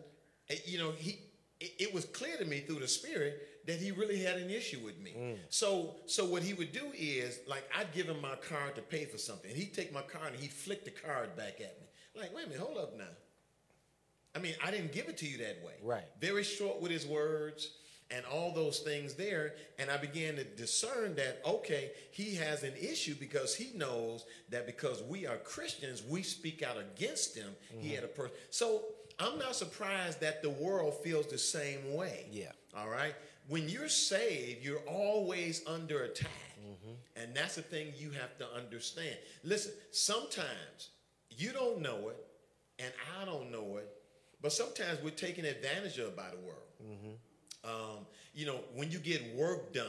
eh, 0.51 0.57
you 0.67 0.79
know, 0.79 0.93
he 0.93 1.19
it, 1.61 1.73
it 1.79 1.95
was 1.95 2.05
clear 2.05 2.37
to 2.37 2.45
me 2.45 2.61
through 2.61 2.81
the 2.81 2.89
spirit 2.89 3.49
that 3.67 3.77
he 3.77 3.93
really 3.93 4.23
had 4.23 4.37
an 4.37 4.51
issue 4.51 4.81
with 4.85 5.01
me. 5.01 5.15
Mm. 5.17 5.37
So 5.49 5.97
so 6.07 6.25
what 6.27 6.43
he 6.43 6.53
would 6.53 6.73
do 6.73 6.93
is 6.95 7.41
like 7.47 7.65
I'd 7.77 7.93
give 7.93 8.07
him 8.07 8.21
my 8.21 8.35
card 8.37 8.75
to 8.75 8.83
pay 8.83 9.05
for 9.05 9.19
something. 9.19 9.55
He'd 9.55 9.73
take 9.73 9.93
my 9.93 10.03
card 10.03 10.33
and 10.33 10.43
he'd 10.43 10.53
flick 10.53 10.85
the 10.85 10.91
card 10.91 11.37
back 11.37 11.61
at 11.61 11.81
me. 11.81 11.87
Like, 12.15 12.35
wait 12.35 12.47
a 12.47 12.49
minute, 12.49 12.63
hold 12.63 12.79
up 12.79 12.97
now. 12.97 13.05
I 14.35 14.39
mean, 14.39 14.55
I 14.65 14.71
didn't 14.71 14.93
give 14.93 15.09
it 15.09 15.19
to 15.19 15.27
you 15.27 15.39
that 15.39 15.63
way. 15.65 15.75
Right. 15.83 16.05
Very 16.21 16.43
short 16.45 16.81
with 16.81 16.91
his 16.91 17.07
words 17.07 17.71
and 18.11 18.25
all 18.27 18.53
those 18.53 18.81
things 18.81 19.15
there. 19.15 19.55
And 19.79 19.91
I 19.91 19.97
began 19.97 20.37
to 20.37 20.45
discern 20.45 21.15
that, 21.17 21.41
okay, 21.47 21.93
he 22.11 22.35
has 22.37 22.63
an 22.63 22.75
issue 22.81 23.15
because 23.15 23.55
he 23.55 23.77
knows 23.77 24.25
that 24.51 24.67
because 24.67 25.03
we 25.03 25.27
are 25.27 25.37
Christians, 25.39 26.03
we 26.09 26.23
speak 26.23 26.63
out 26.63 26.77
against 26.79 27.37
him. 27.37 27.49
He 27.69 27.89
mm-hmm. 27.89 27.95
had 27.97 28.05
a 28.05 28.09
person. 28.09 28.37
So 28.51 28.85
I'm 29.19 29.39
not 29.39 29.55
surprised 29.55 30.21
that 30.21 30.43
the 30.43 30.51
world 30.51 30.95
feels 31.03 31.27
the 31.27 31.39
same 31.39 31.95
way. 31.95 32.27
Yeah. 32.31 32.53
All 32.77 32.89
right. 32.89 33.15
When 33.49 33.69
you're 33.69 33.89
saved, 33.89 34.65
you're 34.65 34.83
always 34.87 35.63
under 35.67 36.05
attack. 36.05 36.31
Mm-hmm. 36.61 37.23
And 37.23 37.35
that's 37.35 37.57
the 37.57 37.63
thing 37.63 37.93
you 37.97 38.11
have 38.11 38.39
to 38.39 38.47
understand. 38.57 39.17
Listen, 39.43 39.73
sometimes 39.91 40.91
you 41.37 41.53
don't 41.53 41.81
know 41.81 42.09
it, 42.09 42.25
and 42.79 42.93
I 43.21 43.25
don't 43.25 43.51
know 43.51 43.77
it, 43.77 43.89
but 44.41 44.53
sometimes 44.53 44.99
we're 45.03 45.11
taken 45.11 45.45
advantage 45.45 45.99
of 45.99 46.17
by 46.17 46.31
the 46.31 46.39
world. 46.39 46.63
Mm-hmm. 46.83 47.13
Um, 47.65 48.07
you 48.35 48.47
know, 48.47 48.61
when 48.75 48.91
you 48.91 48.99
get 48.99 49.35
work 49.37 49.73
done 49.73 49.87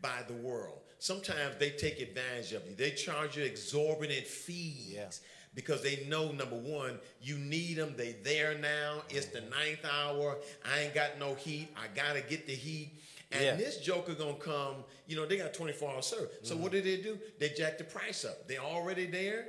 by 0.00 0.22
the 0.28 0.34
world, 0.34 0.78
sometimes 0.98 1.56
they 1.58 1.70
take 1.70 2.00
advantage 2.00 2.52
of 2.52 2.66
you. 2.68 2.76
They 2.76 2.90
charge 2.90 3.36
you 3.36 3.42
exorbitant 3.44 4.26
fees 4.26 4.92
Yeah. 4.94 5.10
because 5.54 5.82
they 5.82 6.06
know 6.08 6.30
number 6.30 6.56
one, 6.56 7.00
you 7.20 7.36
need 7.38 7.74
them. 7.74 7.94
They 7.96 8.12
there 8.22 8.56
now. 8.56 9.02
It's 9.08 9.26
the 9.26 9.40
mm-hmm. 9.40 9.50
ninth 9.50 9.84
hour. 9.84 10.38
I 10.64 10.82
ain't 10.82 10.94
got 10.94 11.18
no 11.18 11.34
heat. 11.34 11.68
I 11.76 11.88
gotta 11.94 12.20
get 12.20 12.46
the 12.46 12.54
heat. 12.54 12.92
And 13.32 13.42
Yeah. 13.42 13.56
this 13.56 13.78
joker 13.78 14.14
gonna 14.14 14.34
come. 14.34 14.84
You 15.06 15.16
know, 15.16 15.26
they 15.26 15.36
got 15.36 15.52
24 15.52 15.90
hour 15.90 16.02
service. 16.02 16.28
So 16.42 16.54
mm-hmm. 16.54 16.62
what 16.62 16.72
do 16.72 16.80
they 16.80 16.98
do? 16.98 17.18
They 17.40 17.48
jack 17.50 17.78
the 17.78 17.84
price 17.84 18.24
up. 18.24 18.46
They're 18.46 18.60
already 18.60 19.06
there. 19.06 19.48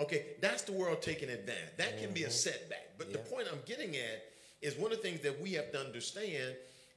Okay, 0.00 0.26
that's 0.40 0.62
the 0.62 0.72
world 0.72 1.02
taking 1.02 1.28
advantage. 1.28 1.76
That 1.76 2.00
can 2.00 2.12
be 2.12 2.22
a 2.22 2.26
mm-hmm. 2.26 2.32
setback. 2.32 2.88
But 2.98 3.12
the 3.12 3.18
point 3.18 3.48
I'm 3.50 3.60
getting 3.66 3.96
at 3.96 4.24
is 4.62 4.76
one 4.76 4.92
of 4.92 4.98
the 4.98 5.02
things 5.02 5.20
that 5.20 5.40
we 5.40 5.52
have 5.52 5.70
to 5.72 5.80
understand 5.80 6.54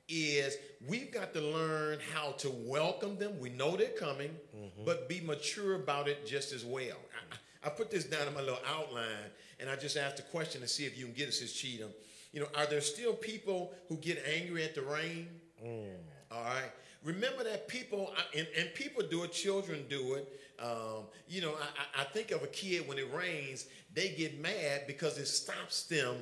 is 0.08 0.58
we've 0.88 1.12
got 1.12 1.34
to 1.34 1.42
learn 1.42 2.00
how 2.14 2.32
to 2.34 2.50
welcome 2.50 3.18
them. 3.18 3.40
We 3.40 3.50
know 3.50 3.76
they're 3.76 3.90
coming, 3.90 4.30
mm-hmm. 4.56 4.86
but 4.86 5.10
be 5.10 5.20
mature 5.22 5.76
about 5.76 6.08
it 6.08 6.26
just 6.26 6.54
as 6.54 6.64
well. 6.64 6.98
I, 7.32 7.68
I 7.68 7.70
put 7.70 7.90
this 7.90 8.06
down 8.06 8.28
in 8.28 8.34
my 8.34 8.42
little 8.42 8.60
outline, 8.68 9.32
and 9.60 9.70
I 9.70 9.76
just 9.76 9.98
asked 9.98 10.20
a 10.20 10.24
question 10.24 10.62
to 10.62 10.68
see 10.68 10.86
if 10.86 10.98
you 10.98 11.06
can 11.06 11.16
get 11.16 11.28
us 11.28 11.42
as 11.42 11.52
Cheatham. 11.52 11.90
You 12.32 12.42
know, 12.42 12.48
are 12.56 12.66
there 12.68 12.82
still 12.82 13.14
people 13.14 13.74
who 13.90 13.98
get 13.98 14.24
angry 14.40 14.64
at 14.64 14.76
the 14.76 14.84
rain? 14.84 15.28
Mm. 15.66 15.88
All 16.32 16.44
right. 16.44 16.72
Remember 17.06 17.44
that 17.44 17.68
people, 17.68 18.12
and, 18.36 18.48
and 18.60 18.74
people 18.74 19.04
do 19.10 19.24
it, 19.24 19.32
children 19.32 19.86
do 19.90 20.16
it. 20.16 20.28
Um, 20.60 21.04
you 21.30 21.42
know, 21.42 21.54
I, 21.96 22.02
I- 22.02 22.06
think 22.06 22.32
of 22.32 22.42
a 22.44 22.48
kid 22.48 22.88
when 22.88 22.98
it 22.98 23.08
rains, 23.14 23.68
they 23.94 24.10
get 24.10 24.42
mad 24.42 24.84
because 24.88 25.18
it 25.18 25.28
stops 25.28 25.84
them 25.84 26.16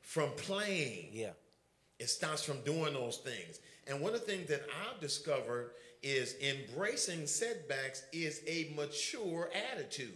from 0.00 0.30
playing. 0.36 1.08
Yeah. 1.12 1.30
It 1.98 2.08
stops 2.08 2.44
from 2.44 2.60
doing 2.60 2.92
those 2.92 3.16
things. 3.18 3.60
And 3.88 4.00
one 4.00 4.14
of 4.14 4.20
the 4.20 4.26
things 4.26 4.48
that 4.48 4.62
I've 4.88 5.00
discovered 5.00 5.70
is 6.02 6.36
embracing 6.40 7.26
setbacks 7.26 8.04
is 8.12 8.42
a 8.46 8.72
mature 8.76 9.50
attitude. 9.72 10.12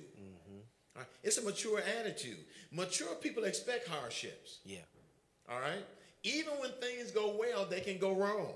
All 0.95 1.03
right? 1.03 1.07
It's 1.23 1.39
a 1.39 1.43
mature 1.43 1.81
attitude. 1.99 2.39
Mature 2.71 3.15
people 3.17 3.45
expect 3.45 3.89
hardships. 3.89 4.59
Yeah. 4.65 4.79
All 5.51 5.59
right. 5.61 5.85
Even 6.23 6.53
when 6.61 6.71
things 6.81 7.11
go 7.11 7.35
well, 7.39 7.65
they 7.69 7.81
can 7.81 7.99
go 7.99 8.13
wrong. 8.15 8.53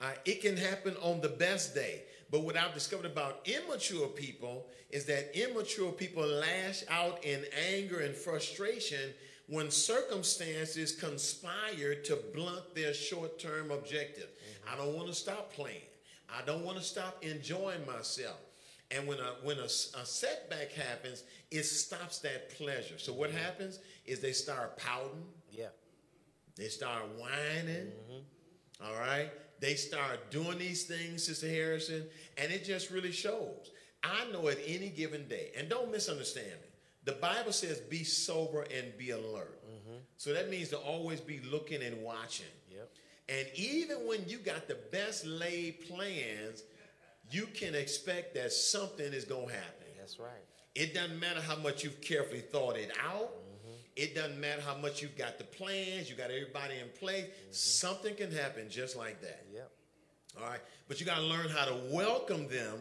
Right? 0.00 0.18
It 0.24 0.42
can 0.42 0.56
happen 0.56 0.96
on 1.02 1.20
the 1.20 1.28
best 1.28 1.74
day. 1.74 2.02
But 2.30 2.42
what 2.42 2.56
I've 2.56 2.74
discovered 2.74 3.06
about 3.06 3.46
immature 3.46 4.08
people 4.08 4.66
is 4.90 5.04
that 5.06 5.36
immature 5.38 5.92
people 5.92 6.26
lash 6.26 6.82
out 6.90 7.24
in 7.24 7.44
anger 7.70 8.00
and 8.00 8.14
frustration 8.14 9.12
when 9.46 9.70
circumstances 9.70 10.92
conspire 10.92 11.94
to 12.04 12.18
blunt 12.34 12.74
their 12.74 12.94
short 12.94 13.38
term 13.38 13.70
objective. 13.70 14.24
Mm-hmm. 14.28 14.74
I 14.74 14.76
don't 14.84 14.96
want 14.96 15.08
to 15.08 15.14
stop 15.14 15.52
playing. 15.52 15.82
I 16.28 16.44
don't 16.44 16.64
want 16.64 16.78
to 16.78 16.82
stop 16.84 17.22
enjoying 17.22 17.86
myself. 17.86 18.38
And 18.90 19.06
when 19.06 19.18
a 19.18 19.34
when 19.42 19.58
a, 19.58 19.64
a 19.64 20.04
setback 20.04 20.72
happens, 20.72 21.24
it 21.50 21.64
stops 21.64 22.18
that 22.20 22.50
pleasure. 22.56 22.98
So 22.98 23.12
what 23.12 23.30
mm-hmm. 23.30 23.38
happens 23.38 23.80
is 24.06 24.20
they 24.20 24.32
start 24.32 24.76
pouting, 24.76 25.24
Yeah. 25.50 25.68
they 26.56 26.68
start 26.68 27.02
whining. 27.18 27.92
Mm-hmm. 27.92 28.84
All 28.86 28.98
right. 28.98 29.30
They 29.60 29.74
start 29.74 30.30
doing 30.30 30.58
these 30.58 30.84
things, 30.84 31.24
Sister 31.24 31.48
Harrison, 31.48 32.04
and 32.36 32.52
it 32.52 32.64
just 32.64 32.90
really 32.90 33.12
shows. 33.12 33.70
I 34.02 34.30
know 34.32 34.48
at 34.48 34.58
any 34.66 34.90
given 34.90 35.26
day, 35.28 35.50
and 35.56 35.68
don't 35.68 35.90
misunderstand 35.90 36.46
me. 36.46 36.68
The 37.04 37.12
Bible 37.12 37.52
says 37.52 37.80
be 37.80 38.04
sober 38.04 38.62
and 38.62 38.96
be 38.98 39.10
alert. 39.10 39.60
Mm-hmm. 39.64 39.98
So 40.16 40.32
that 40.32 40.50
means 40.50 40.68
to 40.70 40.78
always 40.78 41.20
be 41.20 41.40
looking 41.50 41.82
and 41.82 42.02
watching. 42.02 42.46
Yep. 42.70 42.90
And 43.28 43.46
even 43.54 44.06
when 44.06 44.26
you 44.26 44.38
got 44.38 44.68
the 44.68 44.78
best 44.90 45.26
laid 45.26 45.86
plans, 45.88 46.62
you 47.30 47.46
can 47.46 47.74
expect 47.74 48.34
that 48.34 48.52
something 48.52 49.12
is 49.12 49.24
going 49.24 49.48
to 49.48 49.54
happen. 49.54 49.86
That's 49.98 50.18
right. 50.18 50.30
It 50.74 50.92
doesn't 50.92 51.18
matter 51.18 51.40
how 51.40 51.56
much 51.56 51.84
you've 51.84 52.00
carefully 52.00 52.40
thought 52.40 52.76
it 52.76 52.90
out. 53.02 53.30
It 53.96 54.14
doesn't 54.14 54.40
matter 54.40 54.60
how 54.60 54.76
much 54.76 55.02
you've 55.02 55.16
got 55.16 55.38
the 55.38 55.44
plans, 55.44 56.10
you 56.10 56.16
got 56.16 56.30
everybody 56.30 56.74
in 56.80 56.88
place. 56.98 57.24
Mm-hmm. 57.24 57.52
Something 57.52 58.14
can 58.16 58.32
happen 58.32 58.68
just 58.68 58.96
like 58.96 59.20
that. 59.22 59.44
Yep. 59.52 59.70
All 60.40 60.48
right. 60.48 60.60
But 60.88 60.98
you 60.98 61.06
got 61.06 61.18
to 61.18 61.22
learn 61.22 61.48
how 61.48 61.64
to 61.66 61.76
welcome 61.90 62.48
them 62.48 62.78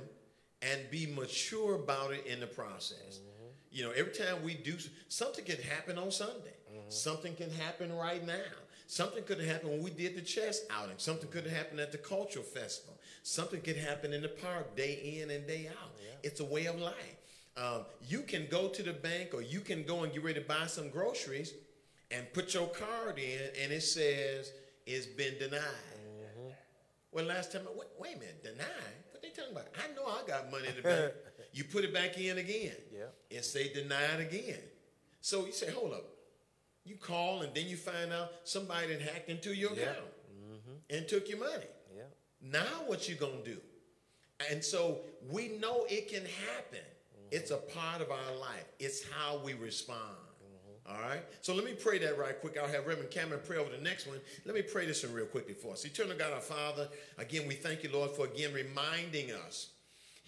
and 0.64 0.82
be 0.90 1.06
mature 1.06 1.76
about 1.76 2.14
it 2.14 2.26
in 2.26 2.40
the 2.40 2.48
process. 2.48 3.20
Mm-hmm. 3.20 3.48
You 3.72 3.84
know, 3.84 3.92
every 3.92 4.14
time 4.14 4.44
we 4.44 4.56
do 4.56 4.76
something 5.08 5.46
can 5.46 5.62
happen 5.62 5.98
on 5.98 6.12
Sunday. 6.12 6.58
Mm-hmm. 6.72 6.90
Something 6.90 7.36
can 7.36 7.52
happen 7.52 7.96
right 7.96 8.26
now. 8.26 8.42
Something 8.88 9.24
could 9.24 9.40
have 9.40 9.48
happened 9.48 9.72
when 9.72 9.84
we 9.84 9.92
did 9.92 10.16
the 10.16 10.22
chess 10.22 10.62
outing. 10.70 10.96
Something 10.98 11.30
could 11.30 11.46
have 11.46 11.56
happened 11.56 11.80
at 11.80 11.92
the 11.92 11.98
cultural 11.98 12.46
festival. 12.46 12.96
Something 13.24 13.62
could 13.62 13.78
happen 13.78 14.14
in 14.14 14.22
the 14.22 14.30
park 14.30 14.76
day 14.76 15.20
in 15.22 15.32
and 15.32 15.48
day 15.48 15.70
out. 15.70 15.92
It's 16.22 16.40
a 16.40 16.46
way 16.46 16.66
of 16.66 16.80
life. 16.80 17.18
Um, 17.56 17.86
you 18.08 18.22
can 18.22 18.48
go 18.50 18.68
to 18.68 18.82
the 18.82 18.94
bank 18.94 19.34
or 19.34 19.42
you 19.42 19.60
can 19.60 19.84
go 19.84 20.04
and 20.04 20.12
get 20.12 20.24
ready 20.24 20.40
to 20.40 20.46
buy 20.46 20.66
some 20.66 20.90
groceries 20.90 21.54
and 22.10 22.32
put 22.34 22.54
your 22.54 22.68
card 22.68 23.20
in 23.20 23.40
and 23.62 23.72
it 23.72 23.82
says 23.84 24.52
it's 24.86 25.06
been 25.06 25.38
denied. 25.38 25.60
Mm-hmm. 25.62 26.50
Well, 27.12 27.26
last 27.26 27.52
time, 27.52 27.62
I, 27.68 27.78
wait, 27.78 27.88
wait 28.00 28.16
a 28.16 28.20
minute, 28.20 28.44
denied? 28.44 28.68
What 29.12 29.22
they 29.22 29.30
talking 29.30 29.52
about? 29.52 29.68
I 29.78 29.94
know 29.96 30.06
I 30.08 30.26
got 30.28 30.52
money 30.52 30.68
in 30.68 30.76
the 30.78 30.82
bank. 30.82 31.14
you 31.54 31.64
put 31.66 31.84
it 31.84 31.94
back 31.94 32.18
in 32.18 32.40
again. 32.40 32.76
Yeah. 32.92 33.06
It 33.30 33.46
say 33.46 33.72
denied 33.72 34.20
again. 34.20 34.60
So 35.22 35.46
you 35.46 35.52
say, 35.52 35.70
hold 35.72 35.94
up. 35.94 36.06
You 36.86 36.96
call 36.96 37.44
and 37.44 37.54
then 37.54 37.68
you 37.68 37.78
find 37.78 38.12
out 38.12 38.32
somebody 38.44 38.92
had 38.92 39.02
hacked 39.02 39.30
into 39.30 39.54
your 39.54 39.74
Yeah. 39.74 39.84
account 39.84 40.08
and 40.90 41.08
took 41.08 41.30
your 41.30 41.40
money. 41.40 41.66
Yeah. 41.96 42.04
Now 42.42 42.84
what 42.88 43.08
you 43.08 43.16
gonna 43.16 43.44
do? 43.46 43.58
And 44.52 44.64
so 44.64 45.00
we 45.30 45.50
know 45.60 45.86
it 45.90 46.10
can 46.10 46.24
happen. 46.26 46.84
It's 47.34 47.50
a 47.50 47.58
part 47.58 48.00
of 48.00 48.12
our 48.12 48.36
life. 48.40 48.66
It's 48.80 49.04
how 49.10 49.40
we 49.44 49.56
respond. 49.56 50.00
Mm-hmm. 50.00 50.96
All 50.96 51.02
right. 51.02 51.24
So 51.42 51.56
let 51.56 51.66
me 51.66 51.74
pray 51.74 51.98
that 51.98 52.20
right 52.20 52.40
quick. 52.40 52.60
I'll 52.62 52.68
have 52.68 52.86
Reverend 52.86 53.10
Cameron 53.10 53.42
pray 53.44 53.58
over 53.58 53.72
the 53.76 53.82
next 53.82 54.06
one. 54.06 54.20
Let 54.46 54.54
me 54.54 54.62
pray 54.62 54.86
this 54.86 55.04
one 55.04 55.14
real 55.14 55.26
quickly 55.26 55.56
for 55.56 55.74
us. 55.74 55.84
Eternal 55.84 56.16
God, 56.16 56.32
our 56.32 56.40
Father, 56.40 56.90
again, 57.18 57.48
we 57.48 57.56
thank 57.56 57.82
you, 57.82 57.90
Lord, 57.92 58.12
for 58.12 58.28
again 58.28 58.54
reminding 58.54 59.32
us, 59.32 59.70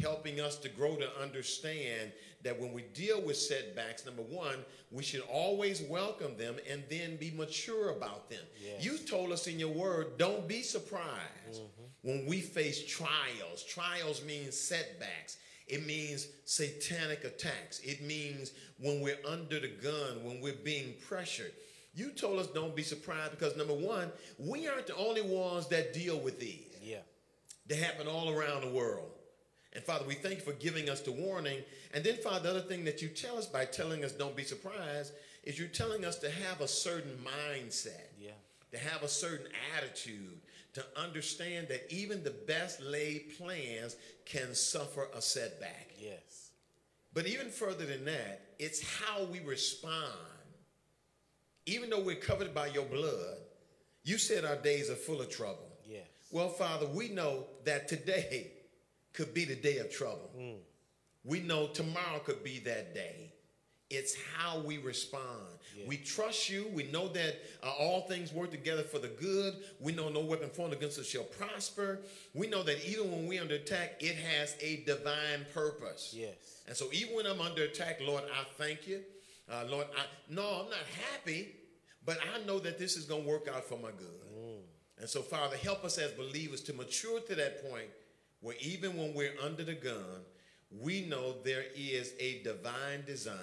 helping 0.01 0.41
us 0.41 0.57
to 0.57 0.69
grow 0.69 0.95
to 0.95 1.07
understand 1.21 2.11
that 2.41 2.59
when 2.59 2.73
we 2.73 2.81
deal 2.95 3.21
with 3.21 3.37
setbacks, 3.37 4.03
number 4.03 4.23
one, 4.23 4.65
we 4.91 5.03
should 5.03 5.23
always 5.31 5.83
welcome 5.83 6.35
them 6.37 6.55
and 6.67 6.83
then 6.89 7.17
be 7.17 7.31
mature 7.37 7.91
about 7.91 8.31
them. 8.31 8.41
Yes. 8.59 8.83
You 8.83 8.97
told 8.97 9.31
us 9.31 9.45
in 9.45 9.59
your 9.59 9.73
word, 9.73 10.17
don't 10.17 10.47
be 10.47 10.63
surprised 10.63 11.61
mm-hmm. 11.61 12.09
when 12.09 12.25
we 12.25 12.41
face 12.41 12.83
trials. 12.83 13.63
Trials 13.63 14.23
mean 14.25 14.51
setbacks. 14.51 15.37
It 15.67 15.86
means 15.86 16.28
satanic 16.45 17.23
attacks. 17.23 17.80
It 17.80 18.01
means 18.01 18.51
when 18.80 19.01
we're 19.01 19.17
under 19.28 19.60
the 19.60 19.69
gun, 19.69 20.23
when 20.23 20.39
we're 20.41 20.54
being 20.63 20.93
pressured. 21.08 21.51
You 21.95 22.12
told 22.12 22.39
us 22.39 22.47
don't 22.47 22.75
be 22.75 22.84
surprised 22.84 23.32
because 23.32 23.56
number 23.56 23.73
one, 23.73 24.12
we 24.38 24.67
aren't 24.67 24.88
the 24.88 24.95
only 24.95 25.21
ones 25.21 25.67
that 25.69 25.93
deal 25.93 26.19
with 26.19 26.39
these. 26.39 26.67
Yeah. 26.84 26.97
They 27.67 27.75
happen 27.78 28.08
all 28.08 28.30
around 28.30 28.62
the 28.62 28.69
world. 28.69 29.10
And 29.73 29.84
Father, 29.84 30.06
we 30.06 30.13
thank 30.15 30.36
you 30.36 30.41
for 30.41 30.54
giving 30.54 30.89
us 30.89 31.01
the 31.01 31.12
warning. 31.12 31.60
And 31.93 32.04
then, 32.04 32.17
Father, 32.17 32.39
the 32.43 32.49
other 32.51 32.62
thing 32.67 32.86
that 32.86 33.01
you 33.01 33.08
tell 33.10 33.38
us 33.38 33.45
by 33.47 33.65
telling 33.65 34.04
us 34.06 34.12
don't 34.12 34.36
be 34.36 34.43
surprised 34.43 35.13
is 35.43 35.58
you're 35.58 35.67
telling 35.67 36.06
us 36.06 36.17
to 36.19 36.30
have 36.30 36.62
a 36.62 36.67
certain 36.67 37.17
mindset 37.23 38.08
Yeah. 38.19 38.32
to 38.71 38.78
have 38.78 39.04
a 39.04 39.08
certain 39.08 39.47
attitude, 39.78 40.39
to 40.75 40.85
understand 40.97 41.69
that 41.69 41.91
even 41.91 42.23
the 42.23 42.35
best 42.47 42.81
laid 42.81 43.38
plans 43.38 43.95
can 44.25 44.53
suffer 44.53 45.07
a 45.15 45.21
setback. 45.21 45.89
Yes. 45.97 46.51
But 47.13 47.27
even 47.27 47.49
further 47.49 47.85
than 47.85 48.03
that, 48.05 48.41
it's 48.59 48.83
how 48.99 49.23
we 49.23 49.39
respond. 49.39 50.03
Even 51.65 51.89
though 51.89 52.01
we're 52.01 52.15
covered 52.15 52.53
by 52.53 52.67
your 52.67 52.83
blood, 52.83 53.38
you 54.03 54.17
said 54.17 54.43
our 54.43 54.57
days 54.57 54.89
are 54.89 54.95
full 54.95 55.21
of 55.21 55.29
trouble. 55.29 55.71
Yes. 55.85 56.03
Well, 56.29 56.49
Father, 56.49 56.85
we 56.88 57.07
know 57.07 57.45
that 57.63 57.88
today 57.88 58.51
could 59.13 59.33
be 59.33 59.45
the 59.45 59.55
day 59.55 59.77
of 59.77 59.89
trouble. 59.89 60.29
Hmm. 60.38 60.57
We 61.23 61.39
know 61.39 61.67
tomorrow 61.67 62.19
could 62.19 62.43
be 62.43 62.59
that 62.59 62.93
day. 62.93 63.31
It's 63.89 64.15
how 64.35 64.59
we 64.59 64.79
respond. 64.79 65.23
Yeah. 65.77 65.85
We 65.87 65.97
trust 65.97 66.49
you. 66.49 66.65
We 66.73 66.83
know 66.85 67.07
that 67.09 67.35
uh, 67.63 67.69
all 67.79 68.01
things 68.01 68.33
work 68.33 68.49
together 68.51 68.81
for 68.81 68.97
the 68.97 69.09
good. 69.09 69.55
We 69.79 69.91
know 69.91 70.09
no 70.09 70.21
weapon 70.21 70.49
formed 70.49 70.73
against 70.73 70.97
us 70.97 71.05
shall 71.05 71.23
prosper. 71.23 71.99
We 72.33 72.47
know 72.47 72.63
that 72.63 72.83
even 72.85 73.11
when 73.11 73.27
we're 73.27 73.41
under 73.41 73.55
attack, 73.55 73.97
it 73.99 74.15
has 74.15 74.55
a 74.59 74.83
divine 74.85 75.45
purpose. 75.53 76.15
Yes. 76.17 76.63
And 76.67 76.75
so 76.75 76.87
even 76.91 77.15
when 77.15 77.27
I'm 77.27 77.41
under 77.41 77.63
attack, 77.63 77.99
Lord, 78.01 78.23
I 78.23 78.43
thank 78.57 78.87
you. 78.87 79.01
Uh, 79.51 79.65
Lord, 79.69 79.85
I, 79.95 80.05
no, 80.29 80.41
I'm 80.41 80.69
not 80.69 80.79
happy, 81.11 81.49
but 82.05 82.17
I 82.33 82.43
know 82.45 82.57
that 82.59 82.79
this 82.79 82.97
is 82.97 83.05
going 83.05 83.23
to 83.23 83.29
work 83.29 83.47
out 83.47 83.65
for 83.65 83.77
my 83.77 83.91
good. 83.91 84.25
And 84.99 85.09
so, 85.09 85.21
Father, 85.21 85.57
help 85.57 85.83
us 85.83 85.97
as 85.97 86.11
believers 86.11 86.61
to 86.61 86.73
mature 86.73 87.19
to 87.19 87.35
that 87.35 87.69
point 87.69 87.89
where 88.39 88.55
even 88.61 88.95
when 88.95 89.13
we're 89.13 89.33
under 89.43 89.63
the 89.63 89.73
gun, 89.73 90.23
we 90.71 91.05
know 91.05 91.35
there 91.43 91.65
is 91.75 92.13
a 92.19 92.41
divine 92.43 93.03
design. 93.05 93.35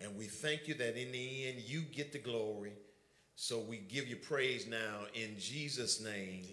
And 0.00 0.16
we 0.16 0.26
thank 0.26 0.68
you 0.68 0.74
that 0.74 1.00
in 1.00 1.12
the 1.12 1.46
end 1.48 1.60
you 1.60 1.80
get 1.80 2.12
the 2.12 2.18
glory. 2.18 2.72
So 3.36 3.58
we 3.58 3.78
give 3.78 4.08
you 4.08 4.16
praise 4.16 4.66
now 4.66 5.06
in 5.14 5.36
Jesus' 5.38 6.00
name. 6.00 6.44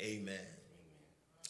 Amen. 0.00 0.34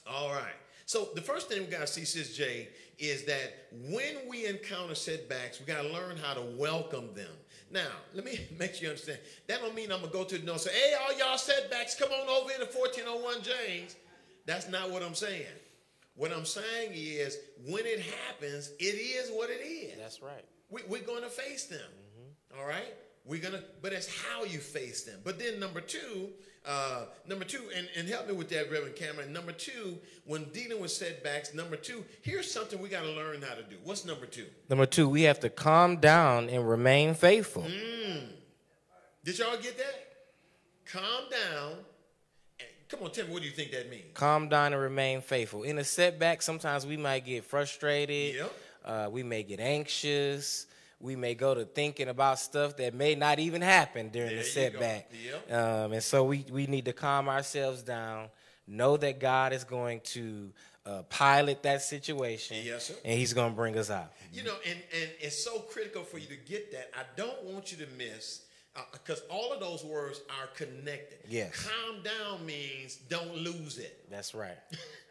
All 0.06 0.30
right. 0.30 0.54
So 0.86 1.08
the 1.14 1.20
first 1.20 1.48
thing 1.48 1.60
we 1.60 1.66
got 1.66 1.80
to 1.80 1.86
see, 1.86 2.04
Sis 2.04 2.36
Jay, 2.36 2.68
is 2.98 3.24
that 3.24 3.68
when 3.90 4.28
we 4.28 4.46
encounter 4.46 4.94
setbacks, 4.94 5.58
we 5.58 5.66
got 5.66 5.82
to 5.82 5.88
learn 5.88 6.16
how 6.16 6.34
to 6.34 6.42
welcome 6.56 7.14
them. 7.14 7.30
Now, 7.70 7.88
let 8.14 8.24
me 8.24 8.38
make 8.58 8.74
sure 8.74 8.84
you 8.84 8.88
understand. 8.90 9.18
That 9.48 9.60
don't 9.60 9.74
mean 9.74 9.90
I'm 9.90 10.00
gonna 10.00 10.12
go 10.12 10.24
to 10.24 10.38
the 10.38 10.44
door 10.44 10.54
and 10.54 10.60
say, 10.60 10.72
"Hey, 10.72 10.94
all 10.94 11.18
y'all 11.18 11.38
setbacks, 11.38 11.96
come 11.96 12.10
on 12.12 12.28
over 12.28 12.50
here 12.50 12.58
to 12.58 12.66
1401 12.66 13.42
James." 13.42 13.96
That's 14.46 14.68
not 14.68 14.90
what 14.90 15.02
I'm 15.02 15.14
saying. 15.14 15.46
What 16.14 16.32
I'm 16.32 16.44
saying 16.44 16.92
is, 16.94 17.38
when 17.66 17.86
it 17.86 18.00
happens, 18.00 18.70
it 18.78 18.94
is 18.94 19.30
what 19.30 19.50
it 19.50 19.64
is. 19.64 19.98
That's 19.98 20.22
right. 20.22 20.44
We, 20.70 20.82
we're 20.88 21.02
going 21.02 21.22
to 21.22 21.28
face 21.28 21.64
them. 21.64 21.80
All 22.58 22.66
right? 22.66 22.94
We're 23.24 23.40
going 23.40 23.54
to, 23.54 23.62
but 23.80 23.92
it's 23.92 24.08
how 24.22 24.44
you 24.44 24.58
face 24.58 25.04
them. 25.04 25.20
But 25.24 25.38
then 25.38 25.58
number 25.58 25.80
two, 25.80 26.28
uh, 26.66 27.06
number 27.26 27.44
two, 27.44 27.62
and, 27.76 27.88
and 27.96 28.08
help 28.08 28.28
me 28.28 28.34
with 28.34 28.50
that, 28.50 28.70
Reverend 28.70 28.96
Cameron. 28.96 29.32
Number 29.32 29.52
two, 29.52 29.98
when 30.26 30.44
dealing 30.52 30.80
with 30.80 30.90
setbacks, 30.90 31.54
number 31.54 31.76
two, 31.76 32.04
here's 32.22 32.50
something 32.50 32.80
we 32.80 32.88
got 32.90 33.02
to 33.02 33.10
learn 33.10 33.40
how 33.40 33.54
to 33.54 33.62
do. 33.62 33.76
What's 33.82 34.04
number 34.04 34.26
two? 34.26 34.46
Number 34.68 34.86
two, 34.86 35.08
we 35.08 35.22
have 35.22 35.40
to 35.40 35.48
calm 35.48 35.96
down 35.96 36.50
and 36.50 36.68
remain 36.68 37.14
faithful. 37.14 37.64
Did 39.24 39.38
y'all 39.38 39.56
get 39.56 39.78
that? 39.78 40.06
Calm 40.84 41.24
down. 41.30 41.72
Come 42.88 43.02
on, 43.04 43.10
tell 43.10 43.26
me, 43.26 43.32
what 43.32 43.40
do 43.40 43.48
you 43.48 43.54
think 43.54 43.72
that 43.72 43.90
means? 43.90 44.04
Calm 44.12 44.48
down 44.50 44.74
and 44.74 44.80
remain 44.82 45.22
faithful. 45.22 45.62
In 45.62 45.78
a 45.78 45.84
setback, 45.84 46.42
sometimes 46.42 46.86
we 46.86 46.98
might 46.98 47.24
get 47.24 47.44
frustrated. 47.44 48.34
Yep. 48.34 48.52
Uh, 48.84 49.08
we 49.10 49.22
may 49.22 49.42
get 49.42 49.60
anxious. 49.60 50.66
We 51.00 51.16
may 51.16 51.34
go 51.34 51.54
to 51.54 51.64
thinking 51.64 52.08
about 52.08 52.38
stuff 52.38 52.76
that 52.78 52.94
may 52.94 53.14
not 53.14 53.38
even 53.38 53.60
happen 53.60 54.08
during 54.08 54.30
There 54.30 54.38
the 54.38 54.44
setback. 54.44 55.10
Yep. 55.24 55.52
Um, 55.52 55.92
and 55.92 56.02
so 56.02 56.24
we, 56.24 56.44
we 56.50 56.66
need 56.66 56.84
to 56.86 56.92
calm 56.92 57.28
ourselves 57.28 57.82
down, 57.82 58.28
know 58.66 58.96
that 58.96 59.20
God 59.20 59.52
is 59.52 59.64
going 59.64 60.00
to 60.04 60.50
uh, 60.86 61.02
pilot 61.02 61.62
that 61.62 61.82
situation. 61.82 62.58
Yes, 62.62 62.84
sir. 62.84 62.94
And 63.04 63.18
He's 63.18 63.32
going 63.32 63.50
to 63.50 63.56
bring 63.56 63.76
us 63.76 63.90
out. 63.90 64.12
You 64.32 64.44
know, 64.44 64.54
and, 64.66 64.78
and 65.00 65.10
it's 65.20 65.42
so 65.42 65.60
critical 65.60 66.02
for 66.02 66.18
you 66.18 66.26
to 66.28 66.36
get 66.36 66.72
that. 66.72 66.90
I 66.94 67.02
don't 67.16 67.42
want 67.44 67.72
you 67.72 67.84
to 67.84 67.90
miss, 67.96 68.42
because 68.92 69.22
all 69.30 69.52
of 69.52 69.60
those 69.60 69.84
words 69.84 70.20
are 70.40 70.48
connected. 70.48 71.18
Yes. 71.28 71.66
Calm 71.66 72.02
down 72.02 72.44
means 72.44 72.96
don't 73.08 73.34
lose 73.34 73.78
it. 73.78 74.04
That's 74.10 74.34
right. 74.34 74.58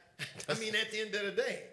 I 0.49 0.53
mean, 0.55 0.75
at 0.75 0.91
the 0.91 1.01
end 1.01 1.15
of 1.15 1.35
the 1.35 1.41
day, 1.41 1.63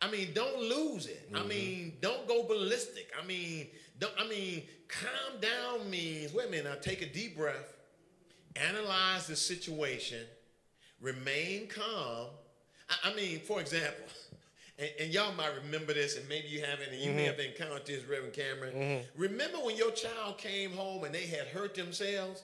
I 0.00 0.10
mean, 0.10 0.28
don't 0.34 0.60
lose 0.60 1.06
it. 1.06 1.28
I 1.32 1.38
mm-hmm. 1.38 1.48
mean, 1.48 1.92
don't 2.00 2.26
go 2.28 2.42
ballistic. 2.44 3.10
I 3.20 3.24
mean, 3.26 3.68
don't. 3.98 4.12
I 4.18 4.28
mean, 4.28 4.62
calm 4.88 5.40
down 5.40 5.88
means 5.90 6.32
wait 6.32 6.48
a 6.48 6.50
minute. 6.50 6.66
Now 6.66 6.76
take 6.80 7.02
a 7.02 7.06
deep 7.06 7.36
breath, 7.36 7.74
analyze 8.56 9.26
the 9.26 9.36
situation, 9.36 10.20
remain 11.00 11.68
calm. 11.68 12.28
I, 12.90 13.10
I 13.10 13.14
mean, 13.14 13.40
for 13.40 13.60
example, 13.60 14.04
and, 14.78 14.90
and 15.00 15.12
y'all 15.12 15.34
might 15.34 15.52
remember 15.64 15.94
this, 15.94 16.16
and 16.16 16.28
maybe 16.28 16.48
you 16.48 16.60
haven't, 16.60 16.90
and 16.92 17.00
you 17.00 17.12
may 17.12 17.26
mm-hmm. 17.26 17.38
have 17.38 17.40
encountered 17.40 17.86
this, 17.86 18.04
Reverend 18.04 18.34
Cameron. 18.34 18.74
Mm-hmm. 18.74 19.20
Remember 19.22 19.58
when 19.58 19.76
your 19.76 19.92
child 19.92 20.38
came 20.38 20.72
home 20.72 21.04
and 21.04 21.14
they 21.14 21.26
had 21.26 21.46
hurt 21.46 21.74
themselves? 21.74 22.42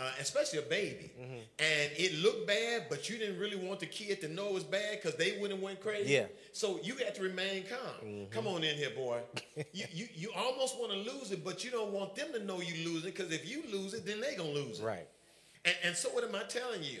Uh, 0.00 0.10
especially 0.18 0.58
a 0.58 0.62
baby, 0.62 1.10
and 1.58 1.90
it 1.94 2.14
looked 2.22 2.46
bad, 2.46 2.86
but 2.88 3.10
you 3.10 3.18
didn't 3.18 3.38
really 3.38 3.56
want 3.56 3.80
the 3.80 3.86
kid 3.86 4.18
to 4.18 4.28
know 4.28 4.46
it 4.46 4.54
was 4.54 4.64
bad 4.64 4.92
because 4.92 5.14
they 5.16 5.36
wouldn't 5.38 5.60
went 5.60 5.78
crazy. 5.78 6.14
Yeah. 6.14 6.24
So 6.52 6.80
you 6.82 6.94
had 6.94 7.14
to 7.16 7.22
remain 7.22 7.64
calm. 7.64 8.26
Come 8.30 8.46
on 8.46 8.64
in 8.64 8.76
here, 8.76 8.88
boy. 8.96 9.20
you, 9.74 9.84
you 9.92 10.06
you 10.14 10.32
almost 10.34 10.78
want 10.78 10.90
to 10.92 10.98
lose 10.98 11.32
it, 11.32 11.44
but 11.44 11.64
you 11.64 11.70
don't 11.70 11.92
want 11.92 12.14
them 12.14 12.28
to 12.32 12.42
know 12.42 12.62
you 12.62 12.88
lose 12.90 13.04
it 13.04 13.14
because 13.14 13.30
if 13.30 13.46
you 13.46 13.62
lose 13.70 13.92
it, 13.92 14.06
then 14.06 14.22
they 14.22 14.34
gonna 14.36 14.48
lose 14.48 14.80
it. 14.80 14.84
Right. 14.84 15.06
And, 15.66 15.74
and 15.84 15.96
so 15.96 16.08
what 16.08 16.24
am 16.24 16.34
I 16.34 16.44
telling 16.44 16.82
you? 16.82 17.00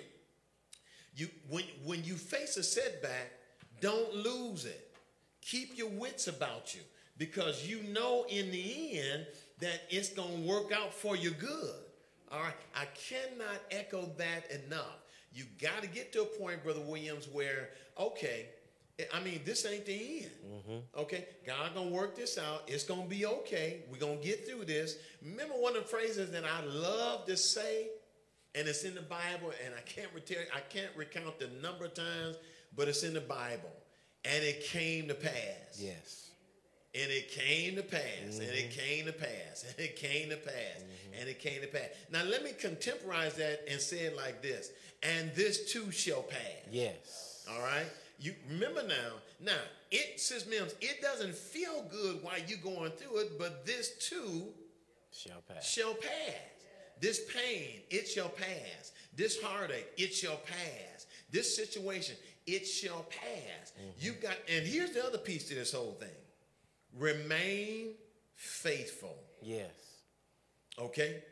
You 1.16 1.28
when 1.48 1.64
when 1.86 2.04
you 2.04 2.16
face 2.16 2.58
a 2.58 2.62
setback, 2.62 3.32
don't 3.80 4.14
lose 4.14 4.66
it. 4.66 4.94
Keep 5.40 5.78
your 5.78 5.88
wits 5.88 6.28
about 6.28 6.74
you 6.74 6.82
because 7.16 7.66
you 7.66 7.82
know 7.94 8.26
in 8.28 8.50
the 8.50 8.98
end 8.98 9.26
that 9.60 9.84
it's 9.88 10.10
gonna 10.10 10.46
work 10.46 10.70
out 10.70 10.92
for 10.92 11.16
your 11.16 11.32
good. 11.32 11.74
All 12.30 12.40
right. 12.40 12.54
I 12.74 12.84
cannot 12.94 13.60
echo 13.70 14.10
that 14.18 14.50
enough. 14.50 14.98
You 15.32 15.44
got 15.60 15.82
to 15.82 15.88
get 15.88 16.12
to 16.14 16.22
a 16.22 16.26
point, 16.26 16.62
Brother 16.64 16.80
Williams, 16.80 17.28
where 17.30 17.70
okay, 17.98 18.46
I 19.14 19.20
mean 19.20 19.40
this 19.44 19.64
ain't 19.64 19.86
the 19.86 20.22
end. 20.22 20.30
Mm-hmm. 20.46 21.00
Okay, 21.00 21.26
God 21.46 21.74
gonna 21.74 21.90
work 21.90 22.16
this 22.16 22.38
out. 22.38 22.64
It's 22.66 22.84
gonna 22.84 23.06
be 23.06 23.26
okay. 23.26 23.82
We're 23.90 23.98
gonna 23.98 24.16
get 24.16 24.48
through 24.48 24.64
this. 24.64 24.96
Remember 25.22 25.54
one 25.54 25.76
of 25.76 25.82
the 25.82 25.88
phrases 25.88 26.30
that 26.32 26.44
I 26.44 26.64
love 26.64 27.26
to 27.26 27.36
say 27.36 27.90
and 28.54 28.66
it's 28.66 28.84
in 28.84 28.94
the 28.94 29.02
Bible, 29.02 29.52
and 29.64 29.74
I 29.76 29.80
can't 29.82 30.08
retell, 30.14 30.42
I 30.54 30.60
can't 30.60 30.90
recount 30.96 31.38
the 31.38 31.48
number 31.62 31.84
of 31.84 31.94
times, 31.94 32.36
but 32.76 32.88
it's 32.88 33.02
in 33.02 33.14
the 33.14 33.20
Bible, 33.20 33.70
and 34.24 34.44
it 34.44 34.64
came 34.64 35.08
to 35.08 35.14
pass. 35.14 35.78
Yes. 35.78 36.29
And 36.92 37.10
it 37.10 37.30
mm-hmm. 37.30 37.40
came 37.40 37.76
to 37.76 37.82
pass, 37.82 38.38
and 38.38 38.42
it 38.42 38.72
came 38.72 39.06
to 39.06 39.12
pass, 39.12 39.64
and 39.64 39.78
it 39.78 39.94
came 39.94 40.30
to 40.30 40.36
pass, 40.36 40.84
and 41.18 41.28
it 41.28 41.38
came 41.38 41.60
to 41.60 41.68
pass. 41.68 41.88
Now, 42.10 42.24
let 42.24 42.42
me 42.42 42.50
contemporize 42.50 43.34
that 43.34 43.60
and 43.70 43.80
say 43.80 44.00
it 44.00 44.16
like 44.16 44.42
this 44.42 44.72
and 45.02 45.32
this 45.34 45.72
too 45.72 45.90
shall 45.90 46.22
pass. 46.22 46.40
Yes. 46.70 47.46
All 47.50 47.60
right? 47.60 47.86
You 48.18 48.34
remember 48.50 48.82
now, 48.86 49.14
now, 49.40 49.58
it 49.90 50.20
says 50.20 50.46
Mims, 50.46 50.74
it 50.80 51.00
doesn't 51.00 51.34
feel 51.34 51.86
good 51.90 52.22
while 52.22 52.34
you're 52.46 52.58
going 52.58 52.90
through 52.92 53.18
it, 53.18 53.38
but 53.38 53.64
this 53.64 53.96
too 54.08 54.48
Shall 55.12 55.42
pass. 55.48 55.66
shall 55.66 55.94
pass. 55.94 56.34
This 57.00 57.20
pain, 57.32 57.80
it 57.88 58.06
shall 58.06 58.28
pass. 58.28 58.92
This 59.16 59.40
heartache, 59.42 59.88
it 59.96 60.14
shall 60.14 60.36
pass. 60.36 61.06
This 61.30 61.56
situation, 61.56 62.14
it 62.46 62.66
shall 62.66 63.06
pass. 63.08 63.72
You 63.98 64.12
mm-hmm. 64.12 64.22
got, 64.22 64.36
and 64.48 64.66
here's 64.66 64.90
the 64.90 65.04
other 65.04 65.18
piece 65.18 65.48
to 65.48 65.54
this 65.54 65.72
whole 65.72 65.96
thing 65.98 66.08
remain 66.98 67.94
faithful. 68.34 69.16
Yes. 69.42 69.70
Okay? 70.78 71.22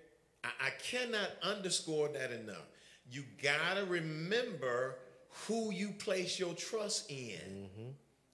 I, 0.45 0.49
I 0.67 0.71
cannot 0.83 1.31
underscore 1.43 2.09
that 2.09 2.33
enough. 2.33 2.67
You 3.11 3.25
gotta 3.43 3.85
remember 3.87 4.97
who 5.47 5.73
you 5.73 5.91
place 5.93 6.39
your 6.39 6.55
trust 6.55 7.11
in. 7.11 7.17
Mm-hmm. 7.19 7.89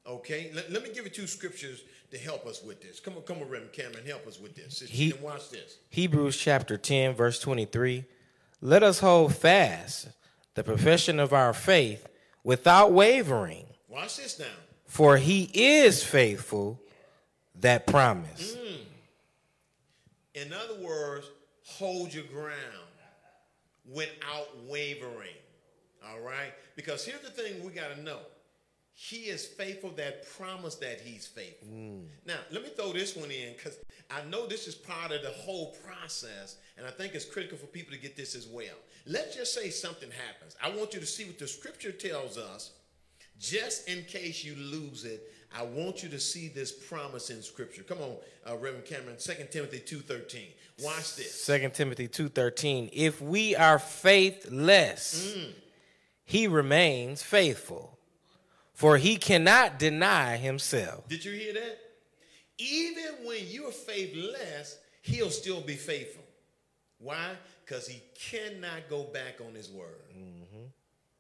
Okay? 0.07 0.51
Let, 0.55 0.73
let 0.73 0.83
me 0.83 0.91
give 0.93 1.05
you 1.05 1.11
two 1.11 1.27
scriptures 1.27 1.83
to 2.11 2.19
help 2.19 2.47
us 2.47 2.63
with 2.63 2.81
this. 2.83 3.01
Come 3.01 3.15
on, 3.17 3.23
come 3.23 3.37
on, 3.39 3.49
Reverend 3.49 3.73
Cameron, 3.73 4.05
help 4.07 4.27
us 4.27 4.39
with 4.41 4.55
this. 4.55 4.81
He- 4.81 5.13
watch 5.21 5.51
this. 5.51 5.79
Hebrews 5.91 6.37
chapter 6.37 6.77
10, 6.77 7.15
verse 7.15 7.39
23. 7.41 8.05
Let 8.61 8.83
us 8.83 9.01
hold 9.01 9.35
fast 9.35 10.09
the 10.55 10.65
profession 10.65 11.19
of 11.21 11.33
our 11.33 11.53
faith 11.53 12.07
without 12.45 12.93
wavering, 12.93 13.67
Watch 13.89 14.17
this 14.17 14.39
now. 14.39 14.45
for 14.87 15.17
he 15.17 15.51
is 15.53 16.03
faithful 16.05 16.81
that 17.61 17.87
promise. 17.87 18.57
Mm. 18.57 18.81
In 20.35 20.53
other 20.53 20.81
words, 20.85 21.27
hold 21.65 22.13
your 22.13 22.25
ground 22.25 22.55
without 23.91 24.49
wavering. 24.67 25.29
All 26.09 26.21
right? 26.21 26.53
Because 26.77 27.05
here's 27.05 27.21
the 27.21 27.31
thing 27.31 27.65
we 27.65 27.71
got 27.71 27.95
to 27.95 28.03
know 28.03 28.19
He 28.93 29.25
is 29.25 29.47
faithful 29.47 29.91
that 29.97 30.29
promise 30.37 30.75
that 30.77 31.01
He's 31.01 31.27
faithful. 31.27 31.69
Mm. 31.69 32.05
Now, 32.27 32.39
let 32.51 32.63
me 32.63 32.71
throw 32.71 32.93
this 32.93 33.17
one 33.17 33.31
in 33.31 33.55
because 33.57 33.79
I 34.11 34.23
know 34.29 34.47
this 34.47 34.67
is 34.67 34.75
part 34.75 35.13
of 35.13 35.23
the 35.23 35.31
whole 35.31 35.77
process, 35.87 36.57
and 36.77 36.87
I 36.87 36.91
think 36.91 37.15
it's 37.15 37.25
critical 37.25 37.57
for 37.57 37.67
people 37.67 37.95
to 37.95 38.01
get 38.01 38.17
this 38.17 38.35
as 38.35 38.47
well. 38.47 38.75
Let's 39.07 39.37
just 39.37 39.55
say 39.55 39.71
something 39.71 40.11
happens. 40.27 40.57
I 40.63 40.77
want 40.77 40.95
you 40.95 41.01
to 41.01 41.07
see 41.07 41.25
what 41.25 41.39
the 41.39 41.47
scripture 41.47 41.93
tells 41.93 42.37
us. 42.37 42.73
Just 43.39 43.89
in 43.89 44.05
case 44.05 44.45
you 44.45 44.55
lose 44.55 45.05
it, 45.05 45.33
I 45.57 45.63
want 45.63 46.03
you 46.03 46.09
to 46.09 46.19
see 46.19 46.49
this 46.49 46.73
promise 46.73 47.31
in 47.31 47.43
Scripture. 47.43 47.85
Come 47.85 47.99
on, 47.99 48.17
uh, 48.47 48.57
Reverend 48.57 48.87
Cameron, 48.87 49.17
2 49.19 49.33
Timothy 49.51 49.79
2.13. 49.79 50.49
Watch 50.83 51.17
this. 51.17 51.47
2 51.47 51.71
Timothy 51.73 52.09
2:13 52.09 52.91
If 52.93 53.21
we 53.21 53.55
are 53.55 53.79
faithless 53.79 55.37
he 56.25 56.49
remains 56.49 57.23
faithful 57.23 57.97
for 58.73 58.97
he 58.97 59.17
cannot 59.17 59.79
deny 59.79 60.37
himself 60.37 61.07
Did 61.09 61.25
you 61.25 61.33
hear 61.33 61.53
that? 61.53 61.79
Even 62.59 63.25
when 63.25 63.41
you're 63.49 63.71
faithless, 63.71 64.79
he'll 65.03 65.31
still 65.31 65.61
be 65.61 65.75
faithful. 65.75 66.25
Why? 66.99 67.31
Because 67.65 67.87
he 67.87 68.01
cannot 68.15 68.89
go 68.89 69.05
back 69.05 69.41
on 69.45 69.55
his 69.55 69.71
word. 69.71 70.01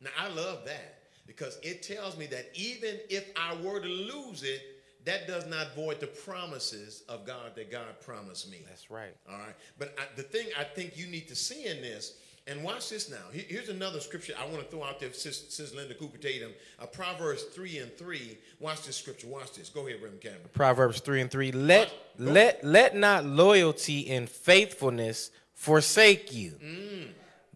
Now, 0.00 0.10
I 0.18 0.28
love 0.28 0.64
that 0.66 1.03
because 1.26 1.58
it 1.62 1.82
tells 1.82 2.16
me 2.16 2.26
that 2.26 2.50
even 2.54 2.96
if 3.08 3.30
I 3.36 3.54
were 3.62 3.80
to 3.80 3.88
lose 3.88 4.42
it, 4.42 4.60
that 5.04 5.26
does 5.26 5.46
not 5.46 5.74
void 5.74 6.00
the 6.00 6.06
promises 6.06 7.02
of 7.08 7.26
God 7.26 7.54
that 7.56 7.70
God 7.70 8.00
promised 8.00 8.50
me. 8.50 8.62
That's 8.66 8.90
right 8.90 9.14
All 9.30 9.38
right. 9.38 9.54
But 9.78 9.94
I, 9.98 10.04
the 10.16 10.22
thing 10.22 10.46
I 10.58 10.64
think 10.64 10.96
you 10.96 11.06
need 11.06 11.28
to 11.28 11.36
see 11.36 11.66
in 11.66 11.82
this, 11.82 12.14
and 12.46 12.62
watch 12.62 12.90
this 12.90 13.10
now. 13.10 13.16
Here's 13.32 13.70
another 13.70 14.00
scripture 14.00 14.34
I 14.38 14.44
want 14.44 14.58
to 14.58 14.64
throw 14.64 14.84
out 14.84 15.00
there, 15.00 15.10
Sis, 15.14 15.46
Sis 15.48 15.74
Linda 15.74 15.94
Cooper 15.94 16.18
Tatum. 16.18 16.52
Uh, 16.78 16.84
Proverbs 16.84 17.44
3 17.44 17.78
and 17.78 17.96
3. 17.96 18.36
Watch 18.60 18.82
this 18.82 18.96
scripture. 18.96 19.28
Watch 19.28 19.52
this. 19.54 19.70
Go 19.70 19.86
ahead, 19.86 20.02
Reverend 20.02 20.20
Cameron. 20.20 20.42
Proverbs 20.52 21.00
3 21.00 21.22
and 21.22 21.30
3 21.30 21.52
let 21.52 21.92
let 22.18 22.62
let 22.62 22.94
not 22.94 23.24
loyalty 23.24 24.10
and 24.10 24.28
faithfulness 24.28 25.30
forsake 25.54 26.34
you 26.34 26.58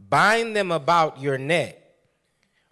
bind 0.09 0.57
them 0.57 0.71
about 0.71 1.21
your 1.21 1.37
neck 1.37 1.77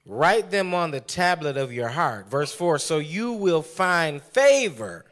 write 0.06 0.50
them 0.50 0.72
on 0.72 0.90
the 0.92 1.00
tablet 1.00 1.56
of 1.56 1.72
your 1.72 1.88
heart 1.88 2.30
verse 2.30 2.52
4 2.54 2.78
so 2.78 2.98
you 2.98 3.32
will 3.32 3.62
find 3.62 4.22
favor 4.22 5.04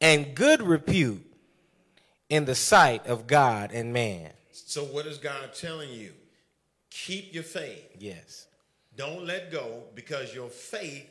and 0.00 0.34
good 0.34 0.60
repute 0.62 1.24
in 2.28 2.44
the 2.44 2.54
sight 2.54 3.06
of 3.06 3.26
God 3.26 3.72
and 3.72 3.92
man 3.92 4.30
So, 4.52 4.84
what 4.84 5.06
is 5.06 5.18
God 5.18 5.52
telling 5.54 5.90
you? 5.90 6.12
Keep 6.90 7.34
your 7.34 7.42
faith. 7.42 7.88
yes 7.98 8.46
Don't 8.96 9.24
let 9.26 9.50
go 9.50 9.84
because 9.94 10.34
your 10.34 10.48
faith 10.48 11.08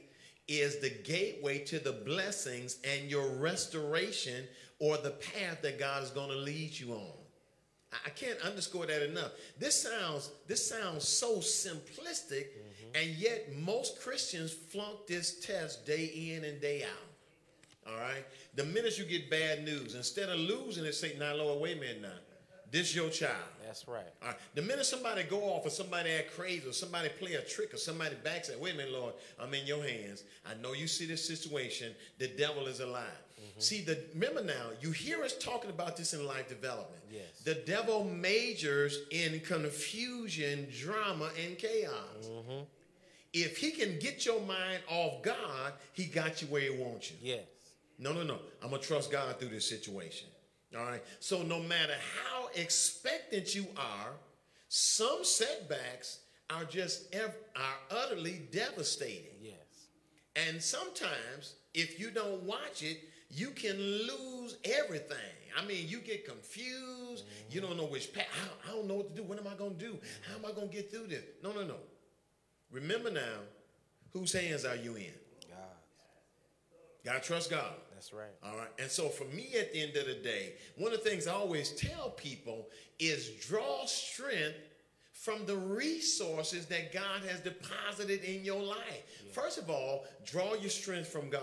is 0.47 0.77
the 0.79 0.89
gateway 0.89 1.59
to 1.65 1.79
the 1.79 1.91
blessings 1.91 2.77
and 2.83 3.09
your 3.09 3.27
restoration 3.29 4.45
or 4.79 4.97
the 4.97 5.11
path 5.11 5.61
that 5.61 5.77
God 5.77 6.03
is 6.03 6.09
going 6.09 6.29
to 6.29 6.35
lead 6.37 6.77
you 6.79 6.93
on. 6.93 7.11
I- 8.05 8.09
can't 8.11 8.39
underscore 8.41 8.85
that 8.85 9.03
enough. 9.03 9.31
This 9.57 9.81
sounds 9.83 10.29
this 10.47 10.67
sounds 10.67 11.07
so 11.07 11.37
simplistic, 11.37 12.45
and 12.95 13.09
yet 13.11 13.55
most 13.55 14.01
Christians 14.01 14.53
flunk 14.53 15.07
this 15.07 15.39
test 15.45 15.85
day 15.85 16.05
in 16.35 16.43
and 16.43 16.59
day 16.61 16.83
out. 16.83 17.91
All 17.91 17.99
right. 17.99 18.25
The 18.55 18.65
minute 18.65 18.97
you 18.97 19.05
get 19.05 19.29
bad 19.29 19.63
news, 19.63 19.95
instead 19.95 20.29
of 20.29 20.39
losing 20.39 20.85
it, 20.85 20.93
say, 20.93 21.15
"Now, 21.17 21.35
Lord, 21.35 21.61
wait 21.61 21.77
a 21.77 21.79
minute 21.79 22.01
now. 22.01 22.19
This 22.71 22.95
your 22.95 23.09
child." 23.09 23.35
that's 23.69 23.87
right 23.87 24.03
All 24.23 24.29
right. 24.29 24.37
The 24.55 24.63
minute 24.63 24.85
somebody 24.85 25.21
go 25.23 25.41
off 25.41 25.63
or 25.65 25.69
somebody 25.69 26.09
act 26.09 26.35
crazy 26.35 26.67
or 26.67 26.73
somebody 26.73 27.09
play 27.09 27.33
a 27.35 27.41
trick 27.41 27.71
or 27.71 27.77
somebody 27.77 28.15
backs 28.23 28.49
at, 28.49 28.59
wait 28.59 28.73
a 28.73 28.77
minute, 28.77 28.93
Lord, 28.93 29.13
I'm 29.39 29.53
in 29.53 29.67
your 29.67 29.83
hands. 29.83 30.23
I 30.43 30.59
know 30.59 30.73
you 30.73 30.87
see 30.87 31.05
this 31.05 31.25
situation. 31.25 31.93
The 32.17 32.29
devil 32.29 32.65
is 32.65 32.79
alive. 32.79 33.03
Mm-hmm. 33.39 33.59
See, 33.59 33.81
the 33.81 33.99
remember 34.15 34.43
now, 34.43 34.71
you 34.81 34.89
hear 34.89 35.23
us 35.23 35.37
talking 35.37 35.69
about 35.69 35.97
this 35.97 36.15
in 36.15 36.25
life 36.25 36.49
development. 36.49 37.03
Yes. 37.11 37.41
The 37.45 37.55
devil 37.55 38.05
majors 38.05 38.97
in 39.11 39.39
confusion, 39.41 40.67
drama, 40.75 41.29
and 41.45 41.57
chaos. 41.59 41.93
Mm-hmm. 42.23 42.63
If 43.33 43.57
he 43.57 43.71
can 43.71 43.99
get 43.99 44.25
your 44.25 44.41
mind 44.41 44.81
off 44.89 45.21
God, 45.21 45.73
he 45.93 46.05
got 46.05 46.41
you 46.41 46.47
where 46.47 46.61
he 46.61 46.69
wants 46.71 47.11
you. 47.11 47.17
yes 47.21 47.45
No, 47.97 48.13
no, 48.13 48.23
no. 48.23 48.39
I'm 48.63 48.69
going 48.69 48.81
to 48.81 48.87
trust 48.87 49.11
God 49.11 49.39
through 49.39 49.49
this 49.49 49.67
situation. 49.67 50.27
All 50.77 50.85
right. 50.85 51.03
So, 51.19 51.41
no 51.43 51.59
matter 51.59 51.95
how 52.23 52.49
expectant 52.55 53.55
you 53.55 53.67
are, 53.77 54.11
some 54.67 55.23
setbacks 55.23 56.19
are 56.49 56.63
just 56.63 57.13
ev- 57.13 57.35
are 57.55 57.97
utterly 57.97 58.41
devastating. 58.51 59.37
yes 59.41 59.87
And 60.35 60.61
sometimes, 60.61 61.55
if 61.73 61.99
you 61.99 62.11
don't 62.11 62.43
watch 62.43 62.83
it, 62.83 62.99
you 63.31 63.51
can 63.51 63.77
lose 63.77 64.57
everything. 64.63 65.17
I 65.57 65.65
mean, 65.65 65.87
you 65.87 65.99
get 65.99 66.25
confused. 66.25 67.25
You 67.49 67.61
mm-hmm. 67.61 67.69
don't 67.69 67.77
know 67.77 67.85
which 67.85 68.13
path. 68.13 68.27
I, 68.65 68.71
I 68.71 68.75
don't 68.75 68.87
know 68.87 68.95
what 68.95 69.15
to 69.15 69.21
do. 69.21 69.27
What 69.27 69.39
am 69.39 69.47
I 69.47 69.55
going 69.55 69.75
to 69.75 69.85
do? 69.85 69.97
How 70.27 70.37
am 70.37 70.45
I 70.45 70.51
going 70.51 70.69
to 70.69 70.75
get 70.75 70.91
through 70.91 71.07
this? 71.07 71.23
No, 71.43 71.51
no, 71.51 71.63
no. 71.63 71.75
Remember 72.71 73.11
now, 73.11 73.39
whose 74.11 74.33
hands 74.33 74.65
are 74.65 74.75
you 74.75 74.95
in? 74.95 75.13
God 75.49 75.57
Got 77.05 77.23
to 77.23 77.27
trust 77.27 77.49
God. 77.49 77.73
that's 77.93 78.13
right 78.13 78.29
All 78.43 78.57
right. 78.57 78.69
And 78.77 78.89
so 78.89 79.09
for 79.09 79.25
me 79.25 79.49
at 79.57 79.73
the 79.73 79.81
end 79.81 79.95
of 79.95 80.05
the 80.05 80.15
day, 80.15 80.53
one 80.77 80.93
of 80.93 81.03
the 81.03 81.09
things 81.09 81.27
I 81.27 81.33
always 81.33 81.71
tell 81.71 82.11
people 82.11 82.67
is 82.99 83.29
draw 83.47 83.85
strength 83.85 84.57
from 85.13 85.45
the 85.45 85.55
resources 85.55 86.65
that 86.67 86.93
God 86.93 87.23
has 87.27 87.41
deposited 87.41 88.23
in 88.23 88.45
your 88.45 88.61
life. 88.61 89.03
First 89.33 89.57
of 89.57 89.69
all, 89.69 90.05
draw 90.25 90.53
your 90.53 90.69
strength 90.69 91.09
from 91.09 91.29
God. 91.29 91.41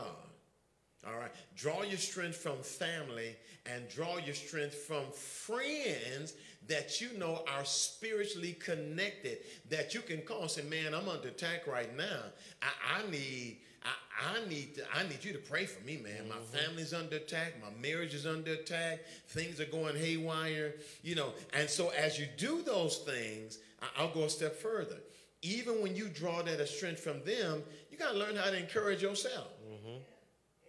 All 1.07 1.19
right. 1.19 1.31
Draw 1.57 1.83
your 1.83 1.99
strength 1.99 2.37
from 2.37 2.59
family 2.63 3.37
and 3.67 3.89
draw 3.89 4.17
your 4.19 4.35
strength 4.35 4.75
from 4.75 5.05
friends 5.13 6.35
that 6.69 7.01
you 7.01 7.09
know 7.19 7.45
are 7.55 7.65
spiritually 7.65 8.55
connected 8.55 9.39
that 9.71 9.95
you 9.95 10.01
can 10.01 10.21
call 10.23 10.43
and 10.43 10.51
say, 10.51 10.63
man, 10.63 10.95
I'm 10.95 11.09
under 11.09 11.29
attack 11.29 11.67
right 11.67 11.97
now. 11.97 12.23
I, 12.63 13.01
I 13.01 13.11
need 13.11 13.59
I, 13.87 14.37
I 14.37 14.49
need 14.49 14.75
to, 14.77 14.83
I 14.95 15.05
need 15.05 15.25
you 15.25 15.33
to 15.33 15.39
pray 15.39 15.67
for 15.67 15.85
me, 15.85 15.99
man. 15.99 16.29
My 16.29 16.35
mm-hmm. 16.35 16.57
family's 16.57 16.93
under 16.93 17.17
attack. 17.17 17.55
My 17.61 17.69
marriage 17.81 18.15
is 18.15 18.27
under 18.27 18.55
attack. 18.55 19.01
Things 19.29 19.61
are 19.61 19.67
going 19.67 19.97
haywire, 19.97 20.75
you 21.03 21.15
know. 21.15 21.33
And 21.53 21.69
so 21.69 21.91
as 21.91 22.19
you 22.19 22.27
do 22.37 22.63
those 22.63 22.99
things, 22.99 23.59
I, 23.81 23.87
I'll 23.99 24.13
go 24.13 24.25
a 24.25 24.31
step 24.31 24.57
further. 24.57 24.99
Even 25.43 25.83
when 25.83 25.95
you 25.95 26.09
draw 26.09 26.43
that 26.43 26.69
strength 26.69 27.01
from 27.01 27.23
them, 27.25 27.63
you 27.91 27.99
got 27.99 28.13
to 28.13 28.19
learn 28.19 28.35
how 28.37 28.51
to 28.51 28.59
encourage 28.59 29.03
yourself. 29.03 29.49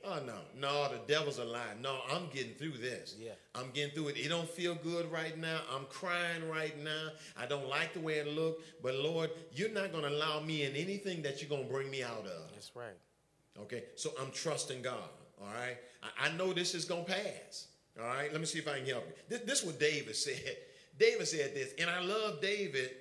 Oh 0.10 0.20
no, 0.26 0.36
no, 0.60 0.90
the 0.90 1.00
devil's 1.12 1.38
a 1.40 1.44
lie. 1.44 1.74
No, 1.82 2.00
I'm 2.10 2.28
getting 2.34 2.54
through 2.54 2.78
this. 2.78 3.16
Yeah. 3.20 3.32
I'm 3.54 3.72
getting 3.74 3.94
through 3.94 4.10
it. 4.10 4.18
It 4.18 4.30
don't 4.30 4.50
feel 4.50 4.76
good 4.76 5.12
right 5.12 5.38
now. 5.38 5.60
I'm 5.76 5.86
crying 5.90 6.48
right 6.50 6.82
now. 6.84 7.10
I 7.38 7.46
don't 7.46 7.68
like 7.68 7.94
the 7.94 8.00
way 8.00 8.16
it 8.16 8.28
looked. 8.28 8.64
But 8.82 8.96
Lord, 8.96 9.32
you're 9.52 9.70
not 9.70 9.92
going 9.92 10.04
to 10.04 10.10
allow 10.10 10.40
me 10.40 10.64
in 10.64 10.76
anything 10.76 11.22
that 11.24 11.42
you're 11.42 11.50
going 11.50 11.68
to 11.68 11.74
bring 11.74 11.92
me 11.92 12.04
out 12.04 12.26
of. 12.26 12.52
that's 12.54 12.72
right 12.76 12.96
Okay, 13.62 13.86
so 13.96 14.12
I'm 14.22 14.32
trusting 14.32 14.82
God. 14.82 15.10
All 15.42 15.48
right, 15.48 15.78
I, 16.04 16.28
I 16.28 16.38
know 16.38 16.54
this 16.54 16.76
is 16.76 16.86
gonna 16.86 17.04
pass. 17.04 17.68
All 18.00 18.06
right, 18.06 18.32
let 18.32 18.40
me 18.40 18.46
see 18.46 18.60
if 18.60 18.68
I 18.68 18.78
can 18.78 18.86
help 18.88 19.06
you. 19.08 19.14
This, 19.30 19.42
this 19.42 19.60
is 19.62 19.66
what 19.66 19.80
David 19.80 20.16
said. 20.28 20.58
David 21.00 21.28
said 21.28 21.54
this, 21.54 21.74
and 21.80 21.90
I 21.90 22.00
love 22.02 22.42
David, 22.42 22.92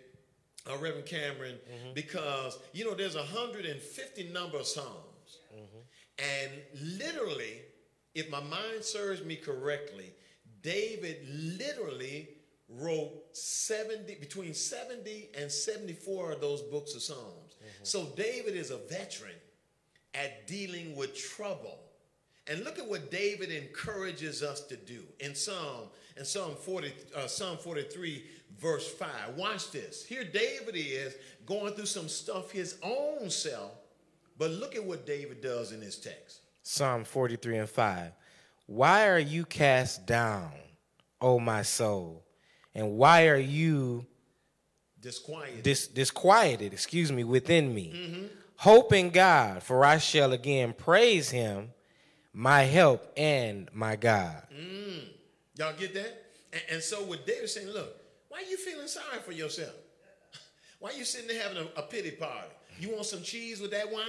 uh, 0.71 0.77
Reverend 0.79 1.07
Cameron, 1.07 1.57
because 1.95 2.59
you 2.73 2.85
know 2.85 2.95
there's 2.95 3.17
150 3.17 4.29
number 4.31 4.59
of 4.59 4.67
psalms, 4.67 4.89
and 6.19 6.51
literally, 6.99 7.63
if 8.15 8.31
my 8.31 8.41
mind 8.41 8.83
serves 8.83 9.25
me 9.25 9.37
correctly, 9.37 10.13
David 10.63 11.19
literally 11.59 12.29
wrote 12.69 13.13
70 13.33 14.17
between 14.17 14.55
70 14.55 15.31
and 15.39 15.51
74 15.51 16.33
of 16.33 16.41
those 16.41 16.63
books 16.63 16.95
of 16.95 17.03
psalms. 17.03 17.57
So 17.83 18.07
David 18.17 18.57
is 18.57 18.71
a 18.71 18.79
veteran 18.79 19.35
at 20.15 20.47
dealing 20.47 20.97
with 20.97 21.17
trouble. 21.17 21.79
And 22.49 22.65
look 22.65 22.79
at 22.79 22.89
what 22.89 23.11
David 23.11 23.51
encourages 23.51 24.43
us 24.43 24.61
to 24.63 24.77
do 24.77 25.03
in 25.21 25.35
Psalm 25.35 25.89
in 26.17 26.25
Psalm 26.25 26.55
40 26.55 26.93
uh, 27.15 27.27
Psalm 27.27 27.59
43 27.59 28.25
verse 28.59 28.89
5. 28.89 29.09
Watch 29.37 29.71
this. 29.73 30.05
Here 30.05 30.25
David 30.25 30.75
is 30.77 31.17
going 31.45 31.75
through 31.75 31.87
some 31.87 32.09
stuff 32.09 32.51
his 32.51 32.79
own 32.83 33.31
self, 33.31 33.73
but 34.39 34.51
look 34.51 34.75
at 34.77 34.85
what 34.85 35.07
David 35.07 35.41
does 35.41 35.73
in 35.73 35.81
his 35.81 35.97
text. 35.99 36.41
Psalm 36.63 37.05
43 37.05 37.59
and 37.59 37.69
5. 37.69 38.13
Why 38.67 39.09
are 39.09 39.19
you 39.19 39.45
cast 39.45 40.07
down, 40.07 40.51
O 41.21 41.39
my 41.39 41.63
soul? 41.63 42.25
And 42.75 42.97
why 42.97 43.29
are 43.29 43.39
you 43.39 44.07
Disquiet. 45.01 45.63
dis- 45.63 45.87
disquieted, 45.89 46.73
excuse 46.73 47.13
me, 47.13 47.25
within 47.25 47.73
me? 47.75 47.93
Mm-hmm. 47.95 48.25
Hope 48.57 48.93
in 48.93 49.11
God, 49.11 49.63
for 49.63 49.85
I 49.85 49.99
shall 49.99 50.33
again 50.33 50.73
praise 50.73 51.31
him, 51.31 51.71
my 52.33 52.63
help 52.63 53.13
and 53.17 53.69
my 53.73 53.97
God. 53.97 54.43
Mm. 54.53 55.05
Y'all 55.59 55.75
get 55.79 55.95
that? 55.95 56.25
And, 56.53 56.63
and 56.73 56.83
so 56.83 57.03
what 57.05 57.27
David's 57.27 57.55
saying, 57.55 57.69
look, 57.69 57.97
why 58.29 58.39
are 58.39 58.51
you 58.51 58.57
feeling 58.57 58.89
sorry 58.89 59.21
for 59.25 59.33
yourself? 59.33 59.75
Why 60.79 60.91
are 60.91 60.95
you 60.95 61.07
sitting 61.07 61.29
there 61.29 61.43
having 61.43 61.57
a, 61.57 61.81
a 61.81 61.83
pity 61.83 62.11
party? 62.11 62.49
You 62.79 62.91
want 62.91 63.07
some 63.07 63.23
cheese 63.23 63.61
with 63.61 63.71
that 63.71 63.91
wine? 63.91 64.05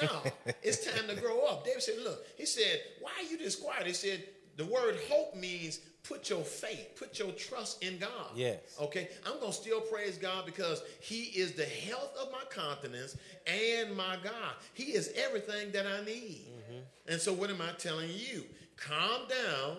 No, 0.00 0.08
it's 0.62 0.84
time 0.84 1.08
to 1.08 1.20
grow 1.20 1.44
up. 1.46 1.64
David 1.64 1.82
said, 1.82 1.96
look, 2.02 2.24
he 2.36 2.46
said, 2.46 2.80
why 3.00 3.10
are 3.18 3.30
you 3.30 3.38
disquiet? 3.38 3.86
He 3.86 3.92
said, 3.92 4.24
the 4.56 4.64
word 4.64 4.96
hope 5.08 5.34
means 5.34 5.80
put 6.04 6.28
your 6.28 6.42
faith, 6.42 6.96
put 6.96 7.18
your 7.18 7.32
trust 7.32 7.82
in 7.82 7.98
God. 7.98 8.30
Yes. 8.34 8.58
Okay, 8.80 9.08
I'm 9.26 9.40
going 9.40 9.52
to 9.52 9.56
still 9.56 9.80
praise 9.80 10.16
God 10.18 10.46
because 10.46 10.82
He 11.00 11.24
is 11.24 11.52
the 11.52 11.64
health 11.64 12.14
of 12.20 12.30
my 12.30 12.42
countenance 12.50 13.16
and 13.46 13.96
my 13.96 14.16
God. 14.22 14.54
He 14.74 14.92
is 14.92 15.12
everything 15.16 15.72
that 15.72 15.86
I 15.86 16.04
need. 16.04 16.46
Mm-hmm. 16.46 16.78
And 17.08 17.20
so, 17.20 17.32
what 17.32 17.50
am 17.50 17.60
I 17.60 17.72
telling 17.78 18.10
you? 18.10 18.44
Calm 18.76 19.22
down 19.28 19.76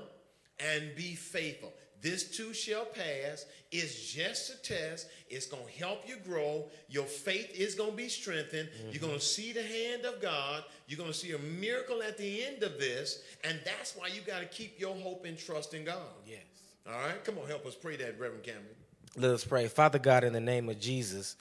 and 0.60 0.95
be 0.95 1.15
faithful. 1.15 1.74
This 2.05 2.23
too 2.29 2.53
shall 2.53 2.85
pass. 2.85 3.47
It's 3.71 4.13
just 4.13 4.53
a 4.53 4.61
test. 4.61 5.07
It's 5.27 5.47
going 5.47 5.65
to 5.65 5.71
help 5.71 6.07
you 6.07 6.17
grow. 6.17 6.65
Your 6.87 7.05
faith 7.05 7.49
is 7.55 7.73
going 7.73 7.89
to 7.89 7.97
be 7.97 8.09
strengthened. 8.09 8.69
Mm-hmm. 8.69 8.89
You're 8.91 9.01
going 9.01 9.15
to 9.15 9.19
see 9.19 9.53
the 9.53 9.63
hand 9.63 10.05
of 10.05 10.21
God. 10.21 10.63
You're 10.87 10.99
going 10.99 11.11
to 11.11 11.17
see 11.17 11.31
a 11.31 11.39
miracle 11.39 12.03
at 12.03 12.15
the 12.19 12.45
end 12.45 12.61
of 12.61 12.77
this. 12.79 13.23
And 13.43 13.59
that's 13.65 13.95
why 13.95 14.09
you 14.09 14.21
got 14.21 14.41
to 14.41 14.45
keep 14.45 14.79
your 14.79 14.93
hope 14.93 15.25
and 15.25 15.35
trust 15.35 15.73
in 15.73 15.83
God. 15.83 15.97
Yes. 16.27 16.43
All 16.87 16.93
right, 16.93 17.23
come 17.23 17.39
on, 17.39 17.47
help 17.47 17.65
us 17.65 17.73
pray 17.73 17.95
that, 17.95 18.19
Reverend 18.19 18.43
Cameron. 18.43 18.65
Let 19.17 19.31
us 19.31 19.43
pray. 19.43 19.67
Father 19.67 19.97
God, 19.97 20.23
in 20.23 20.31
the 20.31 20.39
name 20.39 20.69
of 20.69 20.79
Jesus, 20.79 21.35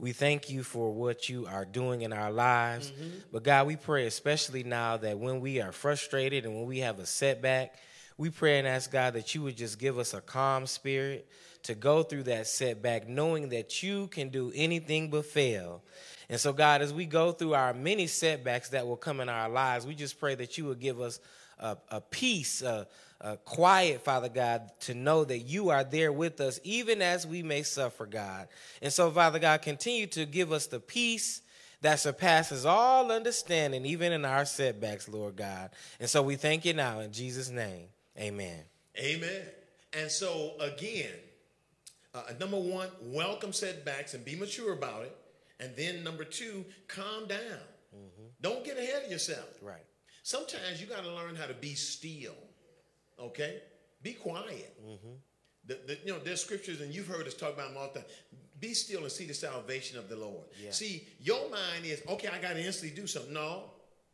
we 0.00 0.10
thank 0.10 0.50
you 0.50 0.64
for 0.64 0.92
what 0.92 1.28
you 1.28 1.46
are 1.46 1.64
doing 1.64 2.02
in 2.02 2.12
our 2.12 2.32
lives. 2.32 2.90
Mm-hmm. 2.90 3.18
But 3.30 3.44
God, 3.44 3.68
we 3.68 3.76
pray 3.76 4.08
especially 4.08 4.64
now 4.64 4.96
that 4.96 5.16
when 5.16 5.38
we 5.38 5.60
are 5.60 5.70
frustrated 5.70 6.44
and 6.44 6.56
when 6.56 6.66
we 6.66 6.80
have 6.80 6.98
a 6.98 7.06
setback, 7.06 7.76
we 8.18 8.30
pray 8.30 8.58
and 8.58 8.66
ask 8.66 8.90
God 8.90 9.14
that 9.14 9.34
you 9.34 9.42
would 9.42 9.56
just 9.56 9.78
give 9.78 9.96
us 9.96 10.12
a 10.12 10.20
calm 10.20 10.66
spirit 10.66 11.28
to 11.62 11.74
go 11.74 12.02
through 12.02 12.24
that 12.24 12.48
setback, 12.48 13.08
knowing 13.08 13.48
that 13.50 13.82
you 13.82 14.08
can 14.08 14.28
do 14.28 14.52
anything 14.54 15.08
but 15.08 15.24
fail. 15.24 15.82
And 16.28 16.38
so, 16.38 16.52
God, 16.52 16.82
as 16.82 16.92
we 16.92 17.06
go 17.06 17.32
through 17.32 17.54
our 17.54 17.72
many 17.72 18.06
setbacks 18.06 18.70
that 18.70 18.86
will 18.86 18.96
come 18.96 19.20
in 19.20 19.28
our 19.28 19.48
lives, 19.48 19.86
we 19.86 19.94
just 19.94 20.18
pray 20.18 20.34
that 20.34 20.58
you 20.58 20.66
would 20.66 20.80
give 20.80 21.00
us 21.00 21.20
a, 21.58 21.76
a 21.90 22.00
peace, 22.00 22.60
a, 22.60 22.86
a 23.20 23.36
quiet, 23.36 24.02
Father 24.02 24.28
God, 24.28 24.72
to 24.80 24.94
know 24.94 25.24
that 25.24 25.38
you 25.38 25.70
are 25.70 25.84
there 25.84 26.12
with 26.12 26.40
us, 26.40 26.60
even 26.64 27.00
as 27.00 27.26
we 27.26 27.42
may 27.42 27.62
suffer, 27.62 28.04
God. 28.04 28.48
And 28.82 28.92
so, 28.92 29.10
Father 29.10 29.38
God, 29.38 29.62
continue 29.62 30.06
to 30.08 30.26
give 30.26 30.52
us 30.52 30.66
the 30.66 30.80
peace 30.80 31.42
that 31.82 32.00
surpasses 32.00 32.66
all 32.66 33.12
understanding, 33.12 33.86
even 33.86 34.12
in 34.12 34.24
our 34.24 34.44
setbacks, 34.44 35.08
Lord 35.08 35.36
God. 35.36 35.70
And 36.00 36.10
so 36.10 36.22
we 36.22 36.34
thank 36.34 36.64
you 36.64 36.74
now 36.74 37.00
in 37.00 37.12
Jesus' 37.12 37.50
name. 37.50 37.86
Amen. 38.18 38.64
Amen. 38.98 39.42
And 39.92 40.10
so, 40.10 40.52
again, 40.60 41.12
uh, 42.14 42.22
number 42.40 42.58
one, 42.58 42.88
welcome 43.00 43.52
setbacks 43.52 44.14
and 44.14 44.24
be 44.24 44.34
mature 44.36 44.72
about 44.72 45.02
it. 45.02 45.16
And 45.60 45.74
then 45.76 46.04
number 46.04 46.24
two, 46.24 46.64
calm 46.86 47.26
down. 47.26 47.38
Mm-hmm. 47.94 48.26
Don't 48.40 48.64
get 48.64 48.78
ahead 48.78 49.04
of 49.04 49.10
yourself. 49.10 49.48
Right. 49.62 49.84
Sometimes 50.22 50.80
you 50.80 50.86
got 50.86 51.04
to 51.04 51.12
learn 51.12 51.36
how 51.36 51.46
to 51.46 51.54
be 51.54 51.74
still. 51.74 52.34
Okay? 53.18 53.60
Be 54.02 54.12
quiet. 54.12 54.76
Mm-hmm. 54.84 55.14
The, 55.66 55.78
the, 55.86 55.98
you 56.04 56.12
know, 56.12 56.18
there's 56.18 56.42
scriptures, 56.42 56.80
and 56.80 56.94
you've 56.94 57.08
heard 57.08 57.26
us 57.26 57.34
talk 57.34 57.54
about 57.54 57.68
them 57.68 57.76
all 57.78 57.90
the 57.92 58.00
time. 58.00 58.08
Be 58.60 58.74
still 58.74 59.02
and 59.02 59.12
see 59.12 59.26
the 59.26 59.34
salvation 59.34 59.98
of 59.98 60.08
the 60.08 60.16
Lord. 60.16 60.44
Yeah. 60.62 60.70
See, 60.70 61.06
your 61.20 61.50
mind 61.50 61.84
is, 61.84 62.02
okay, 62.08 62.28
I 62.28 62.38
got 62.40 62.54
to 62.54 62.64
instantly 62.64 62.94
do 63.00 63.06
something. 63.06 63.32
No, 63.32 63.64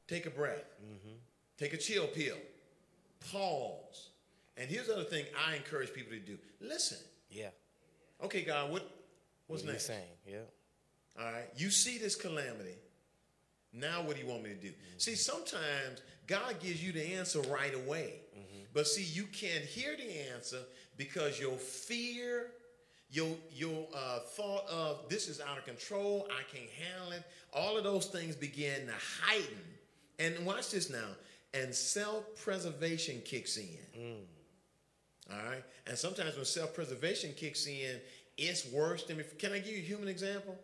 take 0.08 0.26
a 0.26 0.30
breath. 0.30 0.64
Mm-hmm. 0.84 1.16
Take 1.58 1.72
a 1.72 1.78
chill 1.78 2.06
pill. 2.08 2.36
Pause. 3.32 4.10
And 4.56 4.70
here's 4.70 4.87
the 4.87 4.94
other 4.94 5.05
thing 5.05 5.24
I 5.49 5.57
encourage 5.57 5.92
people 5.92 6.12
to 6.12 6.20
do. 6.20 6.38
Listen. 6.61 6.99
Yeah. 7.30 7.49
Okay, 8.22 8.42
God, 8.42 8.70
what 8.70 8.88
what's 9.46 9.62
What 9.62 9.72
next? 9.72 9.86
saying? 9.86 10.03
Yeah. 10.26 10.38
All 11.18 11.32
right. 11.32 11.49
You 11.57 11.70
see 11.70 11.99
this 11.99 12.14
calamity. 12.16 12.76
Now 13.72 14.03
what 14.03 14.16
do 14.16 14.22
you 14.22 14.28
want 14.28 14.42
me 14.44 14.51
to 14.51 14.55
do? 14.55 14.70
See, 14.99 15.16
sometimes 15.16 16.01
God 16.26 16.61
gives 16.61 16.82
you 16.84 16.92
the 16.92 17.14
answer 17.14 17.40
right 17.42 17.74
away. 17.74 18.14
But 18.72 18.88
see, 18.88 19.05
you 19.05 19.24
can't 19.26 19.64
hear 19.64 19.96
the 19.96 20.32
answer 20.34 20.59
because 20.96 21.38
your 21.38 21.53
fear, 21.53 22.46
your 23.11 23.28
your 23.53 23.86
uh, 23.94 24.18
thought 24.18 24.66
of 24.68 25.09
this 25.09 25.28
is 25.28 25.40
out 25.40 25.57
of 25.59 25.64
control, 25.64 26.26
I 26.28 26.42
can't 26.53 26.70
handle 26.70 27.12
it, 27.12 27.22
all 27.53 27.76
of 27.76 27.84
those 27.84 28.07
things 28.07 28.34
begin 28.34 28.86
to 28.86 28.92
heighten. 29.22 29.59
And 30.18 30.44
watch 30.44 30.70
this 30.72 30.90
now. 30.90 31.07
And 31.55 31.74
self-preservation 31.74 33.22
kicks 33.24 33.57
in. 33.57 33.78
Mm. 33.96 34.16
All 35.32 35.50
right. 35.50 35.64
And 35.86 35.96
sometimes 35.96 36.36
when 36.36 36.44
self-preservation 36.44 37.34
kicks 37.36 37.66
in, 37.66 38.00
it's 38.36 38.66
worse 38.70 39.05
than. 39.05 39.22
Can 39.38 39.52
I 39.52 39.59
give 39.59 39.68
you 39.68 39.78
a 39.78 39.86
human 39.86 40.09
example? 40.09 40.57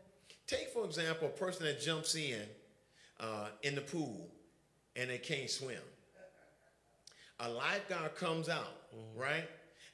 Take 0.47 0.71
for 0.73 0.85
example 0.85 1.29
a 1.29 1.39
person 1.39 1.65
that 1.67 1.81
jumps 1.81 2.17
in 2.17 2.43
uh, 3.21 3.49
in 3.63 3.77
the 3.77 3.81
pool 3.81 4.29
and 4.97 5.11
they 5.11 5.19
can't 5.19 5.49
swim. 5.49 5.79
A 7.41 7.49
lifeguard 7.49 8.17
comes 8.17 8.49
out, 8.49 8.91
mm-hmm. 8.95 9.21
right? 9.21 9.49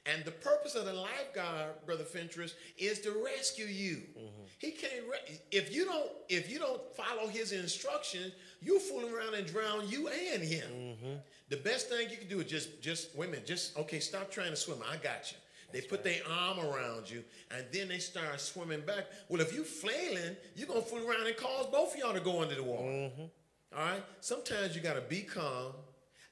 And 0.05 0.23
the 0.23 0.31
purpose 0.31 0.75
of 0.75 0.85
the 0.85 0.93
lifeguard, 0.93 1.85
brother 1.85 2.03
Fentress, 2.03 2.55
is 2.77 2.99
to 3.01 3.11
rescue 3.23 3.65
you. 3.65 4.03
Mm-hmm. 4.17 4.43
He 4.57 4.71
can't. 4.71 5.03
Re- 5.09 5.39
if 5.51 5.73
you 5.73 5.85
don't, 5.85 6.09
if 6.29 6.49
you 6.49 6.59
don't 6.59 6.81
follow 6.95 7.27
his 7.27 7.51
instructions, 7.51 8.33
you 8.61 8.79
fooling 8.79 9.13
around 9.13 9.35
and 9.35 9.45
drown 9.45 9.87
you 9.87 10.07
and 10.07 10.43
him. 10.43 10.69
Mm-hmm. 10.71 11.13
The 11.49 11.57
best 11.57 11.89
thing 11.89 12.09
you 12.09 12.17
can 12.17 12.27
do 12.27 12.39
is 12.39 12.45
just, 12.45 12.81
just 12.81 13.15
wait 13.15 13.29
a 13.29 13.31
minute, 13.31 13.47
just 13.47 13.77
okay. 13.77 13.99
Stop 13.99 14.31
trying 14.31 14.49
to 14.49 14.55
swim. 14.55 14.79
I 14.91 14.97
got 14.97 15.31
you. 15.31 15.37
They 15.73 15.81
put 15.81 16.03
their 16.03 16.21
arm 16.29 16.59
around 16.59 17.09
you, 17.09 17.23
and 17.51 17.65
then 17.73 17.89
they 17.89 17.99
start 17.99 18.39
swimming 18.39 18.81
back. 18.81 19.05
Well, 19.27 19.41
if 19.41 19.53
you 19.53 19.63
flailing, 19.63 20.35
you're 20.55 20.67
gonna 20.67 20.81
fool 20.81 21.07
around 21.07 21.27
and 21.27 21.35
cause 21.35 21.67
both 21.67 21.93
of 21.93 21.99
y'all 21.99 22.13
to 22.13 22.19
go 22.19 22.41
under 22.41 22.55
the 22.55 22.63
water. 22.63 22.83
Mm-hmm. 22.83 23.77
All 23.77 23.85
right. 23.85 24.03
Sometimes 24.21 24.75
you 24.75 24.81
gotta 24.81 25.01
be 25.01 25.21
calm. 25.21 25.73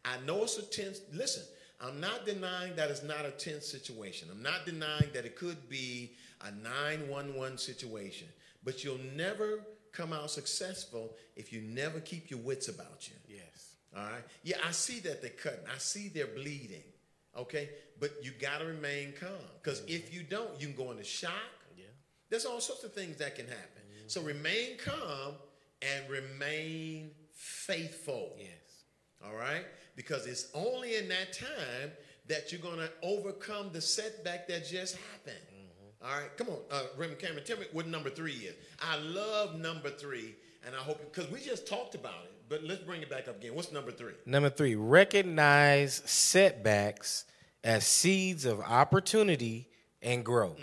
I 0.06 0.18
know 0.26 0.44
it's 0.44 0.58
a 0.58 0.62
tense. 0.62 1.02
Listen, 1.14 1.44
I'm 1.82 2.00
not 2.00 2.26
denying 2.26 2.76
that 2.76 2.90
it's 2.90 3.04
not 3.04 3.26
a 3.26 3.32
tense 3.32 3.68
situation. 3.68 4.30
I'm 4.32 4.42
not 4.42 4.66
denying 4.66 5.10
that 5.14 5.26
it 5.26 5.36
could 5.36 5.68
be 5.68 6.14
a 6.42 6.52
911 6.52 7.58
situation. 7.58 8.28
But 8.64 8.84
you'll 8.84 9.00
never 9.16 9.60
come 9.96 10.14
out 10.14 10.30
successful 10.32 11.16
if 11.36 11.54
you 11.54 11.62
never 11.62 12.00
keep 12.00 12.30
your 12.30 12.40
wits 12.40 12.68
about 12.68 13.08
you. 13.08 13.16
Yes. 13.28 13.76
All 13.96 14.04
right. 14.04 14.24
Yeah, 14.44 14.58
I 14.68 14.72
see 14.72 15.00
that 15.02 15.22
they're 15.22 15.32
cutting. 15.32 15.66
I 15.74 15.78
see 15.78 16.10
they're 16.10 16.28
bleeding. 16.28 16.84
Okay. 17.38 17.70
But 18.00 18.12
you 18.22 18.32
got 18.32 18.60
to 18.60 18.66
remain 18.66 19.14
calm 19.20 19.30
because 19.62 19.82
if 19.88 20.08
mm-hmm. 20.08 20.16
you 20.16 20.24
don't, 20.24 20.50
you 20.60 20.68
can 20.68 20.76
go 20.76 20.92
into 20.92 21.04
shock. 21.04 21.32
Yeah. 21.78 21.86
There's 22.30 22.46
all 22.46 22.60
sorts 22.60 22.84
of 22.84 22.94
things 22.94 23.18
that 23.18 23.36
can 23.36 23.48
happen. 23.48 23.82
So 24.08 24.20
mm-hmm. 24.20 24.28
remain 24.28 24.78
calm 24.78 25.36
and 25.82 26.10
remain 26.10 27.12
faithful. 27.34 28.36
Yes. 28.38 28.50
All 29.26 29.36
right? 29.36 29.66
Because 29.96 30.26
it's 30.28 30.50
only 30.54 30.96
in 30.96 31.08
that 31.10 31.34
time 31.34 31.92
that 32.28 32.52
you're 32.52 32.62
going 32.62 32.80
to 32.80 32.92
overcome 33.02 33.70
the 33.72 33.82
setback 33.82 34.48
that 34.48 34.68
just 34.68 34.98
happened. 35.12 35.36
All 36.06 36.20
right? 36.20 36.38
Come 36.38 36.50
on, 36.50 36.58
uh, 36.72 36.84
Reverend 36.98 37.20
Cameron, 37.20 37.44
tell 37.44 37.58
me 37.58 37.66
what 37.72 37.88
number 37.88 38.10
three 38.10 38.34
is. 38.34 38.56
I 38.82 38.98
love 38.98 39.56
number 39.60 39.90
three, 39.90 40.36
And 40.66 40.76
I 40.76 40.80
hope 40.80 41.00
because 41.12 41.30
we 41.32 41.40
just 41.40 41.68
talked 41.68 41.96
about 41.96 42.24
it, 42.26 42.32
but 42.50 42.64
let's 42.64 42.82
bring 42.82 43.02
it 43.02 43.10
back 43.10 43.28
up 43.28 43.38
again. 43.38 43.56
What's 43.56 43.72
number 43.72 43.92
three? 43.92 44.14
Number 44.26 44.50
three, 44.50 44.76
recognize 44.76 46.02
setbacks 46.06 47.26
as 47.64 47.86
seeds 47.86 48.46
of 48.46 48.60
opportunity 48.62 49.70
and 50.02 50.24
growth. 50.24 50.60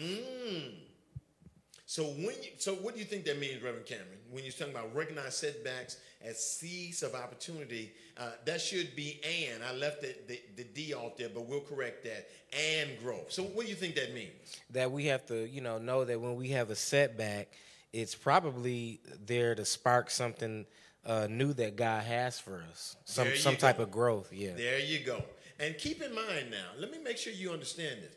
So 1.86 2.04
when 2.04 2.34
you, 2.42 2.50
so 2.58 2.74
what 2.74 2.94
do 2.94 3.00
you 3.00 3.06
think 3.06 3.24
that 3.26 3.38
means, 3.38 3.62
Reverend 3.62 3.86
Cameron? 3.86 4.18
When 4.32 4.44
you're 4.44 4.52
talking 4.52 4.74
about 4.74 4.94
recognize 4.94 5.36
setbacks 5.36 5.98
as 6.24 6.42
seeds 6.42 7.02
of 7.02 7.14
opportunity, 7.14 7.92
uh, 8.18 8.30
that 8.46 8.60
should 8.60 8.96
be 8.96 9.20
and. 9.24 9.62
I 9.62 9.74
left 9.74 10.00
the, 10.00 10.14
the, 10.26 10.40
the 10.56 10.64
D 10.64 10.94
out 10.94 11.16
there, 11.18 11.28
but 11.28 11.46
we'll 11.46 11.60
correct 11.60 12.04
that. 12.04 12.28
And 12.52 12.98
growth. 12.98 13.30
So 13.30 13.42
what 13.42 13.66
do 13.66 13.70
you 13.70 13.76
think 13.76 13.94
that 13.96 14.14
means? 14.14 14.56
That 14.70 14.90
we 14.90 15.06
have 15.06 15.26
to, 15.26 15.46
you 15.46 15.60
know, 15.60 15.78
know 15.78 16.04
that 16.04 16.20
when 16.20 16.36
we 16.36 16.48
have 16.48 16.70
a 16.70 16.76
setback, 16.76 17.52
it's 17.92 18.14
probably 18.14 19.00
there 19.26 19.54
to 19.54 19.64
spark 19.64 20.10
something 20.10 20.66
uh, 21.04 21.26
new 21.28 21.52
that 21.54 21.76
God 21.76 22.04
has 22.04 22.38
for 22.38 22.64
us. 22.70 22.96
Some 23.04 23.36
some 23.36 23.56
type 23.56 23.78
of 23.78 23.90
growth. 23.90 24.32
Yeah. 24.32 24.52
There 24.54 24.78
you 24.78 25.00
go. 25.00 25.22
And 25.58 25.76
keep 25.76 26.02
in 26.02 26.14
mind 26.14 26.50
now, 26.50 26.70
let 26.78 26.90
me 26.90 26.98
make 26.98 27.18
sure 27.18 27.32
you 27.32 27.52
understand 27.52 28.02
this. 28.02 28.14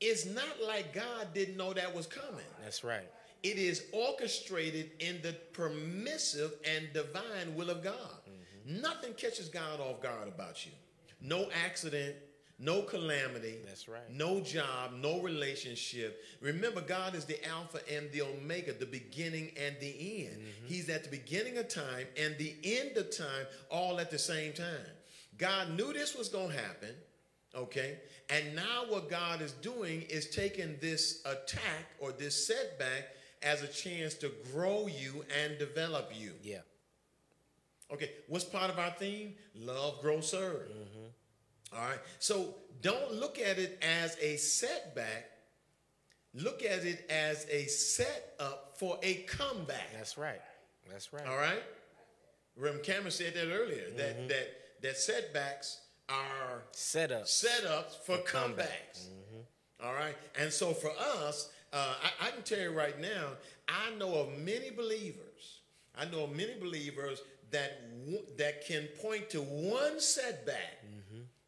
It's 0.00 0.24
not 0.24 0.62
like 0.66 0.94
God 0.94 1.34
didn't 1.34 1.56
know 1.56 1.74
that 1.74 1.94
was 1.94 2.06
coming. 2.06 2.44
That's 2.62 2.82
right. 2.84 3.08
It 3.42 3.56
is 3.56 3.84
orchestrated 3.92 4.90
in 5.00 5.20
the 5.22 5.32
permissive 5.52 6.52
and 6.64 6.92
divine 6.92 7.54
will 7.54 7.70
of 7.70 7.82
God. 7.82 7.94
Mm-hmm. 7.94 8.80
Nothing 8.82 9.14
catches 9.14 9.48
God 9.48 9.80
off 9.80 10.02
guard 10.02 10.28
about 10.28 10.66
you. 10.66 10.72
No 11.22 11.48
accident, 11.64 12.16
no 12.58 12.82
calamity. 12.82 13.56
That's 13.64 13.88
right. 13.88 14.10
No 14.10 14.40
job, 14.40 14.92
no 15.00 15.22
relationship. 15.22 16.22
Remember, 16.42 16.82
God 16.82 17.14
is 17.14 17.24
the 17.24 17.42
Alpha 17.48 17.80
and 17.90 18.10
the 18.12 18.22
Omega, 18.22 18.74
the 18.74 18.84
beginning 18.84 19.52
and 19.58 19.74
the 19.80 20.26
end. 20.26 20.36
Mm-hmm. 20.36 20.66
He's 20.66 20.90
at 20.90 21.04
the 21.04 21.10
beginning 21.10 21.56
of 21.56 21.68
time 21.68 22.06
and 22.18 22.36
the 22.36 22.54
end 22.62 22.98
of 22.98 23.16
time, 23.16 23.46
all 23.70 23.98
at 23.98 24.10
the 24.10 24.18
same 24.18 24.52
time. 24.52 24.66
God 25.38 25.70
knew 25.70 25.94
this 25.94 26.14
was 26.14 26.28
going 26.28 26.50
to 26.50 26.56
happen, 26.56 26.94
okay? 27.54 27.98
And 28.28 28.54
now 28.54 28.84
what 28.88 29.08
God 29.08 29.40
is 29.40 29.52
doing 29.52 30.02
is 30.02 30.28
taking 30.28 30.76
this 30.82 31.22
attack 31.24 31.86
or 31.98 32.12
this 32.12 32.46
setback 32.46 33.08
as 33.42 33.62
a 33.62 33.68
chance 33.68 34.14
to 34.14 34.30
grow 34.52 34.86
you 34.86 35.24
and 35.42 35.58
develop 35.58 36.12
you. 36.14 36.32
Yeah. 36.42 36.58
Okay, 37.92 38.10
what's 38.28 38.44
part 38.44 38.70
of 38.70 38.78
our 38.78 38.90
theme? 38.90 39.34
Love, 39.54 40.00
grow, 40.00 40.20
serve. 40.20 40.68
Mm-hmm. 40.68 41.76
All 41.76 41.88
right, 41.88 41.98
so 42.18 42.54
don't 42.82 43.14
look 43.14 43.38
at 43.38 43.58
it 43.58 43.82
as 43.82 44.16
a 44.20 44.36
setback. 44.36 45.30
Look 46.34 46.62
at 46.64 46.84
it 46.84 47.06
as 47.10 47.46
a 47.50 47.64
setup 47.66 48.76
for 48.78 48.98
a 49.02 49.14
comeback. 49.26 49.92
That's 49.92 50.16
right. 50.16 50.40
That's 50.90 51.12
right. 51.12 51.26
All 51.26 51.36
right, 51.36 51.62
Rem 52.56 52.80
Cameron 52.82 53.10
said 53.10 53.34
that 53.34 53.52
earlier. 53.52 53.90
That 53.96 54.18
mm-hmm. 54.18 54.28
that 54.28 54.48
that 54.82 54.96
setbacks 54.96 55.80
are 56.08 56.62
Setup. 56.72 57.24
setups 57.24 57.96
for 58.04 58.18
comeback. 58.18 58.68
comebacks. 58.68 59.06
Mm-hmm. 59.06 59.86
All 59.86 59.94
right, 59.94 60.16
and 60.38 60.52
so 60.52 60.72
for 60.72 60.90
us, 60.90 61.50
uh, 61.72 61.94
I, 62.02 62.26
I 62.26 62.30
can 62.30 62.42
tell 62.42 62.58
you 62.60 62.70
right 62.70 62.98
now, 63.00 63.28
I 63.68 63.94
know 63.98 64.14
of 64.14 64.38
many 64.38 64.70
believers. 64.70 65.60
I 65.96 66.04
know 66.06 66.24
of 66.24 66.36
many 66.36 66.54
believers 66.58 67.22
that 67.50 67.82
w- 68.06 68.24
that 68.38 68.66
can 68.66 68.88
point 69.02 69.30
to 69.30 69.40
one 69.40 70.00
setback 70.00 70.84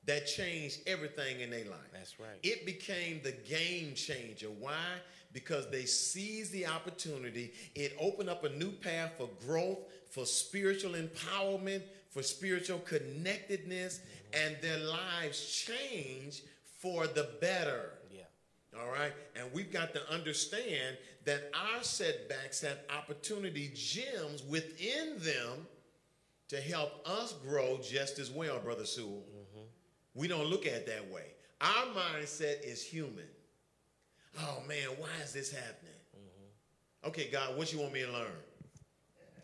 that 0.05 0.27
changed 0.27 0.81
everything 0.87 1.41
in 1.41 1.51
their 1.51 1.65
life. 1.65 1.79
That's 1.93 2.19
right. 2.19 2.39
It 2.43 2.67
became 2.67 3.21
the 3.23 3.33
game 3.33 3.95
changer. 3.95 4.49
Why? 4.49 4.73
Because 5.33 5.71
they 5.71 5.85
seized 5.85 6.53
the 6.53 6.67
opportunity. 6.67 7.53
It 7.75 7.97
opened 8.01 8.29
up 8.29 8.45
a 8.45 8.49
new 8.51 8.73
path 8.73 9.13
for 9.17 9.29
growth, 9.47 9.79
for 10.11 10.27
spiritual 10.27 10.93
empowerment, 10.93 11.83
for 12.11 12.23
spiritual 12.23 12.81
connectedness, 12.81 14.01
and 14.35 14.57
their 14.61 14.79
lives 14.79 15.65
changed 15.67 16.43
for 16.81 17.07
the 17.07 17.31
better. 17.41 17.91
All 18.79 18.91
right. 18.91 19.13
And 19.37 19.53
we've 19.53 19.73
got 19.73 19.93
to 19.95 20.13
understand 20.13 20.97
that 21.25 21.51
our 21.55 21.83
setbacks 21.83 22.63
have 22.63 22.79
opportunity 22.97 23.71
gems 23.75 24.43
within 24.49 25.19
them 25.19 25.67
to 26.49 26.61
help 26.61 27.07
us 27.07 27.35
grow 27.47 27.79
just 27.83 28.19
as 28.19 28.31
well, 28.31 28.59
Brother 28.59 28.85
Sewell. 28.85 29.25
Mm-hmm. 29.31 29.65
We 30.15 30.29
don't 30.29 30.47
look 30.47 30.67
at 30.67 30.73
it 30.73 30.87
that 30.87 31.11
way. 31.11 31.25
Our 31.61 31.87
mindset 31.95 32.63
is 32.63 32.83
human. 32.83 33.29
Oh 34.41 34.63
man, 34.67 34.89
why 34.99 35.09
is 35.23 35.33
this 35.33 35.53
happening? 35.53 35.93
Mm-hmm. 36.17 37.09
Okay, 37.09 37.29
God, 37.31 37.57
what 37.57 37.73
you 37.73 37.79
want 37.79 37.93
me 37.93 38.03
to 38.03 38.11
learn? 38.11 38.27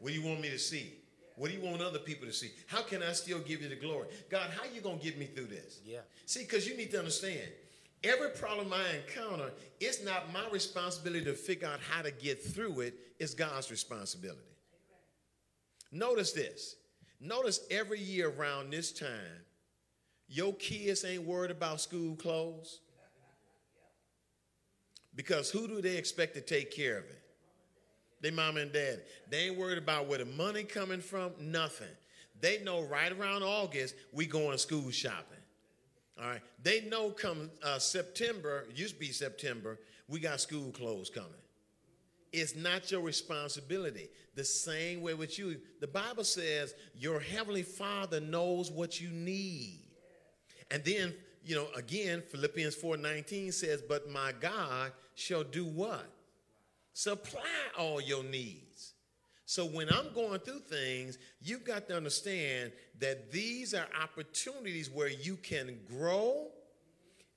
What 0.00 0.12
do 0.12 0.20
you 0.20 0.26
want 0.26 0.40
me 0.40 0.50
to 0.50 0.58
see? 0.58 0.94
What 1.36 1.50
do 1.50 1.56
you 1.56 1.62
want 1.62 1.80
other 1.80 2.00
people 2.00 2.26
to 2.26 2.32
see? 2.32 2.50
How 2.66 2.82
can 2.82 3.02
I 3.02 3.12
still 3.12 3.38
give 3.38 3.62
you 3.62 3.68
the 3.68 3.76
glory? 3.76 4.08
God, 4.28 4.50
how 4.50 4.64
you 4.74 4.80
going 4.80 4.98
to 4.98 5.04
get 5.04 5.18
me 5.18 5.26
through 5.26 5.46
this? 5.46 5.80
Yeah. 5.84 6.00
See, 6.26 6.40
because 6.40 6.66
you 6.66 6.76
need 6.76 6.90
to 6.90 6.98
understand, 6.98 7.48
every 8.04 8.30
problem 8.30 8.72
I 8.72 8.84
encounter, 8.96 9.50
it's 9.80 10.04
not 10.04 10.32
my 10.32 10.48
responsibility 10.50 11.24
to 11.24 11.34
figure 11.34 11.68
out 11.68 11.80
how 11.80 12.02
to 12.02 12.10
get 12.10 12.42
through 12.42 12.80
it. 12.80 12.94
It's 13.18 13.34
God's 13.34 13.70
responsibility. 13.70 14.40
Notice 15.90 16.32
this. 16.32 16.76
Notice 17.20 17.60
every 17.70 18.00
year 18.00 18.30
around 18.30 18.70
this 18.70 18.92
time, 18.92 19.42
your 20.28 20.52
kids 20.54 21.04
ain't 21.04 21.24
worried 21.24 21.50
about 21.50 21.80
school 21.80 22.14
clothes. 22.14 22.80
Because 25.14 25.50
who 25.50 25.66
do 25.66 25.80
they 25.80 25.96
expect 25.96 26.34
to 26.34 26.40
take 26.40 26.70
care 26.70 26.98
of 26.98 27.04
it? 27.04 27.20
They 28.20 28.30
mom 28.30 28.56
and 28.56 28.72
dad. 28.72 29.02
They 29.30 29.48
ain't 29.48 29.58
worried 29.58 29.78
about 29.78 30.06
where 30.06 30.18
the 30.18 30.26
money 30.26 30.64
coming 30.64 31.00
from, 31.00 31.32
nothing. 31.40 31.88
They 32.40 32.62
know 32.62 32.82
right 32.82 33.10
around 33.10 33.42
August 33.42 33.94
we 34.12 34.26
going 34.26 34.58
school 34.58 34.90
shopping. 34.90 35.37
All 36.20 36.28
right. 36.28 36.40
They 36.62 36.82
know 36.82 37.10
come 37.10 37.50
uh, 37.62 37.78
September, 37.78 38.66
used 38.74 38.94
to 38.94 39.00
be 39.00 39.12
September, 39.12 39.78
we 40.08 40.20
got 40.20 40.40
school 40.40 40.72
clothes 40.72 41.10
coming. 41.10 41.30
It's 42.32 42.56
not 42.56 42.90
your 42.90 43.00
responsibility. 43.00 44.08
The 44.34 44.44
same 44.44 45.00
way 45.00 45.14
with 45.14 45.38
you. 45.38 45.58
The 45.80 45.86
Bible 45.86 46.24
says 46.24 46.74
your 46.94 47.20
heavenly 47.20 47.62
Father 47.62 48.20
knows 48.20 48.70
what 48.70 49.00
you 49.00 49.10
need. 49.10 49.84
And 50.70 50.84
then, 50.84 51.14
you 51.44 51.54
know, 51.54 51.68
again, 51.74 52.22
Philippians 52.22 52.74
4:19 52.74 53.52
says, 53.52 53.80
"But 53.80 54.08
my 54.08 54.32
God 54.32 54.92
shall 55.14 55.44
do 55.44 55.64
what? 55.64 56.06
Supply 56.92 57.70
all 57.76 58.00
your 58.00 58.22
needs." 58.22 58.94
So 59.48 59.64
when 59.64 59.88
I'm 59.88 60.12
going 60.12 60.40
through 60.40 60.58
things, 60.58 61.16
you've 61.40 61.64
got 61.64 61.88
to 61.88 61.96
understand 61.96 62.70
that 62.98 63.32
these 63.32 63.72
are 63.72 63.86
opportunities 63.98 64.90
where 64.90 65.08
you 65.08 65.36
can 65.36 65.78
grow 65.88 66.48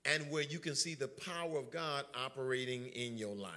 and 0.04 0.30
where 0.30 0.44
you 0.44 0.60
can 0.60 0.76
see 0.76 0.94
the 0.94 1.08
power 1.08 1.58
of 1.58 1.72
God 1.72 2.04
operating 2.14 2.88
in 2.88 3.18
your 3.18 3.34
life. 3.34 3.54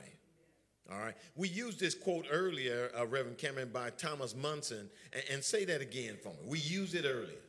All 0.88 1.00
right. 1.00 1.14
We 1.34 1.48
used 1.48 1.80
this 1.80 1.96
quote 1.96 2.26
earlier, 2.30 2.92
uh, 2.96 3.04
Reverend 3.08 3.38
Cameron, 3.38 3.70
by 3.72 3.90
Thomas 3.90 4.36
Monson, 4.36 4.88
and, 5.12 5.24
and 5.32 5.42
say 5.42 5.64
that 5.64 5.80
again 5.80 6.16
for 6.22 6.28
me. 6.28 6.46
We 6.46 6.60
used 6.60 6.94
it 6.94 7.04
earlier. 7.04 7.40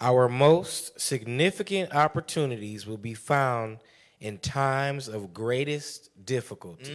Our 0.00 0.28
most 0.28 1.00
significant 1.00 1.92
opportunities 1.92 2.86
will 2.86 2.98
be 2.98 3.14
found 3.14 3.78
in 4.20 4.38
times 4.38 5.08
of 5.08 5.34
greatest 5.34 6.24
difficulty. 6.24 6.92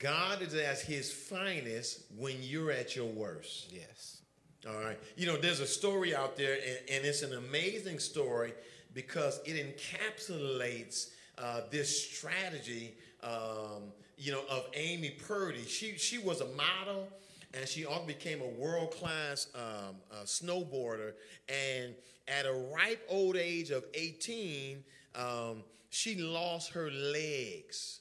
God 0.00 0.40
is 0.40 0.54
at 0.54 0.80
his 0.80 1.12
finest 1.12 2.04
when 2.16 2.36
you're 2.40 2.72
at 2.72 2.96
your 2.96 3.06
worst. 3.06 3.70
Yes. 3.70 4.22
All 4.66 4.82
right. 4.82 4.98
You 5.16 5.26
know, 5.26 5.36
there's 5.36 5.60
a 5.60 5.66
story 5.66 6.16
out 6.16 6.36
there, 6.36 6.54
and, 6.54 6.78
and 6.90 7.04
it's 7.04 7.22
an 7.22 7.34
amazing 7.34 7.98
story 7.98 8.54
because 8.94 9.40
it 9.44 9.56
encapsulates 9.56 11.10
uh, 11.38 11.62
this 11.70 12.02
strategy, 12.02 12.94
um, 13.22 13.92
you 14.16 14.32
know, 14.32 14.42
of 14.50 14.66
Amy 14.74 15.10
Purdy. 15.10 15.64
She 15.66 15.96
she 15.98 16.18
was 16.18 16.40
a 16.40 16.46
model, 16.46 17.06
and 17.52 17.68
she 17.68 17.84
also 17.84 18.06
became 18.06 18.40
a 18.40 18.60
world 18.60 18.92
class 18.92 19.48
um, 19.54 19.96
uh, 20.10 20.24
snowboarder. 20.24 21.12
And 21.48 21.94
at 22.26 22.46
a 22.46 22.52
ripe 22.52 23.02
old 23.08 23.36
age 23.36 23.70
of 23.70 23.84
18, 23.92 24.82
um, 25.14 25.62
she 25.90 26.16
lost 26.16 26.72
her 26.72 26.90
legs. 26.90 28.00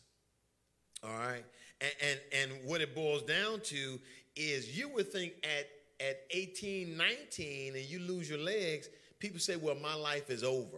All 1.03 1.11
right. 1.11 1.43
And, 1.81 1.91
and 2.01 2.51
and 2.51 2.65
what 2.65 2.81
it 2.81 2.93
boils 2.93 3.23
down 3.23 3.61
to 3.61 3.99
is 4.35 4.77
you 4.77 4.89
would 4.89 5.11
think 5.11 5.33
at 5.43 5.67
at 5.99 6.21
18, 6.31 6.95
19 6.95 7.75
and 7.75 7.83
you 7.85 7.99
lose 7.99 8.29
your 8.29 8.39
legs, 8.39 8.89
people 9.19 9.39
say, 9.39 9.57
well, 9.57 9.75
my 9.75 9.93
life 9.93 10.29
is 10.29 10.43
over. 10.43 10.77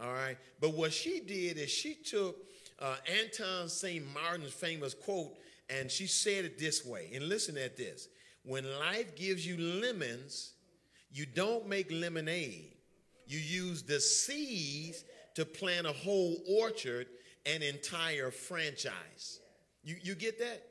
All 0.00 0.12
right. 0.12 0.36
But 0.60 0.74
what 0.74 0.92
she 0.92 1.20
did 1.20 1.58
is 1.58 1.70
she 1.70 1.94
took 1.94 2.36
uh, 2.78 2.96
Anton 3.20 3.68
St. 3.68 4.04
Martin's 4.14 4.52
famous 4.52 4.94
quote 4.94 5.36
and 5.68 5.90
she 5.90 6.06
said 6.06 6.44
it 6.44 6.58
this 6.58 6.84
way. 6.84 7.10
And 7.14 7.28
listen 7.28 7.56
at 7.58 7.76
this. 7.76 8.08
When 8.44 8.64
life 8.78 9.16
gives 9.16 9.46
you 9.46 9.58
lemons, 9.58 10.52
you 11.12 11.26
don't 11.26 11.68
make 11.68 11.90
lemonade. 11.90 12.72
You 13.26 13.38
use 13.38 13.82
the 13.82 14.00
seeds 14.00 15.04
to 15.34 15.44
plant 15.44 15.86
a 15.86 15.92
whole 15.92 16.36
orchard, 16.48 17.06
an 17.46 17.62
entire 17.62 18.30
franchise. 18.30 19.40
You, 19.82 19.96
you 20.02 20.14
get 20.14 20.38
that? 20.38 20.62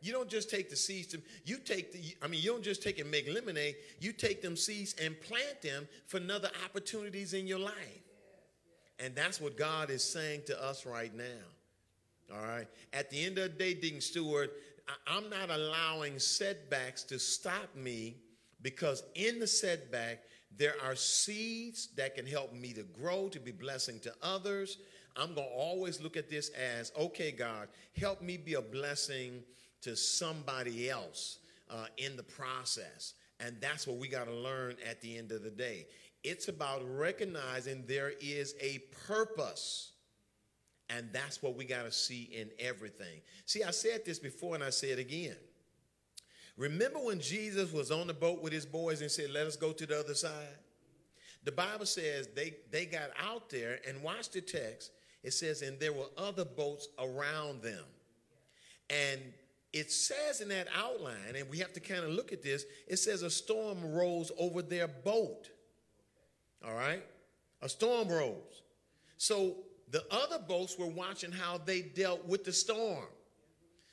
You 0.00 0.12
don't 0.12 0.28
just 0.28 0.48
take 0.48 0.70
the 0.70 0.76
seeds 0.76 1.08
to, 1.08 1.20
you 1.44 1.58
take 1.58 1.92
the, 1.92 1.98
I 2.22 2.28
mean, 2.28 2.40
you 2.40 2.52
don't 2.52 2.62
just 2.62 2.82
take 2.82 2.98
and 3.00 3.10
make 3.10 3.28
lemonade. 3.32 3.76
You 4.00 4.12
take 4.12 4.42
them 4.42 4.56
seeds 4.56 4.94
and 5.02 5.20
plant 5.20 5.60
them 5.60 5.88
for 6.06 6.18
another 6.18 6.50
opportunities 6.64 7.34
in 7.34 7.46
your 7.46 7.58
life. 7.58 7.74
And 9.00 9.14
that's 9.14 9.40
what 9.40 9.56
God 9.56 9.90
is 9.90 10.04
saying 10.04 10.42
to 10.46 10.62
us 10.62 10.86
right 10.86 11.14
now. 11.14 12.34
All 12.34 12.42
right. 12.42 12.66
At 12.92 13.10
the 13.10 13.24
end 13.24 13.38
of 13.38 13.52
the 13.52 13.58
day, 13.58 13.74
Deacon 13.74 14.00
Stewart, 14.00 14.52
I'm 15.06 15.28
not 15.30 15.50
allowing 15.50 16.18
setbacks 16.18 17.02
to 17.04 17.18
stop 17.18 17.74
me 17.74 18.16
because 18.62 19.02
in 19.14 19.38
the 19.38 19.46
setback, 19.46 20.20
there 20.56 20.74
are 20.84 20.96
seeds 20.96 21.88
that 21.96 22.14
can 22.14 22.26
help 22.26 22.52
me 22.52 22.72
to 22.72 22.82
grow, 22.82 23.28
to 23.28 23.38
be 23.38 23.52
blessing 23.52 24.00
to 24.00 24.12
others. 24.22 24.78
I'm 25.18 25.34
going 25.34 25.48
to 25.48 25.54
always 25.54 26.00
look 26.00 26.16
at 26.16 26.30
this 26.30 26.50
as 26.50 26.92
okay, 26.98 27.32
God, 27.32 27.68
help 27.98 28.22
me 28.22 28.36
be 28.36 28.54
a 28.54 28.62
blessing 28.62 29.42
to 29.82 29.96
somebody 29.96 30.88
else 30.88 31.38
uh, 31.70 31.86
in 31.96 32.16
the 32.16 32.22
process. 32.22 33.14
And 33.40 33.56
that's 33.60 33.86
what 33.86 33.98
we 33.98 34.08
got 34.08 34.26
to 34.26 34.34
learn 34.34 34.76
at 34.88 35.00
the 35.00 35.16
end 35.16 35.32
of 35.32 35.42
the 35.42 35.50
day. 35.50 35.86
It's 36.24 36.48
about 36.48 36.82
recognizing 36.96 37.84
there 37.86 38.12
is 38.20 38.54
a 38.60 38.78
purpose. 39.06 39.92
And 40.90 41.08
that's 41.12 41.42
what 41.42 41.54
we 41.54 41.64
got 41.64 41.84
to 41.84 41.92
see 41.92 42.30
in 42.32 42.50
everything. 42.58 43.20
See, 43.44 43.62
I 43.62 43.70
said 43.70 44.04
this 44.04 44.18
before 44.18 44.54
and 44.54 44.64
I 44.64 44.70
say 44.70 44.90
it 44.90 44.98
again. 44.98 45.36
Remember 46.56 46.98
when 46.98 47.20
Jesus 47.20 47.72
was 47.72 47.90
on 47.92 48.08
the 48.08 48.14
boat 48.14 48.42
with 48.42 48.52
his 48.52 48.66
boys 48.66 49.00
and 49.00 49.10
said, 49.10 49.30
Let 49.30 49.46
us 49.46 49.54
go 49.54 49.72
to 49.72 49.86
the 49.86 49.98
other 49.98 50.14
side? 50.14 50.58
The 51.44 51.52
Bible 51.52 51.86
says 51.86 52.28
they, 52.34 52.56
they 52.70 52.84
got 52.84 53.10
out 53.18 53.48
there 53.48 53.78
and 53.86 54.02
watched 54.02 54.32
the 54.32 54.40
text. 54.40 54.90
It 55.22 55.32
says, 55.32 55.62
And 55.62 55.78
there 55.78 55.92
were 55.92 56.08
other 56.16 56.44
boats 56.44 56.88
around 56.98 57.62
them. 57.62 57.84
And 58.90 59.20
it 59.72 59.92
says 59.92 60.40
in 60.40 60.48
that 60.48 60.68
outline, 60.74 61.36
and 61.36 61.48
we 61.50 61.58
have 61.58 61.72
to 61.74 61.80
kind 61.80 62.04
of 62.04 62.10
look 62.10 62.32
at 62.32 62.42
this, 62.42 62.64
it 62.86 62.96
says 62.96 63.22
a 63.22 63.30
storm 63.30 63.92
rose 63.92 64.32
over 64.38 64.62
their 64.62 64.88
boat. 64.88 65.50
All 66.66 66.74
right? 66.74 67.04
A 67.60 67.68
storm 67.68 68.08
rose. 68.08 68.62
So 69.16 69.56
the 69.90 70.04
other 70.10 70.38
boats 70.38 70.78
were 70.78 70.86
watching 70.86 71.32
how 71.32 71.58
they 71.58 71.82
dealt 71.82 72.26
with 72.26 72.44
the 72.44 72.52
storm. 72.52 73.06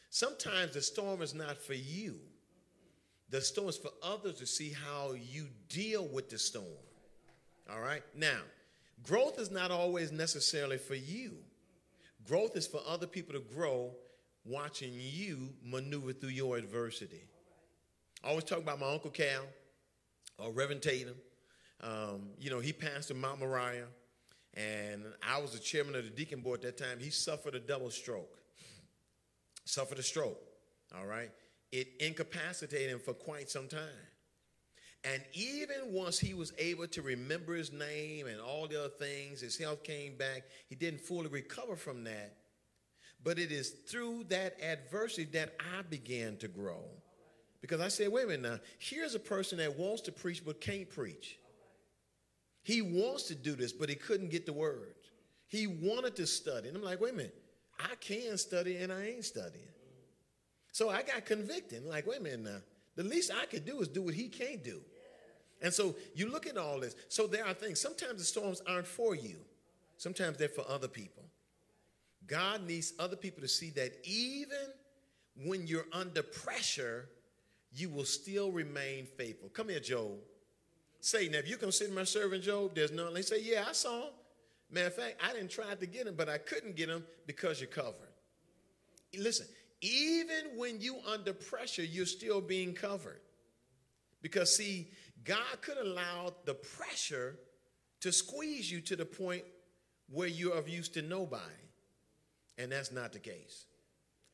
Sometimes 0.09 0.73
the 0.73 0.82
storm 0.82 1.21
is 1.21 1.34
not 1.34 1.57
for 1.57 1.73
you, 1.73 2.15
the 3.30 3.41
storm 3.41 3.69
is 3.69 3.78
for 3.78 3.91
others 4.01 4.36
to 4.36 4.45
see 4.45 4.71
how 4.71 5.13
you 5.13 5.47
deal 5.67 6.07
with 6.07 6.30
the 6.30 6.38
storm. 6.38 6.65
All 7.69 7.82
right? 7.82 8.03
Now, 8.15 8.39
growth 9.04 9.39
is 9.39 9.52
not 9.52 9.72
always 9.72 10.12
necessarily 10.12 10.78
for 10.78 10.96
you, 10.96 11.38
growth 12.28 12.56
is 12.56 12.68
for 12.68 12.82
other 12.88 13.08
people 13.08 13.34
to 13.34 13.39
grow 13.39 13.91
watching 14.46 14.91
you 14.93 15.50
maneuver 15.64 16.14
through 16.14 16.30
your 16.30 16.58
adversity. 16.58 17.24
I 18.24 18.30
always 18.30 18.43
talk 18.43 18.60
about 18.60 18.80
my 18.80 18.91
Uncle 18.91 19.12
Cal 19.12 19.43
or 20.39 20.52
Reverend 20.52 20.82
Tatum. 20.82 21.16
Um, 21.82 22.30
you 22.39 22.50
know, 22.50 22.60
he 22.60 22.74
passed 22.74 23.12
in 23.12 23.20
Mount 23.20 23.39
Moriah, 23.39 23.88
and 24.54 25.04
I 25.28 25.39
was 25.41 25.52
the 25.52 25.60
chairman 25.60 25.96
of 25.96 26.04
the 26.04 26.10
deacon 26.10 26.41
board 26.41 26.64
at 26.64 26.78
that 26.78 26.84
time. 26.84 27.00
He 27.00 27.10
suffered 27.10 27.56
a 27.56 27.60
double 27.60 27.89
stroke. 27.89 28.39
Suffered 29.66 30.00
a 30.00 30.04
stroke, 30.04 30.39
all 30.98 31.06
right? 31.06 31.32
It 31.72 31.88
incapacitated 32.00 32.91
him 32.91 33.00
for 33.00 33.14
quite 33.14 33.50
some 33.50 33.68
time. 33.68 33.82
And 35.14 35.22
even 35.34 35.93
once 35.93 36.18
he 36.18 36.34
was 36.34 36.51
able 36.58 36.88
to 36.88 37.01
remember 37.03 37.53
his 37.53 37.72
name 37.72 38.26
and 38.26 38.41
all 38.41 38.68
the 38.68 38.80
other 38.80 38.89
things, 38.89 39.41
his 39.41 39.58
health 39.58 39.84
came 39.84 40.18
back, 40.18 40.43
he 40.68 40.76
didn't 40.76 41.01
fully 41.01 41.28
recover 41.28 41.76
from 41.76 42.03
that. 42.06 42.38
But 43.24 43.38
it 43.38 43.51
is 43.51 43.70
through 43.88 44.26
that 44.30 44.58
adversity 44.62 45.26
that 45.34 45.56
I 45.60 45.84
began 45.84 46.38
to 46.38 46.47
grow. 46.47 46.84
Because 47.62 47.82
I 47.82 47.88
said, 47.88 48.12
wait 48.12 48.26
a 48.26 48.28
minute 48.28 48.41
now, 48.49 48.60
here's 48.80 49.16
a 49.16 49.20
person 49.20 49.60
that 49.60 49.78
wants 49.78 50.01
to 50.03 50.12
preach 50.12 50.43
but 50.43 50.60
can't 50.60 50.89
preach. 50.89 51.38
He 52.64 52.82
wants 52.82 53.24
to 53.24 53.36
do 53.36 53.56
this, 53.56 53.72
but 53.74 53.89
he 53.89 53.95
couldn't 53.95 54.32
get 54.32 54.47
the 54.47 54.53
words. 54.53 55.12
He 55.47 55.68
wanted 55.68 56.16
to 56.16 56.26
study. 56.26 56.68
And 56.68 56.78
I'm 56.78 56.84
like, 56.84 56.99
wait 56.99 57.14
a 57.14 57.18
minute, 57.18 57.36
I 57.80 57.93
can 57.95 58.38
study 58.38 58.78
and 58.78 58.91
I 58.91 59.06
ain't 59.06 59.26
studying. 59.26 59.68
So 60.72 60.89
I 60.89 61.03
got 61.03 61.26
convicted. 61.26 61.84
I'm 61.84 61.89
like, 61.89 62.08
wait 62.08 62.20
a 62.20 62.24
minute 62.24 62.43
now. 62.43 62.62
The 62.95 63.03
least 63.03 63.32
I 63.32 63.45
could 63.45 63.66
do 63.66 63.82
is 63.82 63.88
do 63.88 64.01
what 64.01 64.16
he 64.16 64.30
can't 64.30 64.64
do. 64.64 64.82
And 65.66 65.74
so 65.74 65.95
you 66.13 66.30
look 66.30 66.45
at 66.45 66.57
all 66.57 66.80
this. 66.80 66.95
So 67.09 67.26
there 67.26 67.43
are 67.43 67.55
things. 67.55 67.82
Sometimes 67.82 68.20
the 68.20 68.24
storms 68.24 68.61
aren't 68.68 68.86
for 68.86 69.16
you, 69.16 69.38
sometimes 69.97 70.38
they're 70.38 70.47
for 70.47 70.63
other 70.70 70.88
people. 70.88 71.24
God 72.28 72.68
needs 72.68 72.93
other 72.99 73.16
people 73.16 73.41
to 73.41 73.47
see 73.47 73.72
that 73.72 73.93
even 74.03 74.68
when 75.43 75.66
you're 75.66 75.88
under 75.91 76.22
pressure, 76.22 77.09
you 77.74 77.89
will 77.89 78.05
still 78.05 78.51
remain 78.51 79.07
faithful. 79.18 79.49
Come 79.49 79.70
here, 79.70 79.80
Job. 79.80 80.11
Say, 81.01 81.30
now, 81.30 81.39
if 81.39 81.49
you 81.49 81.57
consider 81.57 81.93
my 81.93 82.03
servant 82.03 82.43
Job, 82.43 82.76
there's 82.76 82.91
none. 82.91 83.13
They 83.13 83.22
say, 83.24 83.41
yeah, 83.41 83.66
I 83.68 83.74
saw 83.74 84.03
him. 84.03 84.13
Matter 84.72 84.88
of 84.88 84.95
fact, 84.95 85.22
I 85.24 85.34
didn't 85.34 85.51
try 85.51 85.74
to 85.74 85.86
get 85.86 86.07
him, 86.07 86.16
but 86.16 86.30
I 86.30 86.38
couldn't 86.38 86.76
get 86.76 86.89
him 86.89 87.03
because 87.26 87.59
you're 87.59 87.70
covered. 87.70 88.13
Listen, 89.18 89.47
even 89.82 90.57
when 90.57 90.80
you 90.80 90.97
under 91.07 91.34
pressure, 91.34 91.84
you're 91.84 92.05
still 92.05 92.41
being 92.41 92.74
covered. 92.74 93.20
Because 94.26 94.55
see, 94.55 94.88
God 95.26 95.61
could 95.61 95.78
allow 95.78 96.34
the 96.45 96.53
pressure 96.53 97.36
to 98.01 98.11
squeeze 98.11 98.71
you 98.71 98.80
to 98.82 98.95
the 98.95 99.05
point 99.05 99.43
where 100.09 100.28
you're 100.28 100.53
of 100.55 100.69
use 100.69 100.88
to 100.89 101.01
nobody. 101.01 101.43
And 102.57 102.71
that's 102.71 102.91
not 102.91 103.11
the 103.11 103.19
case. 103.19 103.65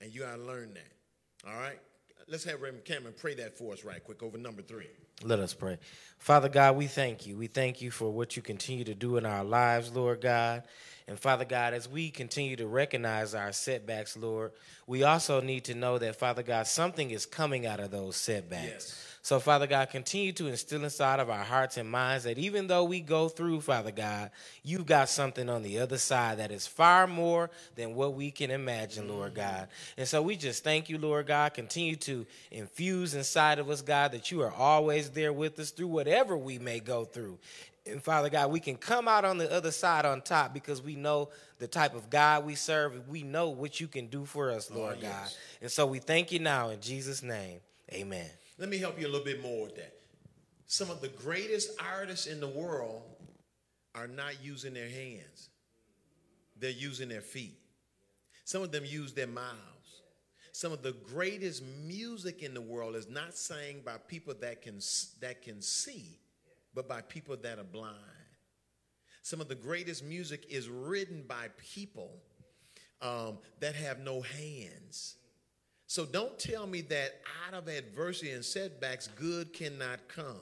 And 0.01 0.13
you 0.13 0.21
got 0.21 0.35
to 0.35 0.41
learn 0.41 0.73
that. 0.73 1.49
All 1.49 1.59
right? 1.59 1.79
Let's 2.27 2.43
have 2.43 2.61
Reverend 2.61 2.85
Cameron 2.85 3.15
pray 3.17 3.33
that 3.35 3.57
for 3.57 3.73
us 3.73 3.83
right 3.83 4.03
quick 4.03 4.21
over 4.21 4.37
number 4.37 4.61
three. 4.61 4.87
Let 5.23 5.39
us 5.39 5.53
pray. 5.53 5.77
Father 6.17 6.49
God, 6.49 6.75
we 6.75 6.87
thank 6.87 7.25
you. 7.25 7.35
We 7.35 7.47
thank 7.47 7.81
you 7.81 7.91
for 7.91 8.11
what 8.11 8.35
you 8.35 8.41
continue 8.41 8.83
to 8.85 8.95
do 8.95 9.17
in 9.17 9.25
our 9.25 9.43
lives, 9.43 9.91
Lord 9.91 10.21
God. 10.21 10.63
And 11.07 11.19
Father 11.19 11.45
God, 11.45 11.73
as 11.73 11.89
we 11.89 12.09
continue 12.09 12.55
to 12.55 12.67
recognize 12.67 13.33
our 13.33 13.51
setbacks, 13.51 14.15
Lord, 14.15 14.51
we 14.87 15.03
also 15.03 15.41
need 15.41 15.65
to 15.65 15.75
know 15.75 15.97
that, 15.97 16.15
Father 16.15 16.43
God, 16.43 16.67
something 16.67 17.11
is 17.11 17.25
coming 17.25 17.65
out 17.65 17.79
of 17.79 17.91
those 17.91 18.15
setbacks. 18.15 18.65
Yes. 18.65 19.10
So, 19.23 19.39
Father 19.39 19.67
God, 19.67 19.91
continue 19.91 20.31
to 20.33 20.47
instill 20.47 20.83
inside 20.83 21.19
of 21.19 21.29
our 21.29 21.43
hearts 21.43 21.77
and 21.77 21.89
minds 21.89 22.23
that 22.23 22.39
even 22.39 22.65
though 22.65 22.83
we 22.83 23.01
go 23.01 23.29
through, 23.29 23.61
Father 23.61 23.91
God, 23.91 24.31
you've 24.63 24.87
got 24.87 25.09
something 25.09 25.47
on 25.47 25.61
the 25.61 25.77
other 25.77 25.99
side 25.99 26.39
that 26.39 26.51
is 26.51 26.65
far 26.65 27.05
more 27.05 27.51
than 27.75 27.93
what 27.93 28.15
we 28.15 28.31
can 28.31 28.49
imagine, 28.49 29.07
Lord. 29.07 29.35
God. 29.35 29.67
And 29.95 30.07
so 30.07 30.23
we 30.23 30.35
just 30.35 30.63
thank 30.63 30.89
you, 30.89 30.97
Lord 30.97 31.27
God. 31.27 31.53
Continue 31.53 31.95
to 31.97 32.25
infuse 32.49 33.13
inside 33.13 33.59
of 33.59 33.69
us, 33.69 33.83
God, 33.83 34.11
that 34.13 34.31
you 34.31 34.41
are 34.41 34.51
always 34.51 35.11
there 35.11 35.31
with 35.31 35.59
us 35.59 35.69
through 35.69 35.87
whatever 35.87 36.35
we 36.35 36.57
may 36.57 36.79
go 36.79 37.05
through. 37.05 37.37
And 37.85 38.01
Father 38.01 38.29
God, 38.29 38.51
we 38.51 38.59
can 38.59 38.75
come 38.75 39.07
out 39.07 39.23
on 39.23 39.37
the 39.37 39.51
other 39.51 39.71
side 39.71 40.05
on 40.05 40.21
top 40.21 40.53
because 40.53 40.81
we 40.81 40.95
know 40.95 41.29
the 41.59 41.67
type 41.67 41.93
of 41.95 42.09
God 42.09 42.45
we 42.45 42.55
serve. 42.55 43.07
We 43.07 43.21
know 43.21 43.49
what 43.49 43.79
you 43.79 43.87
can 43.87 44.07
do 44.07 44.25
for 44.25 44.49
us, 44.49 44.69
oh, 44.71 44.77
Lord 44.77 44.97
oh, 44.97 45.01
yes. 45.01 45.11
God. 45.11 45.29
And 45.61 45.71
so 45.71 45.85
we 45.85 45.99
thank 45.99 46.31
you 46.31 46.39
now 46.39 46.69
in 46.69 46.81
Jesus' 46.81 47.21
name. 47.21 47.59
Amen. 47.91 48.29
Let 48.57 48.69
me 48.69 48.77
help 48.77 48.99
you 48.99 49.07
a 49.07 49.09
little 49.09 49.25
bit 49.25 49.41
more 49.41 49.63
with 49.63 49.75
that. 49.75 49.93
Some 50.67 50.89
of 50.89 51.01
the 51.01 51.09
greatest 51.09 51.71
artists 51.79 52.27
in 52.27 52.39
the 52.39 52.47
world 52.47 53.01
are 53.93 54.07
not 54.07 54.43
using 54.43 54.73
their 54.73 54.89
hands, 54.89 55.49
they're 56.57 56.69
using 56.69 57.09
their 57.09 57.21
feet. 57.21 57.57
Some 58.45 58.63
of 58.63 58.71
them 58.71 58.85
use 58.85 59.13
their 59.13 59.27
mouths. 59.27 60.01
Some 60.51 60.73
of 60.73 60.81
the 60.81 60.91
greatest 60.91 61.63
music 61.85 62.43
in 62.43 62.53
the 62.53 62.61
world 62.61 62.95
is 62.95 63.07
not 63.07 63.37
sang 63.37 63.81
by 63.85 63.95
people 64.07 64.33
that 64.41 64.61
can, 64.61 64.79
that 65.21 65.41
can 65.41 65.61
see, 65.61 66.19
but 66.73 66.87
by 66.87 67.01
people 67.01 67.37
that 67.37 67.59
are 67.59 67.63
blind. 67.63 67.95
Some 69.23 69.39
of 69.39 69.47
the 69.47 69.55
greatest 69.55 70.03
music 70.03 70.45
is 70.49 70.67
written 70.67 71.23
by 71.27 71.47
people 71.57 72.11
um, 73.01 73.37
that 73.59 73.75
have 73.75 73.99
no 73.99 74.21
hands. 74.21 75.15
So 75.91 76.05
don't 76.05 76.39
tell 76.39 76.67
me 76.67 76.79
that 76.83 77.19
out 77.45 77.53
of 77.53 77.67
adversity 77.67 78.31
and 78.31 78.45
setbacks, 78.45 79.07
good 79.07 79.51
cannot 79.51 79.99
come. 80.07 80.39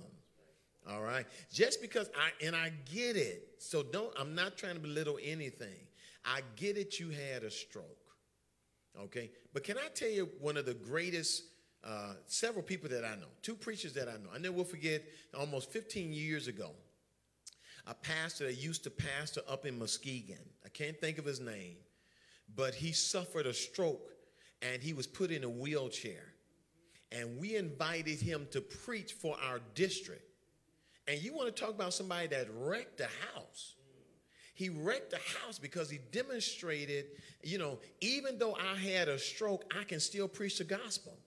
All 0.87 1.01
right? 1.01 1.25
Just 1.51 1.81
because 1.81 2.07
I, 2.15 2.45
and 2.45 2.55
I 2.55 2.71
get 2.85 3.15
it. 3.15 3.55
So 3.57 3.81
don't, 3.81 4.13
I'm 4.15 4.35
not 4.35 4.57
trying 4.57 4.75
to 4.75 4.79
belittle 4.79 5.17
anything. 5.23 5.87
I 6.23 6.41
get 6.55 6.77
it, 6.77 6.99
you 6.99 7.09
had 7.09 7.41
a 7.41 7.49
stroke. 7.49 8.11
Okay? 9.01 9.31
But 9.51 9.63
can 9.63 9.79
I 9.79 9.87
tell 9.95 10.11
you 10.11 10.29
one 10.39 10.55
of 10.55 10.67
the 10.67 10.75
greatest, 10.75 11.45
uh, 11.83 12.13
several 12.27 12.61
people 12.61 12.87
that 12.89 13.03
I 13.03 13.15
know, 13.15 13.29
two 13.41 13.55
preachers 13.55 13.93
that 13.93 14.07
I 14.07 14.17
know. 14.17 14.29
I 14.31 14.37
never 14.37 14.55
will 14.55 14.63
forget 14.65 15.01
almost 15.35 15.71
15 15.71 16.13
years 16.13 16.47
ago, 16.47 16.73
a 17.87 17.95
pastor 17.95 18.43
that 18.43 18.53
used 18.53 18.83
to 18.83 18.91
pastor 18.91 19.41
up 19.49 19.65
in 19.65 19.79
Muskegon. 19.79 20.45
I 20.63 20.69
can't 20.69 21.01
think 21.01 21.17
of 21.17 21.25
his 21.25 21.39
name, 21.39 21.77
but 22.55 22.75
he 22.75 22.91
suffered 22.91 23.47
a 23.47 23.53
stroke 23.55 24.11
and 24.61 24.81
he 24.81 24.93
was 24.93 25.07
put 25.07 25.31
in 25.31 25.43
a 25.43 25.49
wheelchair. 25.49 26.33
And 27.11 27.39
we 27.39 27.55
invited 27.55 28.19
him 28.19 28.47
to 28.51 28.61
preach 28.61 29.13
for 29.13 29.35
our 29.43 29.59
district. 29.73 30.23
And 31.07 31.21
you 31.21 31.33
want 31.33 31.53
to 31.55 31.61
talk 31.61 31.73
about 31.73 31.93
somebody 31.93 32.27
that 32.27 32.47
wrecked 32.53 32.99
a 32.99 33.09
house. 33.33 33.75
he 34.53 34.69
wrecked 34.69 35.11
the 35.11 35.19
house 35.39 35.57
because 35.57 35.89
he 35.89 35.99
demonstrated, 36.11 37.05
you 37.41 37.57
know, 37.57 37.79
even 38.01 38.37
though 38.37 38.55
I 38.55 38.75
had 38.75 39.07
a 39.07 39.17
stroke, 39.17 39.63
I 39.79 39.85
can 39.85 39.99
still 39.99 40.27
preach 40.27 40.57
the 40.57 40.65
gospel. 40.65 41.17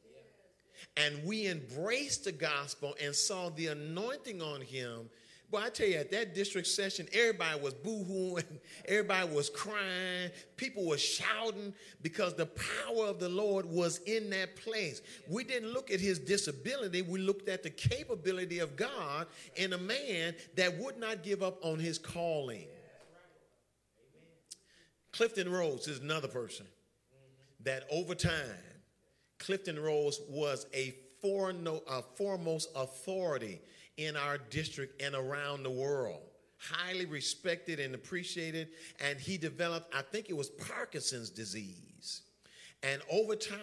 And 0.96 1.24
we 1.24 1.48
embraced 1.48 2.24
the 2.24 2.32
gospel 2.32 2.94
and 3.02 3.14
saw 3.14 3.48
the 3.48 3.68
anointing 3.68 4.42
on 4.42 4.60
him 4.60 5.08
Boy, 5.52 5.64
I 5.66 5.68
tell 5.68 5.86
you, 5.86 5.96
at 5.96 6.10
that 6.12 6.34
district 6.34 6.66
session, 6.66 7.06
everybody 7.12 7.60
was 7.60 7.74
boo-hooing, 7.74 8.42
everybody 8.88 9.28
was 9.28 9.50
crying, 9.50 10.30
people 10.56 10.86
were 10.86 10.96
shouting 10.96 11.74
because 12.00 12.34
the 12.34 12.46
power 12.46 13.04
of 13.04 13.20
the 13.20 13.28
Lord 13.28 13.66
was 13.66 13.98
in 14.06 14.30
that 14.30 14.56
place. 14.56 15.02
We 15.28 15.44
didn't 15.44 15.74
look 15.74 15.90
at 15.90 16.00
his 16.00 16.18
disability, 16.18 17.02
we 17.02 17.20
looked 17.20 17.50
at 17.50 17.62
the 17.62 17.68
capability 17.68 18.60
of 18.60 18.76
God 18.76 19.26
in 19.56 19.74
a 19.74 19.78
man 19.78 20.34
that 20.56 20.74
would 20.78 20.96
not 20.96 21.22
give 21.22 21.42
up 21.42 21.62
on 21.62 21.78
his 21.78 21.98
calling. 21.98 22.64
Clifton 25.12 25.52
Rhodes 25.52 25.86
is 25.86 25.98
another 25.98 26.28
person 26.28 26.64
that 27.60 27.84
over 27.90 28.14
time, 28.14 28.56
Clifton 29.38 29.78
Rhodes 29.78 30.18
was 30.30 30.66
a 30.72 30.94
foremost 31.20 32.70
authority 32.74 33.60
in 33.96 34.16
our 34.16 34.38
district 34.38 35.02
and 35.02 35.14
around 35.14 35.62
the 35.62 35.70
world. 35.70 36.22
Highly 36.58 37.06
respected 37.06 37.80
and 37.80 37.94
appreciated. 37.94 38.68
And 39.00 39.18
he 39.18 39.36
developed, 39.36 39.94
I 39.94 40.02
think 40.02 40.30
it 40.30 40.36
was 40.36 40.48
Parkinson's 40.48 41.30
disease. 41.30 42.22
And 42.82 43.02
over 43.10 43.36
time, 43.36 43.58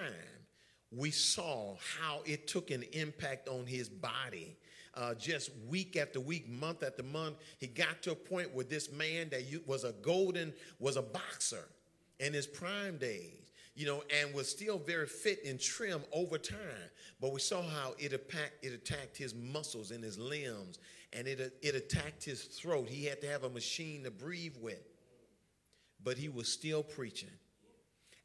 we 0.91 1.11
saw 1.11 1.75
how 1.99 2.21
it 2.25 2.47
took 2.47 2.71
an 2.71 2.83
impact 2.93 3.47
on 3.47 3.65
his 3.65 3.89
body. 3.89 4.57
Uh, 4.95 5.13
just 5.13 5.51
week 5.69 5.95
after 5.95 6.19
week, 6.19 6.49
month 6.49 6.83
after 6.83 7.03
month, 7.03 7.37
he 7.59 7.67
got 7.67 8.01
to 8.01 8.11
a 8.11 8.15
point 8.15 8.53
where 8.53 8.65
this 8.65 8.91
man 8.91 9.29
that 9.29 9.43
was 9.65 9.83
a 9.83 9.93
golden, 10.01 10.51
was 10.79 10.97
a 10.97 11.01
boxer 11.01 11.69
in 12.19 12.33
his 12.33 12.47
prime 12.47 12.97
days 12.97 13.48
you 13.79 13.85
know, 13.85 14.03
and 14.19 14.33
was 14.33 14.49
still 14.49 14.77
very 14.77 15.07
fit 15.07 15.39
and 15.45 15.57
trim 15.57 16.01
over 16.11 16.37
time. 16.37 16.89
But 17.21 17.31
we 17.31 17.39
saw 17.39 17.61
how 17.61 17.95
it 17.97 18.11
attacked, 18.11 18.61
it 18.61 18.73
attacked 18.73 19.15
his 19.15 19.33
muscles 19.33 19.91
and 19.91 20.03
his 20.03 20.19
limbs, 20.19 20.79
and 21.13 21.25
it, 21.29 21.53
it 21.61 21.75
attacked 21.75 22.25
his 22.25 22.43
throat. 22.43 22.89
He 22.89 23.05
had 23.05 23.21
to 23.21 23.29
have 23.29 23.45
a 23.45 23.49
machine 23.49 24.03
to 24.03 24.11
breathe 24.11 24.57
with. 24.59 24.83
But 26.03 26.17
he 26.17 26.27
was 26.27 26.51
still 26.51 26.83
preaching. 26.83 27.29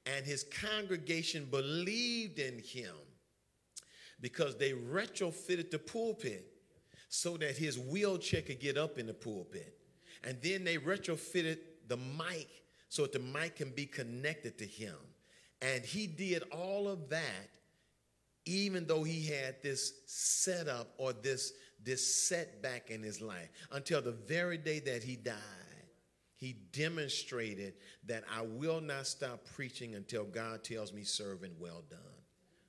And 0.07 0.27
his 0.27 0.45
congregation 0.61 1.47
believed 1.49 2.41
in 2.41 2.59
him 2.59 2.97
because 4.21 4.57
they 4.57 4.73
retrofitted 4.73 5.71
the 5.71 5.79
pulpit 5.79 6.47
so 7.09 7.37
that 7.37 7.57
his 7.57 7.79
wheelchair 7.79 8.43
could 8.43 8.59
get 8.59 8.77
up 8.77 8.99
in 8.99 9.07
the 9.07 9.15
pulpit. 9.15 9.79
And 10.25 10.37
then 10.43 10.65
they 10.65 10.79
retrofitted 10.79 11.59
the 11.87 11.97
mic 11.97 12.49
so 12.89 13.03
that 13.03 13.13
the 13.13 13.21
mic 13.21 13.55
can 13.55 13.71
be 13.71 13.87
connected 13.87 14.59
to 14.59 14.65
him. 14.65 14.97
And 15.65 15.85
he 15.85 16.07
did 16.07 16.45
all 16.53 16.87
of 16.89 17.09
that 17.09 17.49
even 18.47 18.87
though 18.87 19.03
he 19.03 19.27
had 19.27 19.57
this 19.63 19.93
setup 20.07 20.93
or 20.99 21.13
this, 21.13 21.53
this 21.83 22.15
setback 22.15 22.91
in 22.91 23.03
his 23.03 23.21
life 23.21 23.49
until 23.73 24.03
the 24.03 24.13
very 24.13 24.59
day 24.59 24.81
that 24.81 25.03
he 25.03 25.17
died. 25.17 25.35
He 26.37 26.57
demonstrated 26.73 27.75
that 28.07 28.25
I 28.31 28.43
will 28.43 28.81
not 28.81 29.07
stop 29.07 29.47
preaching 29.55 29.95
until 29.95 30.25
God 30.25 30.63
tells 30.63 30.93
me, 30.93 31.05
servant, 31.05 31.55
well 31.59 31.83
done. 31.89 32.01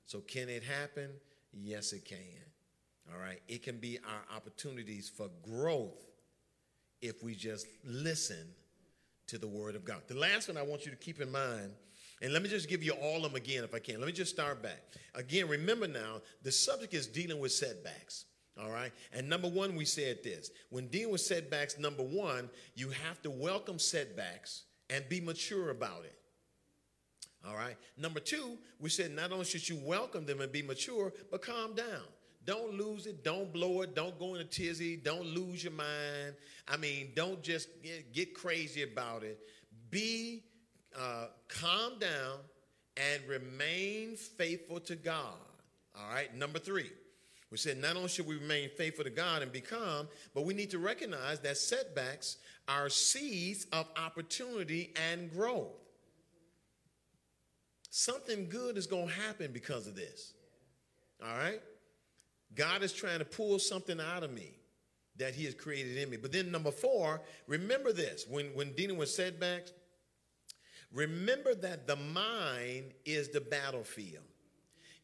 So, 0.06 0.20
can 0.20 0.48
it 0.48 0.62
happen? 0.62 1.10
Yes, 1.52 1.92
it 1.92 2.04
can. 2.04 2.18
All 3.12 3.18
right. 3.18 3.42
It 3.48 3.62
can 3.62 3.78
be 3.78 3.98
our 3.98 4.36
opportunities 4.36 5.10
for 5.10 5.28
growth 5.42 6.06
if 7.02 7.22
we 7.22 7.34
just 7.34 7.66
listen 7.84 8.54
to 9.26 9.36
the 9.36 9.48
word 9.48 9.74
of 9.74 9.84
God. 9.84 10.02
The 10.06 10.14
last 10.14 10.48
one 10.48 10.56
I 10.56 10.62
want 10.62 10.86
you 10.86 10.92
to 10.92 10.96
keep 10.96 11.20
in 11.20 11.30
mind 11.30 11.72
and 12.22 12.32
let 12.32 12.42
me 12.42 12.48
just 12.48 12.68
give 12.68 12.82
you 12.82 12.92
all 12.92 13.24
of 13.24 13.32
them 13.32 13.34
again 13.34 13.62
if 13.64 13.74
I 13.74 13.78
can. 13.78 13.98
Let 13.98 14.06
me 14.06 14.12
just 14.12 14.32
start 14.32 14.62
back. 14.62 14.82
Again, 15.14 15.48
remember 15.48 15.86
now, 15.86 16.22
the 16.42 16.52
subject 16.52 16.94
is 16.94 17.06
dealing 17.06 17.38
with 17.38 17.52
setbacks. 17.52 18.24
All 18.58 18.70
right. 18.70 18.90
And 19.12 19.28
number 19.28 19.48
one, 19.48 19.76
we 19.76 19.84
said 19.84 20.18
this 20.24 20.50
when 20.70 20.88
dealing 20.88 21.12
with 21.12 21.20
setbacks, 21.20 21.78
number 21.78 22.02
one, 22.02 22.48
you 22.74 22.88
have 22.88 23.20
to 23.22 23.30
welcome 23.30 23.78
setbacks 23.78 24.64
and 24.88 25.06
be 25.08 25.20
mature 25.20 25.70
about 25.70 26.04
it. 26.04 26.18
All 27.46 27.54
right. 27.54 27.76
Number 27.98 28.18
two, 28.18 28.56
we 28.80 28.88
said 28.88 29.10
not 29.12 29.30
only 29.30 29.44
should 29.44 29.68
you 29.68 29.78
welcome 29.84 30.24
them 30.24 30.40
and 30.40 30.50
be 30.50 30.62
mature, 30.62 31.12
but 31.30 31.42
calm 31.42 31.74
down. 31.74 32.02
Don't 32.46 32.74
lose 32.74 33.06
it. 33.06 33.24
Don't 33.24 33.52
blow 33.52 33.82
it. 33.82 33.94
Don't 33.94 34.18
go 34.18 34.36
in 34.36 34.40
a 34.40 34.44
tizzy. 34.44 34.96
Don't 34.96 35.26
lose 35.26 35.64
your 35.64 35.72
mind. 35.72 36.34
I 36.68 36.76
mean, 36.76 37.10
don't 37.14 37.42
just 37.42 37.68
get, 37.82 38.14
get 38.14 38.34
crazy 38.34 38.84
about 38.84 39.22
it. 39.22 39.38
Be 39.90 40.44
uh, 40.98 41.26
calm 41.48 41.98
down 41.98 42.38
and 42.96 43.22
remain 43.28 44.16
faithful 44.16 44.80
to 44.80 44.96
God. 44.96 45.34
All 45.96 46.08
right, 46.12 46.34
number 46.34 46.58
three. 46.58 46.90
We 47.50 47.58
said 47.58 47.78
not 47.78 47.96
only 47.96 48.08
should 48.08 48.26
we 48.26 48.36
remain 48.36 48.70
faithful 48.76 49.04
to 49.04 49.10
God 49.10 49.42
and 49.42 49.52
be 49.52 49.60
calm, 49.60 50.08
but 50.34 50.44
we 50.44 50.52
need 50.52 50.70
to 50.70 50.78
recognize 50.78 51.40
that 51.40 51.56
setbacks 51.56 52.38
are 52.68 52.88
seeds 52.88 53.66
of 53.72 53.88
opportunity 53.96 54.92
and 55.10 55.30
growth. 55.30 55.68
Something 57.90 58.48
good 58.48 58.76
is 58.76 58.86
going 58.86 59.08
to 59.08 59.14
happen 59.14 59.52
because 59.52 59.86
of 59.86 59.94
this. 59.94 60.34
All 61.22 61.36
right? 61.36 61.60
God 62.54 62.82
is 62.82 62.92
trying 62.92 63.20
to 63.20 63.24
pull 63.24 63.58
something 63.58 64.00
out 64.00 64.22
of 64.22 64.32
me 64.32 64.50
that 65.16 65.34
He 65.34 65.44
has 65.44 65.54
created 65.54 65.96
in 65.96 66.10
me. 66.10 66.16
But 66.16 66.32
then, 66.32 66.50
number 66.50 66.70
four, 66.70 67.22
remember 67.46 67.92
this 67.92 68.26
when, 68.28 68.46
when 68.54 68.72
dealing 68.72 68.98
with 68.98 69.08
setbacks, 69.08 69.72
Remember 70.96 71.54
that 71.54 71.86
the 71.86 71.96
mind 71.96 72.94
is 73.04 73.28
the 73.28 73.42
battlefield. 73.42 74.24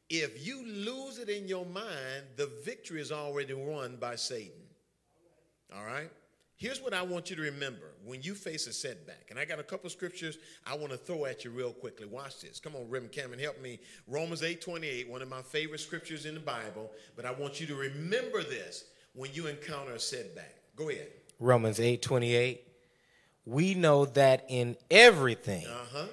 If 0.08 0.44
you 0.44 0.66
lose 0.66 1.18
it 1.18 1.28
in 1.28 1.46
your 1.46 1.66
mind, 1.66 2.24
the 2.36 2.50
victory 2.64 3.02
is 3.02 3.12
already 3.12 3.52
won 3.52 3.96
by 3.96 4.16
Satan. 4.16 4.62
All 5.76 5.84
right? 5.84 6.10
Here's 6.56 6.80
what 6.80 6.94
I 6.94 7.02
want 7.02 7.28
you 7.28 7.36
to 7.36 7.42
remember 7.42 7.92
when 8.06 8.22
you 8.22 8.34
face 8.34 8.66
a 8.66 8.72
setback. 8.72 9.26
And 9.28 9.38
I 9.38 9.44
got 9.44 9.58
a 9.58 9.62
couple 9.62 9.90
scriptures 9.90 10.38
I 10.66 10.74
want 10.76 10.92
to 10.92 10.96
throw 10.96 11.26
at 11.26 11.44
you 11.44 11.50
real 11.50 11.72
quickly. 11.72 12.06
Watch 12.06 12.40
this. 12.40 12.58
Come 12.58 12.74
on, 12.74 12.88
Reverend 12.88 13.12
Cameron, 13.12 13.38
help 13.38 13.60
me. 13.60 13.78
Romans 14.06 14.42
8 14.42 14.62
28, 14.62 15.10
one 15.10 15.20
of 15.20 15.28
my 15.28 15.42
favorite 15.42 15.80
scriptures 15.80 16.24
in 16.24 16.32
the 16.32 16.40
Bible. 16.40 16.90
But 17.16 17.26
I 17.26 17.32
want 17.32 17.60
you 17.60 17.66
to 17.66 17.74
remember 17.74 18.42
this 18.42 18.84
when 19.12 19.30
you 19.34 19.46
encounter 19.46 19.92
a 19.92 20.00
setback. 20.00 20.54
Go 20.74 20.88
ahead. 20.88 21.08
Romans 21.38 21.80
8 21.80 22.00
28 22.00 22.71
we 23.46 23.74
know 23.74 24.04
that 24.04 24.44
in 24.48 24.76
everything 24.90 25.66
uh-huh. 25.66 26.06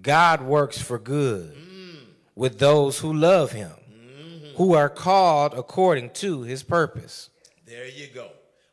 God 0.00 0.42
works 0.42 0.80
for 0.80 0.98
good 0.98 1.54
mm. 1.54 1.98
with 2.34 2.58
those 2.58 2.98
who 2.98 3.12
love 3.12 3.52
him, 3.52 3.72
mm-hmm. 3.90 4.56
who 4.56 4.74
are 4.74 4.88
called 4.88 5.54
according 5.54 6.10
to 6.10 6.42
his 6.42 6.62
purpose. 6.62 7.30
There 7.66 7.88
you 7.88 8.08
go. 8.14 8.28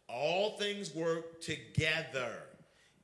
All 0.07 0.51
things 0.51 0.93
work 0.93 1.41
together. 1.41 2.43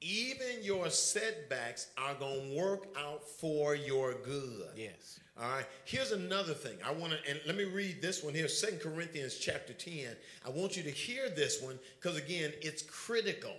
Even 0.02 0.64
your 0.64 0.90
setbacks 0.90 1.90
are 1.98 2.16
going 2.16 2.50
to 2.50 2.58
work 2.58 2.88
out 2.98 3.24
for 3.24 3.76
your 3.76 4.16
good. 4.24 4.70
Yes. 4.76 5.20
All 5.40 5.50
right. 5.50 5.66
Here's 5.86 6.12
another 6.12 6.54
thing. 6.54 6.78
I 6.86 6.92
want 6.92 7.14
to, 7.14 7.20
and 7.30 7.40
let 7.46 7.56
me 7.56 7.66
read 7.66 8.02
this 8.02 8.24
one 8.24 8.34
here, 8.34 8.48
Second 8.48 8.80
Corinthians 8.80 9.36
chapter 9.36 9.74
10. 9.74 10.16
I 10.46 10.50
want 10.50 10.76
you 10.76 10.84
to 10.84 10.90
hear 10.90 11.30
this 11.30 11.62
one 11.62 11.80
because, 12.00 12.18
again, 12.18 12.52
it's 12.62 12.82
critical. 12.82 13.54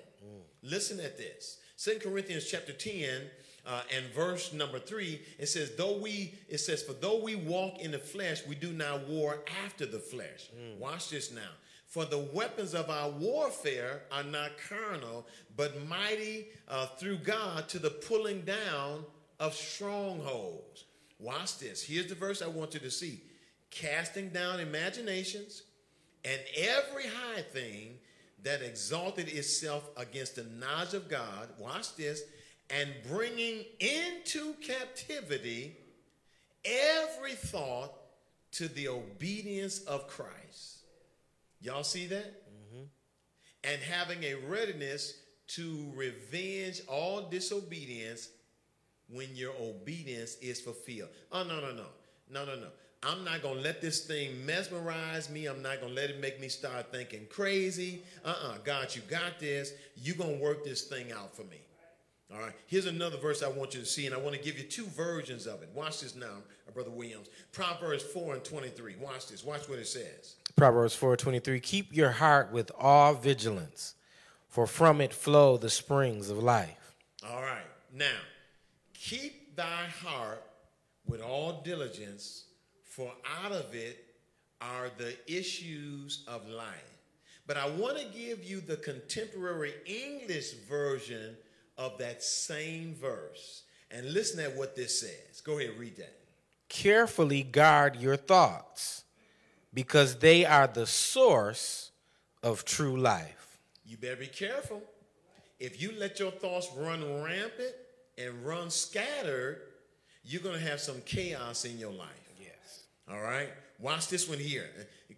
Listen 0.62 1.00
at 1.00 1.18
this. 1.18 1.58
Second 1.76 2.02
Corinthians 2.02 2.48
chapter 2.48 2.72
10 2.72 3.22
uh, 3.66 3.82
and 3.94 4.06
verse 4.14 4.52
number 4.52 4.78
3, 4.78 5.20
it 5.38 5.46
says, 5.46 5.72
though 5.76 5.98
we, 5.98 6.34
it 6.48 6.58
says, 6.58 6.82
for 6.82 6.92
though 6.92 7.22
we 7.22 7.34
walk 7.34 7.80
in 7.80 7.90
the 7.90 7.98
flesh, 7.98 8.46
we 8.46 8.54
do 8.54 8.72
not 8.72 9.08
war 9.08 9.42
after 9.64 9.86
the 9.86 9.98
flesh. 9.98 10.50
Mm. 10.56 10.78
Watch 10.78 11.10
this 11.10 11.32
now. 11.32 11.40
For 11.86 12.04
the 12.04 12.26
weapons 12.32 12.74
of 12.74 12.88
our 12.88 13.10
warfare 13.10 14.04
are 14.10 14.24
not 14.24 14.52
carnal, 14.68 15.26
but 15.56 15.86
mighty 15.86 16.46
uh, 16.66 16.86
through 16.86 17.18
God 17.18 17.68
to 17.68 17.78
the 17.78 17.90
pulling 17.90 18.42
down 18.42 19.04
of 19.38 19.54
strongholds. 19.54 20.84
Watch 21.18 21.58
this. 21.58 21.82
Here's 21.82 22.06
the 22.06 22.14
verse 22.14 22.40
I 22.40 22.46
want 22.46 22.74
you 22.74 22.80
to 22.80 22.90
see 22.90 23.20
casting 23.70 24.28
down 24.28 24.60
imaginations 24.60 25.62
and 26.24 26.40
every 26.56 27.04
high 27.04 27.42
thing 27.42 27.98
that 28.42 28.62
exalted 28.62 29.28
itself 29.28 29.88
against 29.96 30.36
the 30.36 30.44
knowledge 30.44 30.94
of 30.94 31.08
God, 31.08 31.48
watch 31.58 31.94
this, 31.96 32.22
and 32.70 32.90
bringing 33.08 33.64
into 33.80 34.54
captivity 34.54 35.76
every 36.64 37.32
thought 37.32 37.92
to 38.52 38.68
the 38.68 38.88
obedience 38.88 39.80
of 39.80 40.06
Christ. 40.06 40.78
Y'all 41.60 41.84
see 41.84 42.06
that? 42.06 42.42
Mm-hmm. 42.48 42.84
And 43.64 43.82
having 43.82 44.24
a 44.24 44.34
readiness 44.34 45.18
to 45.48 45.92
revenge 45.94 46.80
all 46.88 47.28
disobedience 47.28 48.28
when 49.08 49.28
your 49.34 49.52
obedience 49.60 50.36
is 50.36 50.60
fulfilled. 50.60 51.10
Oh, 51.30 51.44
no, 51.44 51.60
no, 51.60 51.72
no. 51.72 51.86
No, 52.30 52.44
no, 52.44 52.56
no. 52.56 52.68
I'm 53.02 53.24
not 53.24 53.42
going 53.42 53.56
to 53.56 53.62
let 53.62 53.80
this 53.80 54.04
thing 54.04 54.46
mesmerize 54.46 55.28
me. 55.28 55.46
I'm 55.46 55.60
not 55.60 55.80
going 55.80 55.94
to 55.94 56.00
let 56.00 56.10
it 56.10 56.20
make 56.20 56.40
me 56.40 56.48
start 56.48 56.92
thinking 56.92 57.26
crazy. 57.28 58.02
Uh 58.24 58.34
uh 58.44 58.54
God, 58.64 58.94
you 58.94 59.02
got 59.02 59.40
this. 59.40 59.72
You're 59.96 60.16
going 60.16 60.38
to 60.38 60.42
work 60.42 60.64
this 60.64 60.82
thing 60.82 61.10
out 61.12 61.34
for 61.34 61.42
me. 61.44 61.60
All 62.32 62.40
right. 62.40 62.52
Here's 62.66 62.86
another 62.86 63.18
verse 63.18 63.42
I 63.42 63.48
want 63.48 63.74
you 63.74 63.80
to 63.80 63.86
see, 63.86 64.06
and 64.06 64.14
I 64.14 64.18
want 64.18 64.34
to 64.34 64.40
give 64.40 64.56
you 64.56 64.64
two 64.64 64.86
versions 64.86 65.46
of 65.46 65.62
it. 65.62 65.68
Watch 65.74 66.00
this 66.00 66.14
now, 66.14 66.38
Brother 66.72 66.90
Williams. 66.90 67.28
Proverbs 67.52 68.02
4 68.02 68.34
and 68.34 68.44
23. 68.44 68.94
Watch 69.00 69.26
this. 69.26 69.44
Watch 69.44 69.68
what 69.68 69.78
it 69.78 69.86
says. 69.86 70.36
Proverbs 70.56 70.94
4:23 70.96 71.62
Keep 71.62 71.94
your 71.94 72.10
heart 72.10 72.52
with 72.52 72.70
all 72.78 73.14
vigilance, 73.14 73.94
for 74.48 74.66
from 74.66 75.00
it 75.00 75.12
flow 75.12 75.56
the 75.56 75.70
springs 75.70 76.30
of 76.30 76.38
life. 76.38 76.94
All 77.26 77.42
right. 77.42 77.66
Now, 77.92 78.20
keep 78.94 79.56
thy 79.56 79.86
heart 79.86 80.42
with 81.06 81.20
all 81.20 81.62
diligence, 81.62 82.44
for 82.92 83.10
out 83.42 83.52
of 83.52 83.74
it 83.74 84.04
are 84.60 84.90
the 84.98 85.16
issues 85.26 86.24
of 86.28 86.46
life. 86.46 86.98
But 87.46 87.56
I 87.56 87.66
want 87.70 87.96
to 87.96 88.04
give 88.04 88.44
you 88.44 88.60
the 88.60 88.76
contemporary 88.76 89.72
English 89.86 90.52
version 90.68 91.34
of 91.78 91.96
that 91.98 92.22
same 92.22 92.94
verse. 92.94 93.62
And 93.90 94.12
listen 94.12 94.40
at 94.40 94.54
what 94.54 94.76
this 94.76 95.00
says. 95.00 95.40
Go 95.42 95.58
ahead, 95.58 95.78
read 95.78 95.96
that. 95.96 96.18
Carefully 96.68 97.42
guard 97.42 97.96
your 97.96 98.16
thoughts, 98.16 99.04
because 99.72 100.18
they 100.18 100.44
are 100.44 100.66
the 100.66 100.86
source 100.86 101.92
of 102.42 102.62
true 102.66 102.98
life. 102.98 103.58
You 103.86 103.96
better 103.96 104.16
be 104.16 104.26
careful. 104.26 104.82
If 105.58 105.80
you 105.80 105.92
let 105.98 106.20
your 106.20 106.30
thoughts 106.30 106.68
run 106.76 107.22
rampant 107.22 107.74
and 108.18 108.44
run 108.44 108.68
scattered, 108.68 109.62
you're 110.24 110.42
going 110.42 110.58
to 110.58 110.66
have 110.66 110.80
some 110.80 111.00
chaos 111.06 111.64
in 111.64 111.78
your 111.78 111.92
life. 111.92 112.21
All 113.10 113.20
right? 113.20 113.50
Watch 113.78 114.08
this 114.08 114.28
one 114.28 114.38
here. 114.38 114.66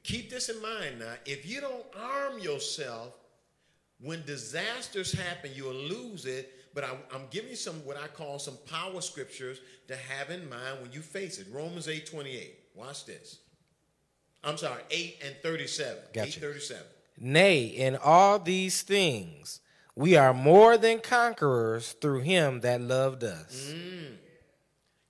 Keep 0.03 0.31
this 0.31 0.49
in 0.49 0.61
mind 0.61 0.99
now. 1.01 1.15
If 1.27 1.49
you 1.49 1.61
don't 1.61 1.85
arm 1.99 2.39
yourself, 2.39 3.15
when 4.01 4.23
disasters 4.27 5.13
happen, 5.13 5.51
you'll 5.55 5.75
lose 5.75 6.27
it. 6.27 6.53
But 6.75 6.85
I, 6.85 6.91
am 7.15 7.23
giving 7.31 7.51
you 7.51 7.57
some 7.57 7.77
what 7.85 7.97
I 7.97 8.09
call 8.09 8.39
some 8.39 8.57
power 8.69 9.01
scriptures 9.01 9.61
to 9.89 9.97
have 9.97 10.31
in 10.31 10.49
mind 10.49 10.81
when 10.83 10.93
you 10.93 11.01
face 11.01 11.39
it. 11.39 11.47
Romans 11.53 11.89
8 11.89 12.07
28. 12.11 12.59
Watch 12.75 13.07
this. 13.07 13.39
I'm 14.43 14.57
sorry, 14.57 14.83
8 14.91 15.23
and 15.25 15.37
37. 15.43 15.97
Gotcha. 16.13 16.27
8 16.27 16.35
37. 16.41 16.83
Nay, 17.19 17.65
in 17.65 17.97
all 17.97 18.41
these 18.41 18.83
things, 18.83 19.61
we 19.95 20.17
are 20.17 20.35
more 20.35 20.77
than 20.77 20.99
conquerors 20.99 21.93
through 21.93 22.21
him 22.21 22.61
that 22.61 22.81
loved 22.81 23.23
us. 23.23 23.73
Mm. 23.73 24.17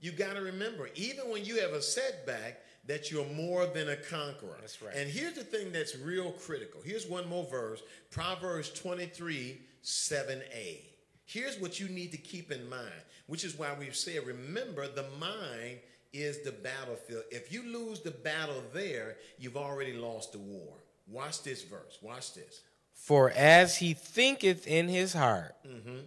You 0.05 0.13
got 0.13 0.35
to 0.35 0.43
remember, 0.43 0.91
even 0.97 1.31
when 1.31 1.47
you 1.47 1.63
have 1.63 1.71
a 1.71 1.81
setback, 1.81 2.61
that 2.87 3.11
you're 3.11 3.25
more 3.25 3.65
than 3.65 3.89
a 3.89 3.97
conqueror. 3.97 4.59
That's 4.61 4.83
right. 4.83 4.95
And 4.95 5.09
here's 5.09 5.33
the 5.33 5.45
thing 5.45 5.73
that's 5.73 5.97
real 5.97 6.33
critical. 6.33 6.83
Here's 6.85 7.07
one 7.07 7.27
more 7.27 7.47
verse 7.51 7.83
Proverbs 8.11 8.69
23 8.69 9.59
7a. 9.83 10.81
Here's 11.25 11.59
what 11.59 11.81
you 11.81 11.89
need 11.89 12.13
to 12.13 12.19
keep 12.19 12.53
in 12.53 12.69
mind, 12.69 12.93
which 13.29 13.45
is 13.45 13.59
why 13.59 13.75
we've 13.79 13.97
said, 13.97 14.27
remember, 14.27 14.87
the 14.89 15.07
mind 15.19 15.79
is 16.13 16.43
the 16.43 16.53
battlefield. 16.53 17.23
If 17.31 17.51
you 17.51 17.63
lose 17.63 18.01
the 18.01 18.11
battle 18.11 18.63
there, 18.75 19.17
you've 19.39 19.57
already 19.57 19.95
lost 19.95 20.33
the 20.33 20.39
war. 20.39 20.75
Watch 21.09 21.43
this 21.45 21.63
verse. 21.63 21.97
Watch 22.03 22.35
this. 22.35 22.61
For 22.93 23.31
as 23.31 23.79
he 23.79 23.95
thinketh 23.95 24.67
in 24.67 24.89
his 24.89 25.15
heart, 25.15 25.55
mm-hmm. 25.67 26.01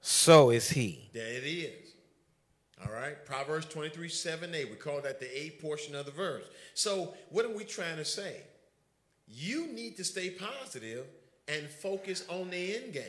so 0.00 0.50
is 0.50 0.68
he. 0.68 1.10
There 1.12 1.26
it 1.26 1.44
is. 1.44 1.85
All 2.84 2.92
right. 2.92 3.24
Proverbs 3.24 3.66
23 3.66 4.08
7 4.08 4.54
8. 4.54 4.70
We 4.70 4.76
call 4.76 5.00
that 5.00 5.20
the 5.20 5.38
eighth 5.40 5.60
portion 5.62 5.94
of 5.94 6.06
the 6.06 6.12
verse. 6.12 6.44
So, 6.74 7.14
what 7.30 7.44
are 7.44 7.54
we 7.54 7.64
trying 7.64 7.96
to 7.96 8.04
say? 8.04 8.36
You 9.26 9.66
need 9.68 9.96
to 9.96 10.04
stay 10.04 10.30
positive 10.30 11.06
and 11.48 11.68
focus 11.68 12.24
on 12.28 12.50
the 12.50 12.76
end 12.76 12.92
game. 12.92 13.02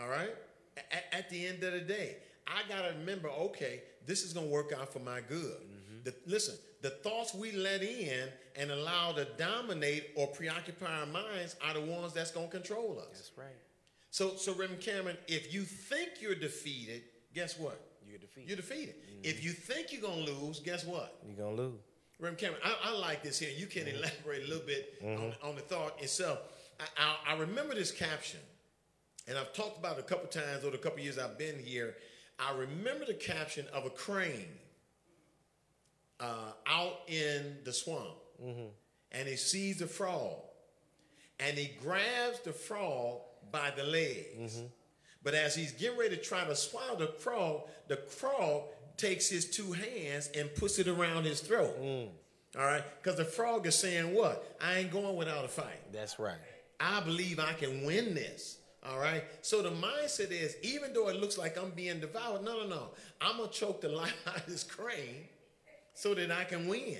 All 0.00 0.08
right. 0.08 0.34
A- 0.76 1.14
At, 1.14 1.30
the 1.30 1.46
end 1.46 1.62
of 1.64 1.72
the 1.72 1.80
day, 1.80 2.16
I 2.46 2.68
got 2.68 2.82
to 2.82 2.94
remember 2.98 3.28
okay, 3.28 3.82
this 4.06 4.22
is 4.22 4.32
going 4.32 4.46
to 4.46 4.52
work 4.52 4.72
out 4.72 4.92
for 4.92 5.00
my 5.00 5.20
good. 5.20 5.38
Mm-hmm. 5.38 6.04
The, 6.04 6.14
listen, 6.26 6.54
the 6.82 6.90
thoughts 6.90 7.34
we 7.34 7.52
let 7.52 7.82
in 7.82 8.28
and 8.56 8.70
allow 8.70 9.12
to 9.12 9.26
dominate 9.36 10.10
or 10.16 10.26
preoccupy 10.28 10.86
our 10.86 11.06
minds 11.06 11.56
are 11.64 11.74
the 11.74 11.80
ones 11.80 12.12
that's 12.12 12.30
going 12.30 12.46
to 12.46 12.52
control 12.52 12.98
us. 13.00 13.08
That's 13.12 13.32
right. 13.36 13.46
So, 14.10 14.36
so 14.36 14.54
Reverend 14.54 14.80
Cameron, 14.80 15.16
if 15.28 15.52
you 15.52 15.62
think 15.62 16.20
you're 16.20 16.34
defeated, 16.34 17.02
guess 17.34 17.58
what? 17.58 17.80
You're 18.16 18.28
defeated. 18.28 18.48
You're 18.48 18.56
defeated. 18.56 18.94
If 19.22 19.36
mm-hmm. 19.36 19.46
you 19.46 19.52
think 19.52 19.92
you're 19.92 20.02
gonna 20.02 20.22
lose, 20.22 20.60
guess 20.60 20.84
what? 20.84 21.18
You're 21.26 21.36
going 21.36 21.56
to 21.56 21.62
lose. 21.62 21.80
Reverend 22.18 22.38
Cameron, 22.38 22.62
I, 22.64 22.90
I 22.90 22.98
like 22.98 23.22
this 23.22 23.38
here. 23.38 23.50
You 23.54 23.66
can 23.66 23.86
elaborate 23.88 24.44
a 24.44 24.48
little 24.48 24.66
bit 24.66 24.94
on, 25.02 25.08
mm-hmm. 25.08 25.46
on 25.46 25.54
the 25.54 25.60
thought 25.60 26.02
itself. 26.02 26.38
I, 26.80 26.84
I, 26.96 27.34
I 27.34 27.38
remember 27.38 27.74
this 27.74 27.92
caption, 27.92 28.40
and 29.28 29.36
I've 29.36 29.52
talked 29.52 29.78
about 29.78 29.98
it 29.98 30.00
a 30.00 30.02
couple 30.04 30.26
times 30.28 30.62
over 30.62 30.70
the 30.70 30.78
couple 30.78 31.00
years 31.00 31.18
I've 31.18 31.36
been 31.36 31.58
here. 31.58 31.94
I 32.38 32.56
remember 32.56 33.04
the 33.04 33.14
caption 33.14 33.66
of 33.74 33.84
a 33.84 33.90
crane 33.90 34.48
uh, 36.20 36.52
out 36.66 37.00
in 37.06 37.58
the 37.64 37.72
swamp, 37.72 38.16
mm-hmm. 38.42 38.68
and 39.12 39.28
he 39.28 39.36
sees 39.36 39.80
the 39.80 39.86
frog, 39.86 40.38
and 41.38 41.58
he 41.58 41.72
grabs 41.82 42.40
the 42.44 42.52
frog 42.52 43.20
by 43.52 43.72
the 43.76 43.84
legs. 43.84 44.62
But 45.26 45.34
as 45.34 45.56
he's 45.56 45.72
getting 45.72 45.98
ready 45.98 46.14
to 46.14 46.22
try 46.22 46.44
to 46.44 46.54
swallow 46.54 46.94
the 46.94 47.08
frog, 47.08 47.62
the 47.88 47.96
frog 47.96 48.62
takes 48.96 49.28
his 49.28 49.44
two 49.50 49.72
hands 49.72 50.30
and 50.38 50.54
puts 50.54 50.78
it 50.78 50.86
around 50.86 51.24
his 51.24 51.40
throat. 51.40 51.82
Mm. 51.82 52.10
All 52.56 52.64
right? 52.64 52.84
Because 53.02 53.18
the 53.18 53.24
frog 53.24 53.66
is 53.66 53.74
saying, 53.74 54.14
What? 54.14 54.56
I 54.62 54.78
ain't 54.78 54.92
going 54.92 55.16
without 55.16 55.44
a 55.44 55.48
fight. 55.48 55.92
That's 55.92 56.20
right. 56.20 56.38
I 56.78 57.00
believe 57.00 57.40
I 57.40 57.54
can 57.54 57.84
win 57.84 58.14
this. 58.14 58.58
All 58.88 59.00
right. 59.00 59.24
So 59.42 59.62
the 59.62 59.70
mindset 59.70 60.30
is, 60.30 60.56
even 60.62 60.92
though 60.92 61.08
it 61.08 61.20
looks 61.20 61.36
like 61.36 61.58
I'm 61.58 61.70
being 61.70 61.98
devoured, 61.98 62.44
no, 62.44 62.60
no, 62.60 62.68
no. 62.68 62.88
I'm 63.20 63.38
gonna 63.38 63.50
choke 63.50 63.80
the 63.80 63.88
life 64.02 64.14
out 64.28 64.36
of 64.36 64.46
this 64.46 64.62
crane 64.62 65.24
so 65.92 66.14
that 66.14 66.30
I 66.30 66.44
can 66.44 66.68
win. 66.68 66.98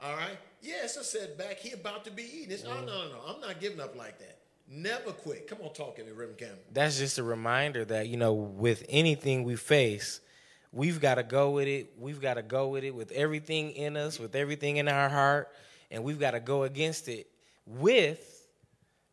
All 0.00 0.14
right. 0.14 0.38
Yeah, 0.62 0.84
it's 0.84 0.96
a 0.96 1.02
setback. 1.02 1.58
He 1.58 1.72
about 1.72 2.04
to 2.04 2.12
be 2.12 2.22
eaten. 2.22 2.52
It's, 2.52 2.62
oh 2.64 2.68
mm-hmm. 2.68 2.86
no, 2.86 3.02
no, 3.02 3.08
no. 3.08 3.34
I'm 3.34 3.40
not 3.40 3.60
giving 3.60 3.80
up 3.80 3.96
like 3.96 4.20
that. 4.20 4.37
Never 4.70 5.12
quit. 5.12 5.46
Come 5.46 5.58
on, 5.62 5.72
talk 5.72 5.96
to 5.96 6.04
me, 6.04 6.10
Reverend 6.10 6.38
Campbell. 6.38 6.58
That's 6.72 6.98
just 6.98 7.18
a 7.18 7.22
reminder 7.22 7.84
that, 7.86 8.08
you 8.08 8.16
know, 8.18 8.34
with 8.34 8.84
anything 8.88 9.44
we 9.44 9.56
face, 9.56 10.20
we've 10.72 11.00
got 11.00 11.14
to 11.14 11.22
go 11.22 11.50
with 11.50 11.68
it. 11.68 11.92
We've 11.98 12.20
got 12.20 12.34
to 12.34 12.42
go 12.42 12.68
with 12.68 12.84
it 12.84 12.94
with 12.94 13.10
everything 13.12 13.70
in 13.70 13.96
us, 13.96 14.18
with 14.18 14.34
everything 14.34 14.76
in 14.76 14.88
our 14.88 15.08
heart, 15.08 15.48
and 15.90 16.04
we've 16.04 16.20
got 16.20 16.32
to 16.32 16.40
go 16.40 16.64
against 16.64 17.08
it 17.08 17.30
with 17.66 18.46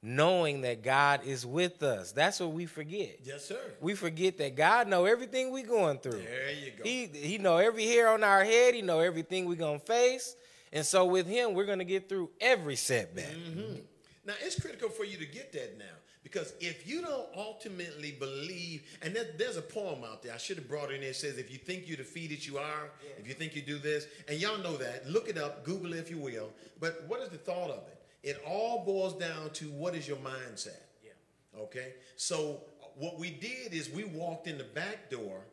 knowing 0.02 0.62
that 0.62 0.84
God 0.84 1.22
is 1.26 1.46
with 1.46 1.82
us. 1.84 2.12
That's 2.12 2.40
what 2.40 2.52
we 2.52 2.66
forget. 2.66 3.20
Yes, 3.24 3.46
sir. 3.46 3.60
We 3.82 3.96
forget 3.96 4.38
that 4.38 4.56
God 4.56 4.88
know 4.88 5.06
everything 5.06 5.52
we 5.52 5.64
going 5.64 5.98
through. 5.98 6.22
There 6.22 6.52
you 6.52 6.72
go. 6.78 6.84
He 6.84 7.06
he 7.08 7.38
know 7.38 7.58
every 7.58 7.86
hair 7.86 8.10
on 8.10 8.24
our 8.24 8.44
head. 8.44 8.76
He 8.76 8.82
know 8.82 9.00
everything 9.00 9.46
we 9.46 9.56
gonna 9.56 9.80
face. 9.80 10.36
And 10.72 10.86
so 10.86 11.06
with 11.06 11.26
him, 11.26 11.54
we're 11.54 11.66
gonna 11.66 11.86
get 11.86 12.08
through 12.08 12.30
every 12.40 12.76
setback. 12.76 13.34
Mm-hmm. 13.34 13.76
Now, 14.26 14.34
it's 14.42 14.60
critical 14.60 14.90
for 14.90 15.04
you 15.06 15.18
to 15.18 15.26
get 15.26 15.52
that 15.54 15.78
now 15.78 15.86
because 16.24 16.54
if 16.60 16.88
you 16.88 17.02
don't 17.02 17.28
ultimately 17.36 18.12
believe, 18.14 18.84
and 19.04 19.16
there- 19.16 19.32
there's 19.38 19.58
a 19.58 19.62
poem 19.62 20.04
out 20.04 20.24
there, 20.24 20.34
I 20.34 20.38
should 20.38 20.58
have 20.58 20.68
brought 20.68 20.90
it 20.92 20.96
in 20.96 21.02
there. 21.02 21.12
It 21.12 21.16
says, 21.16 21.38
If 21.38 21.52
you 21.52 21.58
think 21.60 21.88
you're 21.88 21.98
defeated, 21.98 22.44
you 22.46 22.58
are. 22.58 22.92
If 23.20 23.28
you 23.28 23.36
think 23.36 23.56
you 23.56 23.62
do 23.62 23.78
this, 23.78 24.08
and 24.28 24.40
y'all 24.40 24.58
know 24.58 24.78
that, 24.78 25.08
look 25.08 25.30
it 25.30 25.38
up, 25.38 25.64
Google 25.64 25.94
it 25.94 26.00
if 26.00 26.10
you 26.10 26.18
will. 26.18 26.52
But 26.80 27.04
what 27.04 27.22
is 27.22 27.30
the 27.30 27.38
thought 27.38 27.70
of 27.70 27.88
it? 27.88 27.98
It 28.24 28.42
all 28.44 28.84
boils 28.84 29.14
down 29.20 29.52
to 29.54 29.70
what 29.70 29.94
is 29.96 30.08
your 30.08 30.18
mindset? 30.18 30.82
Yeah. 31.04 31.12
Okay, 31.60 31.94
so 32.16 32.66
what 32.96 33.20
we 33.20 33.30
did 33.30 33.74
is 33.74 33.90
we 33.92 34.04
walked 34.06 34.48
in 34.48 34.58
the 34.58 34.64
back 34.64 35.12
door, 35.12 35.46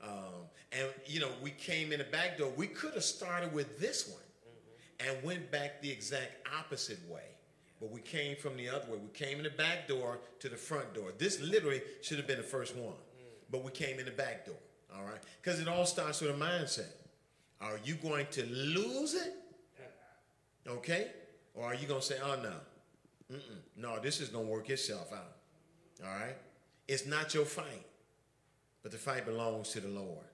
um, 0.00 0.48
and 0.72 0.92
you 1.06 1.20
know 1.20 1.32
we 1.40 1.52
came 1.52 1.92
in 1.92 1.98
the 1.98 2.04
back 2.04 2.38
door. 2.38 2.50
We 2.50 2.66
could 2.66 2.94
have 2.94 3.04
started 3.04 3.52
with 3.52 3.78
this 3.78 4.08
one 4.08 4.18
and 4.98 5.22
went 5.22 5.50
back 5.52 5.80
the 5.80 5.90
exact 5.92 6.44
opposite 6.58 6.98
way, 7.08 7.31
but 7.82 7.90
we 7.90 8.00
came 8.00 8.36
from 8.36 8.56
the 8.56 8.68
other 8.68 8.86
way. 8.92 8.98
We 9.02 9.08
came 9.08 9.38
in 9.38 9.42
the 9.42 9.50
back 9.50 9.88
door 9.88 10.20
to 10.38 10.48
the 10.48 10.56
front 10.56 10.94
door. 10.94 11.10
This 11.18 11.40
literally 11.40 11.82
should 12.00 12.16
have 12.16 12.28
been 12.28 12.36
the 12.36 12.44
first 12.44 12.76
one, 12.76 12.94
but 13.50 13.64
we 13.64 13.72
came 13.72 13.98
in 13.98 14.04
the 14.04 14.12
back 14.12 14.46
door. 14.46 14.54
All 14.96 15.02
right, 15.04 15.18
because 15.42 15.58
it 15.58 15.66
all 15.66 15.84
starts 15.84 16.20
with 16.20 16.30
a 16.30 16.34
mindset. 16.34 16.92
Are 17.60 17.80
you 17.84 17.96
going 17.96 18.26
to 18.32 18.46
lose 18.46 19.14
it? 19.14 19.34
Okay, 20.68 21.08
or 21.54 21.64
are 21.64 21.74
you 21.74 21.88
going 21.88 22.00
to 22.00 22.06
say, 22.06 22.18
"Oh 22.22 22.36
no"? 22.40 22.54
Mm-mm. 23.36 23.58
No, 23.76 23.98
this 23.98 24.20
is 24.20 24.28
going 24.28 24.46
to 24.46 24.52
work 24.52 24.70
itself 24.70 25.12
out. 25.12 25.36
All 26.04 26.14
right? 26.14 26.36
It's 26.86 27.04
not 27.06 27.34
your 27.34 27.44
fight, 27.46 27.86
but 28.82 28.92
the 28.92 28.98
fight 28.98 29.24
belongs 29.26 29.70
to 29.70 29.80
the 29.80 29.88
Lord. 29.88 30.26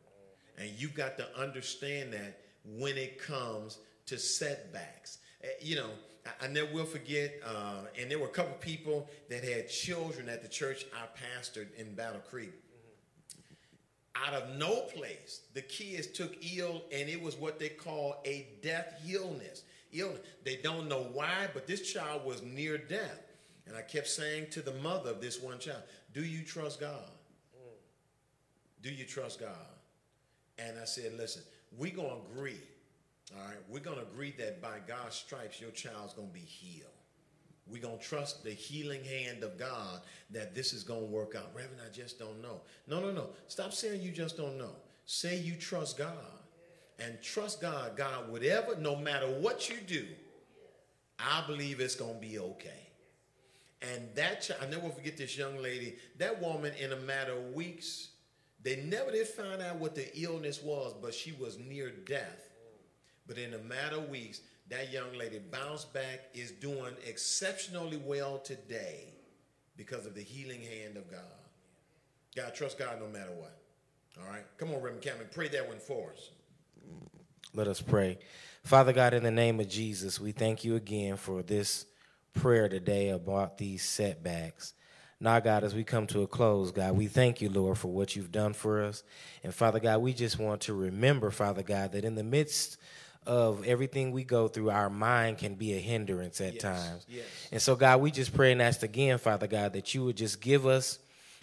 And 0.59 0.68
you've 0.76 0.94
got 0.94 1.16
to 1.18 1.38
understand 1.38 2.12
that 2.12 2.40
when 2.64 2.99
it 2.99 3.18
comes 3.18 3.78
to 4.07 4.18
setbacks. 4.18 5.18
Eh, 5.42 5.46
You 5.62 5.76
know, 5.76 5.90
I, 6.41 6.45
I 6.45 6.49
never 6.49 6.72
will 6.72 6.85
forget, 6.85 7.35
uh, 7.45 7.87
and 7.99 8.11
there 8.11 8.18
were 8.18 8.26
a 8.26 8.31
couple 8.31 8.55
people 8.55 9.09
that 9.29 9.45
had 9.45 9.68
children 9.68 10.29
at 10.29 10.43
the 10.43 10.49
church 10.49 10.87
I 10.95 11.07
pastored 11.18 11.74
in 11.76 11.95
Battle 11.95 12.20
Creek. 12.29 12.53
out 14.14 14.35
of 14.35 14.57
no 14.57 14.81
place, 14.83 15.43
the 15.55 15.62
kids 15.62 16.09
took 16.09 16.37
ill, 16.57 16.83
and 16.93 17.09
it 17.09 17.20
was 17.22 17.37
what 17.37 17.59
they 17.59 17.68
call 17.68 18.20
a 18.24 18.49
death 18.62 19.01
illness. 19.09 19.62
Illness. 19.93 20.20
They 20.45 20.57
don't 20.57 20.89
know 20.89 21.07
why, 21.12 21.49
but 21.55 21.66
this 21.66 21.93
child 21.93 22.24
was 22.24 22.43
near 22.43 22.79
death. 22.79 23.22
And 23.66 23.76
I 23.76 23.83
kept 23.83 24.09
saying 24.09 24.49
to 24.51 24.62
the 24.62 24.72
mother 24.72 25.11
of 25.11 25.20
this 25.20 25.41
one 25.41 25.59
child, 25.59 25.83
Do 26.12 26.24
you 26.24 26.43
trust 26.43 26.81
God? 26.81 27.11
Do 28.83 28.91
you 28.91 29.05
trust 29.05 29.41
God? 29.41 29.51
And 30.59 30.79
I 30.81 30.85
said, 30.85 31.12
Listen, 31.16 31.43
we're 31.76 31.95
going 31.95 32.09
to 32.11 32.33
agree. 32.33 32.61
All 33.37 33.47
right, 33.47 33.57
we're 33.68 33.81
going 33.81 33.99
to 33.99 34.03
agree 34.03 34.35
that 34.39 34.62
by 34.62 34.79
God's 34.87 35.16
stripes, 35.16 35.61
your 35.61 35.70
child's 35.70 36.14
going 36.14 36.29
to 36.29 36.35
be 36.35 36.41
healed. 36.41 36.91
We're 37.66 37.83
going 37.83 37.99
to 37.99 38.05
trust 38.05 38.43
the 38.43 38.51
healing 38.51 39.05
hand 39.05 39.43
of 39.43 39.59
God 39.59 40.01
that 40.31 40.55
this 40.55 40.72
is 40.72 40.83
going 40.83 41.01
to 41.01 41.07
work 41.07 41.35
out. 41.37 41.51
Reverend, 41.55 41.83
I 41.87 41.93
just 41.93 42.18
don't 42.18 42.41
know. 42.41 42.62
No, 42.87 43.01
no, 43.01 43.12
no. 43.12 43.31
Stop 43.49 43.74
saying 43.74 44.01
you 44.01 44.11
just 44.11 44.39
don't 44.39 44.57
know. 44.57 44.72
Say 45.05 45.39
you 45.39 45.55
trust 45.55 45.99
God. 45.99 46.09
And 46.99 47.20
trust 47.20 47.61
God. 47.61 47.97
God, 47.97 48.31
whatever, 48.31 48.76
no 48.76 48.97
matter 48.97 49.26
what 49.26 49.68
you 49.68 49.76
do, 49.87 50.07
I 51.18 51.45
believe 51.47 51.81
it's 51.81 51.95
going 51.95 52.14
to 52.14 52.26
be 52.26 52.39
okay. 52.39 52.89
And 53.83 54.09
that 54.14 54.43
child, 54.43 54.61
I 54.62 54.70
never 54.70 54.89
forget 54.89 55.16
this 55.16 55.37
young 55.37 55.62
lady, 55.62 55.97
that 56.16 56.41
woman 56.41 56.72
in 56.81 56.93
a 56.93 56.97
matter 56.97 57.33
of 57.33 57.53
weeks, 57.53 58.09
they 58.62 58.76
never 58.76 59.12
did 59.12 59.29
find 59.29 59.62
out 59.62 59.76
what 59.76 59.95
the 59.95 60.09
illness 60.18 60.62
was, 60.62 60.95
but 61.01 61.14
she 61.14 61.33
was 61.33 61.59
near 61.59 61.91
death. 61.91 62.47
But 63.29 63.39
in 63.39 63.55
a 63.55 63.59
matter 63.59 63.97
of 63.97 64.09
weeks, 64.09 64.41
that 64.70 64.91
young 64.93 65.16
lady 65.16 65.39
bounced 65.39 65.93
back, 65.93 66.31
is 66.35 66.51
doing 66.51 66.95
exceptionally 67.07 67.99
well 68.05 68.39
today 68.39 69.14
because 69.76 70.07
of 70.07 70.14
the 70.14 70.22
healing 70.22 70.62
hand 70.62 70.97
of 70.97 71.11
God. 71.11 71.20
God, 72.35 72.55
trust 72.55 72.79
God 72.79 72.99
no 73.01 73.07
matter 73.07 73.33
what. 73.39 73.57
All 74.20 74.29
right? 74.29 74.45
Come 74.57 74.70
on, 74.70 74.76
Reverend 74.76 75.03
Cameron, 75.03 75.29
pray 75.33 75.49
that 75.49 75.68
one 75.68 75.79
for 75.79 76.11
us. 76.12 76.31
Let 77.55 77.68
us 77.68 77.81
pray. 77.81 78.18
Father 78.64 78.93
God, 78.93 79.14
in 79.14 79.22
the 79.22 79.31
name 79.31 79.61
of 79.61 79.68
Jesus, 79.68 80.20
we 80.20 80.33
thank 80.33 80.64
you 80.64 80.76
again 80.76 81.16
for 81.16 81.43
this 81.43 81.87
prayer 82.35 82.68
today 82.68 83.11
about 83.11 83.59
these 83.59 83.83
setbacks. 83.83 84.74
Now, 85.20 85.41
God, 85.41 85.64
as 85.64 85.74
we 85.74 85.83
come 85.83 86.07
to 86.09 86.22
a 86.22 86.26
close, 86.26 86.70
God, 86.70 86.97
we 86.97 87.09
thank 87.09 87.41
you, 87.41 87.49
Lord, 87.49 87.79
for 87.79 87.89
what 87.89 88.14
you've 88.14 88.31
done 88.31 88.53
for 88.53 88.85
us. 88.85 89.03
And 89.43 89.53
Father 89.53 89.81
God, 89.81 90.01
we 90.01 90.12
just 90.12 90.39
want 90.39 90.61
to 90.62 90.74
remember, 90.74 91.31
Father 91.31 91.62
God, 91.62 91.93
that 91.93 92.05
in 92.05 92.14
the 92.14 92.22
midst 92.22 92.76
of 93.29 93.64
everything 93.66 94.11
we 94.11 94.24
go 94.24 94.49
through, 94.49 94.70
our 94.70 94.89
mind 94.89 95.37
can 95.39 95.55
be 95.55 95.74
a 95.74 95.79
hindrance 95.79 96.41
at 96.41 96.55
Yes, 96.55 96.62
times. 96.62 97.07
yes. 97.09 97.24
And 97.53 97.61
so, 97.62 97.76
God, 97.76 98.01
we 98.01 98.11
just 98.11 98.35
pray 98.35 98.53
and 98.53 98.62
ask 98.62 98.83
again, 98.83 99.18
Father 99.18 99.47
God, 99.47 99.74
that 99.74 99.95
you 99.95 100.05
would 100.05 100.16
just 100.16 100.41
give 100.41 100.66
us 100.66 100.99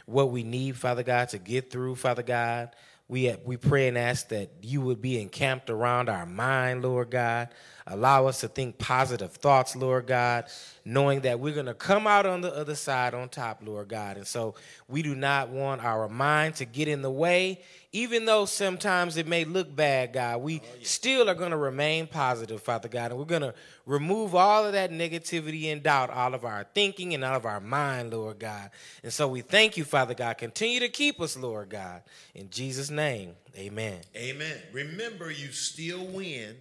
what 0.07 0.31
we 0.31 0.43
need, 0.43 0.75
Father 0.77 1.03
God, 1.03 1.29
to 1.29 1.38
get 1.38 1.69
through, 1.71 1.95
Father 1.95 2.23
God. 2.23 2.75
We, 3.07 3.31
we 3.45 3.55
pray 3.57 3.88
and 3.88 3.99
ask 3.99 4.29
that 4.29 4.49
you 4.63 4.81
would 4.81 4.99
be 4.99 5.21
encamped 5.21 5.69
around 5.69 6.09
our 6.09 6.25
mind, 6.25 6.81
Lord 6.81 7.11
God. 7.11 7.49
Allow 7.88 8.25
us 8.25 8.39
to 8.39 8.47
think 8.47 8.79
positive 8.79 9.31
thoughts, 9.33 9.75
Lord 9.75 10.07
God, 10.07 10.45
knowing 10.86 11.21
that 11.21 11.39
we're 11.39 11.53
going 11.53 11.67
to 11.67 11.75
come 11.75 12.07
out 12.07 12.25
on 12.25 12.41
the 12.41 12.51
other 12.51 12.73
side 12.73 13.13
on 13.13 13.29
top, 13.29 13.61
Lord 13.63 13.89
God. 13.89 14.17
And 14.17 14.25
so 14.25 14.55
we 14.88 15.03
do 15.03 15.13
not 15.13 15.49
want 15.49 15.86
our 15.86 16.09
mind 16.09 16.55
to 16.55 16.65
get 16.65 16.88
in 16.88 17.03
the 17.03 17.11
way, 17.11 17.61
even 17.91 18.25
though 18.25 18.45
sometimes 18.45 19.17
it 19.17 19.27
may 19.27 19.45
look 19.45 19.75
bad, 19.75 20.13
God. 20.13 20.41
We 20.41 20.61
oh, 20.63 20.77
still 20.81 21.29
are 21.29 21.36
going 21.36 21.51
to 21.51 21.57
remain 21.57 22.07
positive, 22.07 22.59
Father 22.59 22.89
God, 22.89 23.11
and 23.11 23.19
we're 23.19 23.25
going 23.25 23.43
to 23.43 23.53
remove 23.86 24.33
all 24.33 24.65
of 24.65 24.73
that 24.73 24.89
negativity 24.89 25.71
and 25.71 25.83
doubt 25.83 26.09
out 26.09 26.33
of 26.33 26.43
our 26.43 26.65
thinking 26.73 27.13
and 27.13 27.23
out 27.23 27.36
of 27.36 27.45
our 27.45 27.59
mind, 27.59 28.13
Lord 28.13 28.39
God. 28.39 28.71
And 29.03 29.13
so 29.13 29.27
we 29.27 29.41
thank 29.41 29.77
you, 29.77 29.83
Father 29.83 30.15
God. 30.15 30.39
Continue 30.39 30.79
to 30.79 30.89
keep 30.89 31.21
us, 31.21 31.38
Lord 31.38 31.69
God. 31.69 32.01
In 32.33 32.49
Jesus' 32.49 32.89
name, 32.89 33.36
amen. 33.55 33.99
Amen. 34.15 34.57
Remember, 34.73 35.29
you 35.29 35.51
still 35.51 36.03
win, 36.07 36.55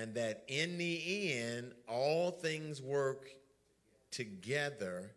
and 0.00 0.14
that 0.14 0.44
in 0.48 0.78
the 0.78 1.32
end, 1.32 1.72
all 1.88 2.30
things 2.30 2.82
work 2.82 3.28
together 4.10 5.10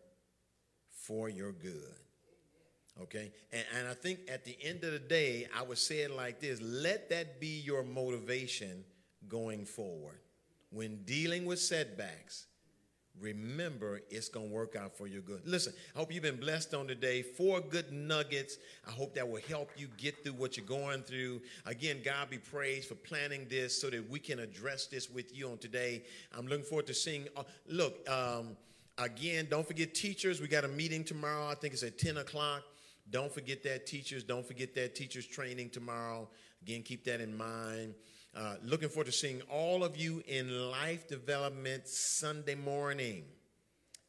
for 0.90 1.28
your 1.28 1.52
good. 1.52 1.94
Okay? 3.02 3.32
And, 3.52 3.64
and 3.78 3.88
I 3.88 3.94
think 3.94 4.20
at 4.30 4.44
the 4.44 4.56
end 4.62 4.84
of 4.84 4.92
the 4.92 4.98
day, 4.98 5.46
I 5.56 5.62
would 5.62 5.78
say 5.78 6.00
it 6.00 6.10
like 6.10 6.40
this 6.40 6.60
let 6.60 7.08
that 7.10 7.40
be 7.40 7.60
your 7.60 7.82
motivation 7.82 8.84
going 9.28 9.64
forward. 9.64 10.20
When 10.70 11.02
dealing 11.04 11.46
with 11.46 11.60
setbacks, 11.60 12.46
remember 13.20 14.00
it's 14.10 14.28
going 14.28 14.48
to 14.48 14.54
work 14.54 14.76
out 14.76 14.96
for 14.96 15.06
your 15.06 15.22
good. 15.22 15.42
Listen, 15.44 15.72
I 15.94 15.98
hope 15.98 16.12
you've 16.12 16.22
been 16.22 16.40
blessed 16.40 16.74
on 16.74 16.86
today. 16.86 17.22
Four 17.22 17.60
good 17.60 17.92
nuggets. 17.92 18.58
I 18.86 18.90
hope 18.90 19.14
that 19.14 19.28
will 19.28 19.40
help 19.48 19.70
you 19.76 19.88
get 19.96 20.22
through 20.22 20.34
what 20.34 20.56
you're 20.56 20.66
going 20.66 21.02
through. 21.02 21.42
Again, 21.66 21.98
God 22.04 22.30
be 22.30 22.38
praised 22.38 22.88
for 22.88 22.94
planning 22.94 23.46
this 23.48 23.80
so 23.80 23.90
that 23.90 24.08
we 24.08 24.18
can 24.18 24.38
address 24.38 24.86
this 24.86 25.10
with 25.10 25.36
you 25.36 25.50
on 25.50 25.58
today. 25.58 26.04
I'm 26.36 26.46
looking 26.46 26.64
forward 26.64 26.86
to 26.88 26.94
seeing. 26.94 27.28
Uh, 27.36 27.44
look, 27.66 28.08
um, 28.08 28.56
again, 28.98 29.46
don't 29.50 29.66
forget 29.66 29.94
teachers. 29.94 30.40
We 30.40 30.48
got 30.48 30.64
a 30.64 30.68
meeting 30.68 31.04
tomorrow. 31.04 31.46
I 31.46 31.54
think 31.54 31.74
it's 31.74 31.82
at 31.82 31.98
10 31.98 32.18
o'clock. 32.18 32.62
Don't 33.10 33.32
forget 33.32 33.62
that 33.64 33.86
teachers. 33.86 34.22
Don't 34.22 34.46
forget 34.46 34.74
that 34.74 34.94
teachers 34.94 35.26
training 35.26 35.70
tomorrow. 35.70 36.28
Again, 36.62 36.82
keep 36.82 37.04
that 37.04 37.20
in 37.20 37.36
mind. 37.36 37.94
Uh, 38.34 38.56
looking 38.62 38.88
forward 38.88 39.06
to 39.06 39.12
seeing 39.12 39.40
all 39.50 39.82
of 39.82 39.96
you 39.96 40.22
in 40.26 40.70
life 40.70 41.08
development 41.08 41.88
Sunday 41.88 42.54
morning 42.54 43.24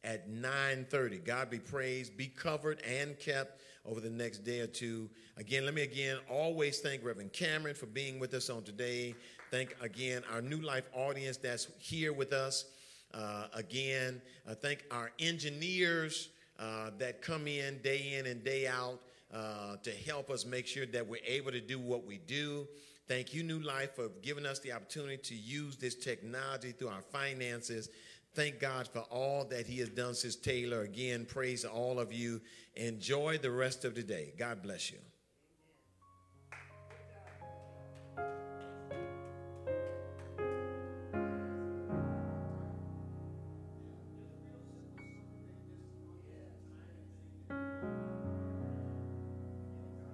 at 0.04 0.28
9:30. 0.28 1.18
God 1.18 1.50
be 1.50 1.58
praised, 1.58 2.16
be 2.16 2.28
covered 2.28 2.80
and 2.82 3.18
kept 3.18 3.60
over 3.84 4.00
the 4.00 4.10
next 4.10 4.38
day 4.38 4.60
or 4.60 4.66
two. 4.66 5.10
Again, 5.36 5.64
let 5.64 5.74
me 5.74 5.82
again 5.82 6.18
always 6.28 6.80
thank 6.80 7.04
Reverend 7.04 7.32
Cameron 7.32 7.74
for 7.74 7.86
being 7.86 8.18
with 8.18 8.34
us 8.34 8.50
on 8.50 8.62
today. 8.62 9.14
Thank 9.50 9.74
again 9.80 10.22
our 10.32 10.42
New 10.42 10.60
Life 10.60 10.88
audience 10.94 11.36
that's 11.36 11.68
here 11.78 12.12
with 12.12 12.32
us. 12.32 12.66
Uh, 13.12 13.46
again, 13.54 14.22
uh, 14.48 14.54
thank 14.54 14.84
our 14.90 15.10
engineers 15.18 16.28
uh, 16.58 16.90
that 16.98 17.22
come 17.22 17.48
in 17.48 17.78
day 17.82 18.14
in 18.18 18.26
and 18.26 18.44
day 18.44 18.66
out 18.68 19.00
uh, 19.34 19.76
to 19.82 19.90
help 19.90 20.30
us 20.30 20.44
make 20.44 20.66
sure 20.66 20.86
that 20.86 21.06
we're 21.06 21.24
able 21.26 21.50
to 21.50 21.60
do 21.60 21.78
what 21.78 22.04
we 22.04 22.18
do. 22.18 22.68
Thank 23.10 23.34
you, 23.34 23.42
New 23.42 23.58
Life, 23.58 23.96
for 23.96 24.08
giving 24.22 24.46
us 24.46 24.60
the 24.60 24.70
opportunity 24.70 25.16
to 25.16 25.34
use 25.34 25.76
this 25.76 25.96
technology 25.96 26.70
through 26.70 26.90
our 26.90 27.02
finances. 27.02 27.88
Thank 28.36 28.60
God 28.60 28.86
for 28.86 29.00
all 29.00 29.44
that 29.46 29.66
He 29.66 29.78
has 29.80 29.88
done 29.88 30.14
since 30.14 30.36
Taylor. 30.36 30.82
Again, 30.82 31.26
praise 31.28 31.64
all 31.64 31.98
of 31.98 32.12
you. 32.12 32.40
Enjoy 32.76 33.36
the 33.36 33.50
rest 33.50 33.84
of 33.84 33.96
the 33.96 34.04
day. 34.04 34.32
God 34.38 34.62
bless 34.62 34.92
you. 34.92 34.98